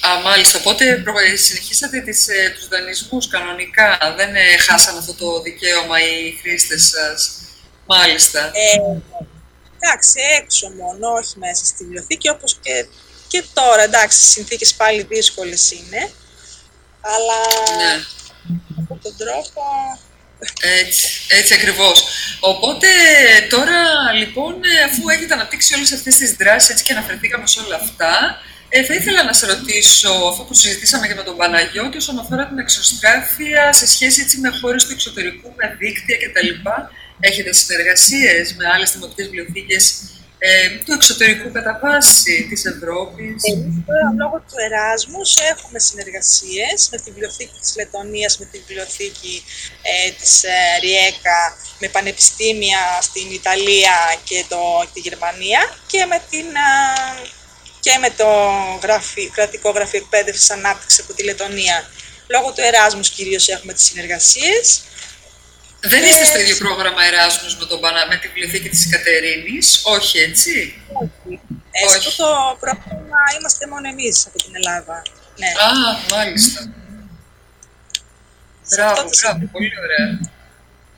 Α, 0.07 0.20
μάλιστα. 0.20 0.59
Οπότε 0.59 1.05
συνεχίσατε 1.37 2.01
τις, 2.01 2.29
ε, 2.29 2.53
τους 2.55 2.68
δανεισμούς 2.68 3.29
κανονικά. 3.29 3.99
Δεν 4.16 4.37
ε, 4.37 4.57
χάσανε 4.59 4.99
αυτό 4.99 5.14
το 5.14 5.41
δικαίωμα 5.41 5.97
οι 6.01 6.39
χρήστες 6.43 6.85
σας. 6.85 7.31
Μάλιστα. 7.87 8.41
Ε, 8.41 9.01
εντάξει, 9.79 10.20
έξω 10.41 10.68
μόνο, 10.68 11.12
όχι 11.12 11.39
μέσα 11.39 11.64
στη 11.64 11.85
βιβλιοθήκη, 11.85 12.29
όπως 12.29 12.59
και, 12.62 12.87
και 13.29 13.45
τώρα. 13.55 13.83
Εντάξει, 13.83 14.18
οι 14.22 14.27
συνθήκες 14.27 14.75
πάλι 14.75 15.03
δύσκολες 15.03 15.70
είναι 15.70 16.11
αλλά 17.12 17.38
ναι. 17.76 17.92
από 18.78 18.98
τον 19.02 19.16
τρόπο... 19.16 19.62
Έτσι, 20.80 21.09
έτσι 21.28 21.55
ακριβώς. 21.55 22.05
Οπότε 22.40 22.86
τώρα 23.48 23.80
λοιπόν 24.12 24.55
αφού 24.88 25.09
έχετε 25.09 25.34
αναπτύξει 25.34 25.74
όλες 25.74 25.92
αυτές 25.92 26.16
τις 26.16 26.32
δράσεις 26.32 26.70
έτσι 26.70 26.84
και 26.84 26.92
αναφερθήκαμε 26.92 27.46
σε 27.46 27.61
όλα 27.61 27.76
αυτά 27.76 28.40
ε, 28.76 28.84
θα 28.84 28.94
ήθελα 28.94 29.22
να 29.24 29.32
σε 29.32 29.46
ρωτήσω 29.46 30.11
αυτό 30.30 30.42
που 30.42 30.55
συζητήσαμε 30.55 31.07
και 31.07 31.14
με 31.14 31.22
τον 31.22 31.36
Παναγιώτη 31.36 31.96
όσον 31.96 32.18
αφορά 32.18 32.46
την 32.46 32.59
εξωστράφεια 32.59 33.72
σε 33.72 33.86
σχέση 33.86 34.20
έτσι, 34.20 34.38
με 34.38 34.50
χώρες 34.61 34.84
του 34.84 34.92
εξωτερικού, 34.92 35.52
με 35.57 35.76
δίκτυα 35.78 36.16
κτλ. 36.16 36.68
Έχετε 37.20 37.52
συνεργασίες 37.52 38.55
με 38.55 38.64
άλλες 38.74 38.92
δημοτικές 38.92 39.26
βιβλιοθήκες 39.26 39.84
ε, 39.90 40.24
του 40.85 40.93
εξωτερικού 40.93 41.53
κατά 41.53 41.78
βάση 41.82 42.47
της 42.49 42.64
Ευρώπης. 42.64 43.35
Εμείς 43.53 43.85
τώρα 43.87 44.14
λόγω 44.18 44.37
του 44.49 44.55
Εράσμους 44.66 45.37
έχουμε 45.37 45.78
συνεργασίες 45.78 46.89
με 46.91 46.97
τη 46.99 47.11
Βιβλιοθήκη 47.11 47.59
της 47.61 47.74
Λετωνίας, 47.76 48.39
με 48.39 48.45
τη 48.45 48.59
Βιβλιοθήκη 48.59 49.45
ε, 49.82 50.11
της 50.11 50.43
ε, 50.45 50.49
Ριέκα, 50.80 51.57
με 51.78 51.89
πανεπιστήμια 51.89 52.82
στην 53.01 53.30
Ιταλία 53.30 53.97
και 54.24 54.45
το, 54.49 54.59
τη 54.93 55.01
Γερμανία 55.01 55.76
και 55.87 56.05
με, 56.05 56.22
την, 56.30 56.47
και 57.80 57.99
με 58.01 58.11
το 58.11 58.28
γραφή, 58.82 59.28
κρατικό 59.28 59.70
γραφείο 59.70 59.99
εκπαίδευσης 59.99 60.51
ανάπτυξη 60.51 61.01
από 61.05 61.12
τη 61.14 61.22
Λετωνία. 61.22 61.91
Λόγω 62.26 62.53
του 62.53 62.61
Εράσμους 62.61 63.11
κυρίως 63.11 63.49
έχουμε 63.49 63.72
τις 63.72 63.85
συνεργασίες. 63.85 64.82
Δεν 65.93 66.03
είστε 66.05 66.24
στο 66.24 66.41
ίδιο 66.41 66.57
πρόγραμμα 66.57 67.03
Εράσμους 67.05 67.57
με, 67.59 67.66
τον, 67.66 67.78
με 68.11 68.16
τη 68.20 68.26
βιβλιοθήκη 68.28 68.68
της 68.68 68.89
Κατερίνης, 68.95 69.80
όχι 69.85 70.18
έτσι; 70.18 70.74
Όχι. 71.03 71.41
Ε, 71.70 71.89
σε 71.89 71.97
αυτό 71.97 72.24
το 72.24 72.57
πρόγραμμα 72.61 73.20
είμαστε 73.39 73.66
μόνο 73.72 73.89
εμείς 73.89 74.26
από 74.26 74.39
την 74.45 74.53
Ελλάδα. 74.59 75.03
Ναι. 75.41 75.51
Α, 75.66 75.70
μάλιστα. 76.14 76.61
Μπράβο, 78.70 79.11
μπράβο, 79.20 79.43
πολύ 79.53 79.72
ωραία. 79.85 80.32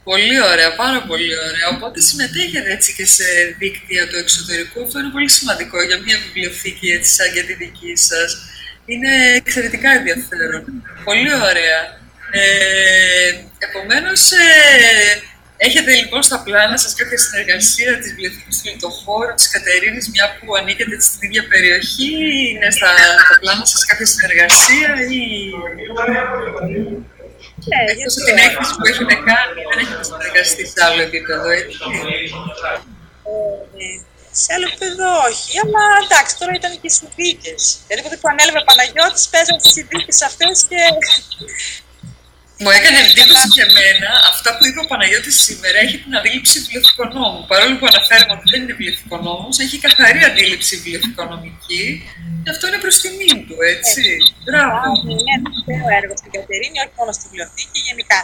Πολύ 0.04 0.40
ωραία, 0.40 0.74
πάρα 0.74 1.00
πολύ 1.02 1.32
ωραία. 1.46 1.66
Οπότε 1.74 2.00
συμμετέχετε 2.00 2.72
έτσι 2.72 2.94
και 2.94 3.06
σε 3.06 3.24
δίκτυα 3.58 4.08
του 4.08 4.16
εξωτερικού. 4.16 4.82
Αυτό 4.82 4.98
είναι 4.98 5.10
πολύ 5.16 5.30
σημαντικό 5.30 5.82
για 5.82 5.98
μια 5.98 6.18
βιβλιοθήκη 6.24 6.88
έτσι 6.96 7.10
σαν 7.12 7.32
και 7.32 7.42
τη 7.42 7.54
δική 7.54 7.96
σας. 7.96 8.28
Είναι 8.86 9.12
εξαιρετικά 9.34 9.90
ενδιαφέρον. 9.90 10.62
Πολύ 11.04 11.34
ωραία. 11.34 11.80
Ε, 12.30 13.30
επομένως, 13.58 14.32
ε, 14.32 15.22
έχετε 15.56 15.90
λοιπόν 16.00 16.22
στα 16.22 16.38
πλάνα 16.44 16.76
σας 16.76 16.94
κάποια 16.94 17.18
συνεργασία 17.18 17.98
της 17.98 18.08
βιβλιοθήκης 18.10 18.56
του 18.62 18.68
Λιτοχώρου, 18.70 19.34
της 19.34 19.48
Κατερίνης, 19.50 20.10
μια 20.14 20.26
που 20.38 20.54
ανήκετε 20.60 21.00
στην 21.00 21.20
ίδια 21.28 21.44
περιοχή, 21.52 22.10
είναι 22.50 22.70
στα, 22.76 22.90
στα 23.24 23.34
πλάνα 23.40 23.64
σας 23.64 23.84
κάποια 23.84 24.06
συνεργασία 24.06 24.88
ή... 25.18 25.22
Ναι, 27.70 27.80
Εκτός 27.92 28.14
από 28.16 28.26
την 28.28 28.38
έκθεση 28.46 28.72
που 28.78 28.86
έχετε 28.92 29.14
κάνει, 29.30 29.60
δεν 29.70 29.78
έχετε 29.82 30.04
συνεργαστεί 30.10 30.62
σε 30.72 30.80
άλλο 30.86 31.00
επίπεδο, 31.08 31.48
έτσι; 31.58 31.78
Ε, 33.80 33.86
σε 34.42 34.48
άλλο 34.54 34.66
επίπεδο 34.70 35.06
όχι, 35.30 35.50
αλλά 35.62 35.82
εντάξει, 36.04 36.32
τώρα 36.40 36.52
ήταν 36.60 36.72
και 36.80 36.88
οι 36.90 36.94
συνθήκες. 37.00 37.60
Δηλαδή, 37.88 38.16
που 38.20 38.28
ανέλαβε 38.32 38.58
ο 38.62 38.66
Παναγιώτης, 38.70 39.24
παίζαν 39.32 39.56
τις 39.62 39.72
συνθήκες 39.76 40.18
αυτές 40.28 40.54
και 40.68 40.80
μου 42.62 42.70
έκανε 42.78 42.98
εντύπωση 43.06 43.46
και 43.54 43.62
εμένα 43.68 44.10
αυτά 44.32 44.50
που 44.56 44.62
είπε 44.68 44.78
ο 44.84 44.86
Παναγιώτης 44.90 45.36
σήμερα 45.46 45.78
έχει 45.84 45.96
την 46.04 46.12
αντίληψη 46.18 46.56
βιβλιοθηκονόμου. 46.62 47.40
Παρόλο 47.52 47.74
που 47.78 47.86
αναφέρουμε 47.92 48.32
ότι 48.36 48.46
δεν 48.52 48.58
είναι 48.62 48.74
βιβλιοθηκονόμο, 48.78 49.48
έχει 49.64 49.76
καθαρή 49.86 50.20
αντίληψη 50.30 50.72
βιβλιοθηκονομική 50.76 51.84
και 52.42 52.50
αυτό 52.54 52.64
είναι 52.68 52.80
προ 52.84 52.92
τιμή 53.02 53.32
του, 53.46 53.56
έτσι. 53.74 54.02
Μπράβο. 54.46 54.86
Είναι 55.10 55.24
ένα 55.76 55.90
έργο 56.00 56.14
στην 56.20 56.30
Κατερίνη, 56.36 56.76
όχι 56.84 56.94
μόνο 56.98 57.10
στη 57.16 57.24
βιβλιοθήκη, 57.28 57.78
γενικά. 57.88 58.20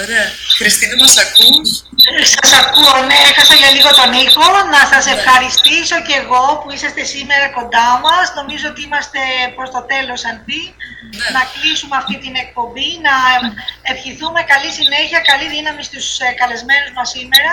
Ωραία. 0.00 0.26
Χριστίνα, 0.58 0.94
μας 1.02 1.16
ακούς; 1.24 1.68
Σας 2.34 2.50
ακούω, 2.60 2.94
ναι, 3.08 3.18
έχασα 3.30 3.54
για 3.60 3.70
λίγο 3.76 3.90
τον 4.00 4.10
ήχο. 4.24 4.46
Να 4.74 4.82
σας 4.92 5.04
ευχαριστήσω 5.14 5.96
και 6.06 6.14
εγώ 6.22 6.44
που 6.58 6.68
είσαστε 6.74 7.02
σήμερα 7.14 7.46
κοντά 7.58 7.88
μας. 8.04 8.24
Νομίζω 8.40 8.66
ότι 8.72 8.80
είμαστε 8.86 9.20
προς 9.56 9.68
το 9.74 9.80
τέλος 9.92 10.20
αντί. 10.30 10.62
Ναι. 11.16 11.26
Να 11.36 11.42
κλείσουμε 11.52 11.96
αυτή 12.02 12.14
την 12.24 12.34
εκπομπή, 12.44 12.88
να 13.08 13.14
ευχηθούμε 13.92 14.40
καλή 14.52 14.70
συνέχεια, 14.78 15.20
καλή 15.30 15.46
δύναμη 15.54 15.82
στους 15.88 16.06
ε, 16.24 16.26
καλεσμένους 16.40 16.90
μας 16.96 17.08
σήμερα. 17.16 17.52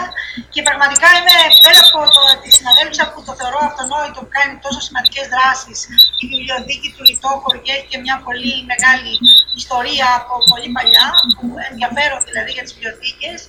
Και 0.54 0.62
πραγματικά 0.68 1.08
είμαι 1.18 1.38
πέρα 1.66 1.80
από 1.88 2.02
το, 2.16 2.22
τη 2.44 2.50
συναδέλφισσα 2.58 3.06
που 3.12 3.20
το 3.28 3.34
θεωρώ 3.40 3.60
αυτονόητο 3.70 3.90
αυτονόητο 4.00 4.20
που 4.24 4.32
κάνει 4.38 4.54
τόσο 4.66 4.80
σημαντικές 4.88 5.26
δράσεις 5.34 5.80
η 6.22 6.24
βιβλιοθήκη 6.32 6.90
του 6.96 7.04
Λιτόχωρου 7.10 7.60
και 7.66 7.72
έχει 7.76 7.88
και 7.92 8.00
μια 8.06 8.18
πολύ 8.28 8.54
μεγάλη 8.72 9.14
ιστορία 9.62 10.08
από 10.20 10.34
πολύ 10.52 10.70
παλιά, 10.78 11.08
που 11.36 11.46
ενδιαφέρον 11.70 12.20
δηλαδή 12.30 12.52
για 12.56 12.64
τις 12.64 12.74
βιβλιοθήκες 12.76 13.40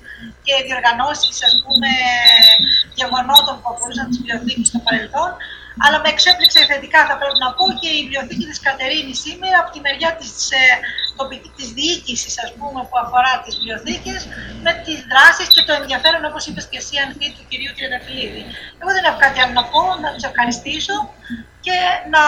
και 0.45 0.55
διοργανώσεις 0.67 1.37
ας 1.49 1.55
πούμε 1.63 1.91
γεγονότων 2.99 3.55
που 3.61 3.69
αφορούσαν 3.73 4.05
τις 4.09 4.17
βιβλιοθήκες 4.19 4.67
στο 4.71 4.79
παρελθόν. 4.87 5.31
Αλλά 5.85 5.99
με 6.03 6.09
εξέπληξε 6.15 6.61
θετικά, 6.71 7.01
θα 7.11 7.15
πρέπει 7.21 7.39
να 7.45 7.51
πω, 7.57 7.65
και 7.81 7.89
η 7.97 8.01
βιβλιοθήκη 8.03 8.47
της 8.53 8.61
Κατερίνης 8.69 9.19
σήμερα 9.25 9.57
από 9.63 9.71
τη 9.75 9.79
μεριά 9.87 10.11
της, 10.21 10.33
ε, 10.63 10.65
της 11.57 11.69
διοίκησης, 11.79 12.35
ας 12.45 12.51
πούμε, 12.59 12.81
που 12.89 12.97
αφορά 13.05 13.33
τις 13.43 13.53
βιβλιοθήκες, 13.59 14.21
με 14.65 14.73
τις 14.85 14.99
δράσεις 15.11 15.49
και 15.55 15.63
το 15.67 15.73
ενδιαφέρον, 15.81 16.23
όπως 16.31 16.43
είπες 16.47 16.65
και 16.71 16.79
εσύ, 16.83 16.95
Ανθή, 17.05 17.27
του 17.37 17.45
κυρίου 17.51 17.73
Τριανταφυλλίδη. 17.77 18.43
Εγώ 18.81 18.91
δεν 18.97 19.05
έχω 19.09 19.19
κάτι 19.25 19.39
άλλο 19.43 19.55
να 19.61 19.65
πω, 19.73 19.83
να 20.05 20.09
τους 20.15 20.25
ευχαριστήσω 20.31 20.97
και 21.67 21.77
να 22.15 22.23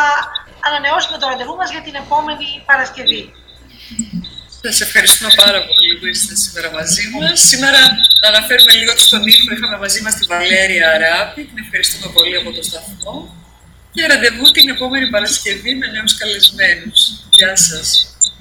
ανανεώσουμε 0.69 1.17
το 1.19 1.27
ραντεβού 1.31 1.55
μας 1.61 1.71
για 1.75 1.83
την 1.87 1.95
επόμενη 2.03 2.49
Παρασκευή. 2.71 3.23
Σας 4.65 4.81
ευχαριστούμε 4.81 5.31
πάρα 5.45 5.61
πολύ 5.69 5.93
που 5.99 6.07
είστε 6.07 6.35
σήμερα 6.45 6.71
μαζί 6.79 7.05
μας. 7.13 7.41
Σήμερα 7.51 7.81
να 8.23 8.29
αναφέρουμε 8.33 8.73
λίγο 8.81 8.93
στον 8.97 9.27
ήχο. 9.27 9.49
Είχαμε 9.55 9.79
μαζί 9.85 10.01
μας 10.03 10.15
τη 10.15 10.25
Βαλέρια 10.33 10.87
Αράπη. 10.95 11.41
Την 11.45 11.59
ευχαριστούμε 11.65 12.13
πολύ 12.17 12.37
από 12.37 12.51
το 12.57 12.63
σταθμό. 12.63 13.15
Και 13.95 14.07
ραντεβού 14.07 14.45
την 14.57 14.69
επόμενη 14.69 15.07
Παρασκευή 15.15 15.75
με 15.75 15.87
νέους 15.87 16.15
καλεσμένους. 16.21 17.01
Γεια 17.31 17.57
σας. 17.57 17.89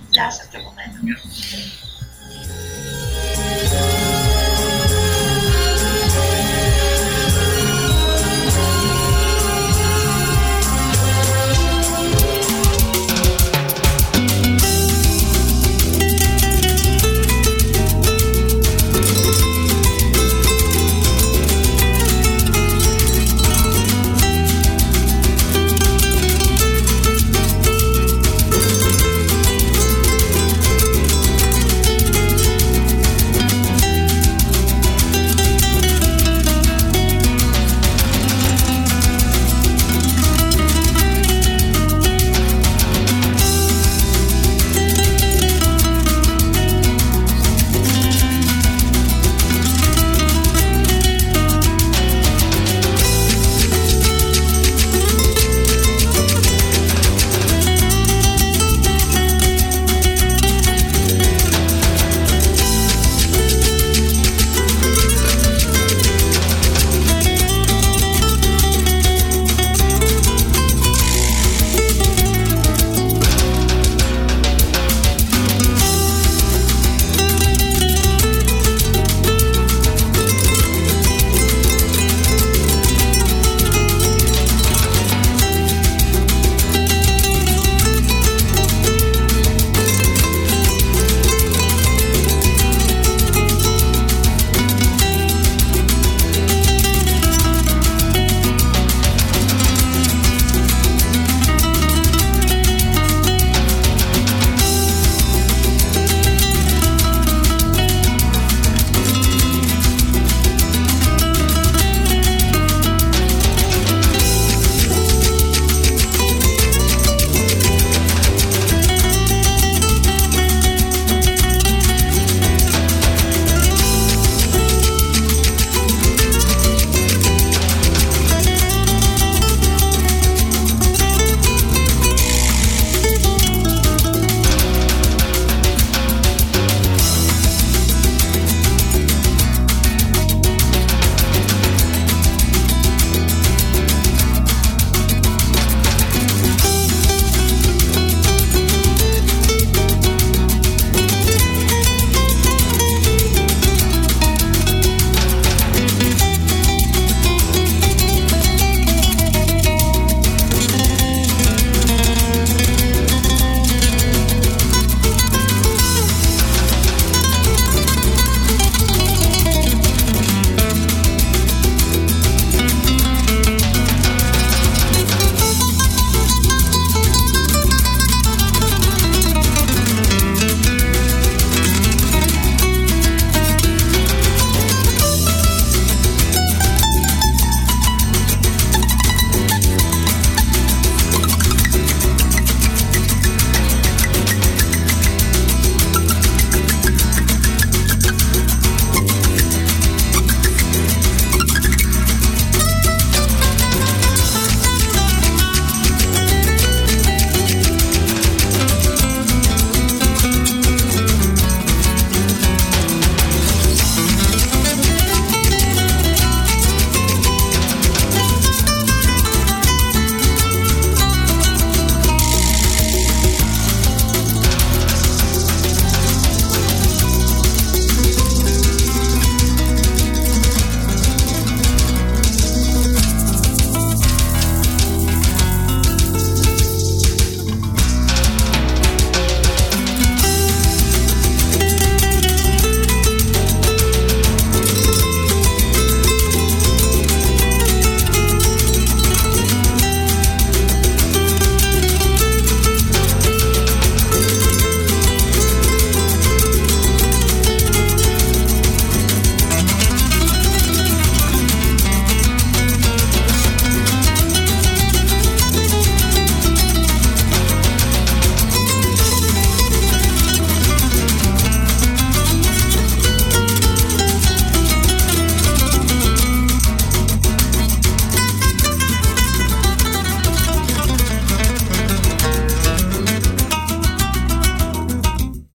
Γεια 0.10 0.32
σας 0.32 0.46
και 0.52 0.58
από 0.58 0.74
μένα. 0.78 0.98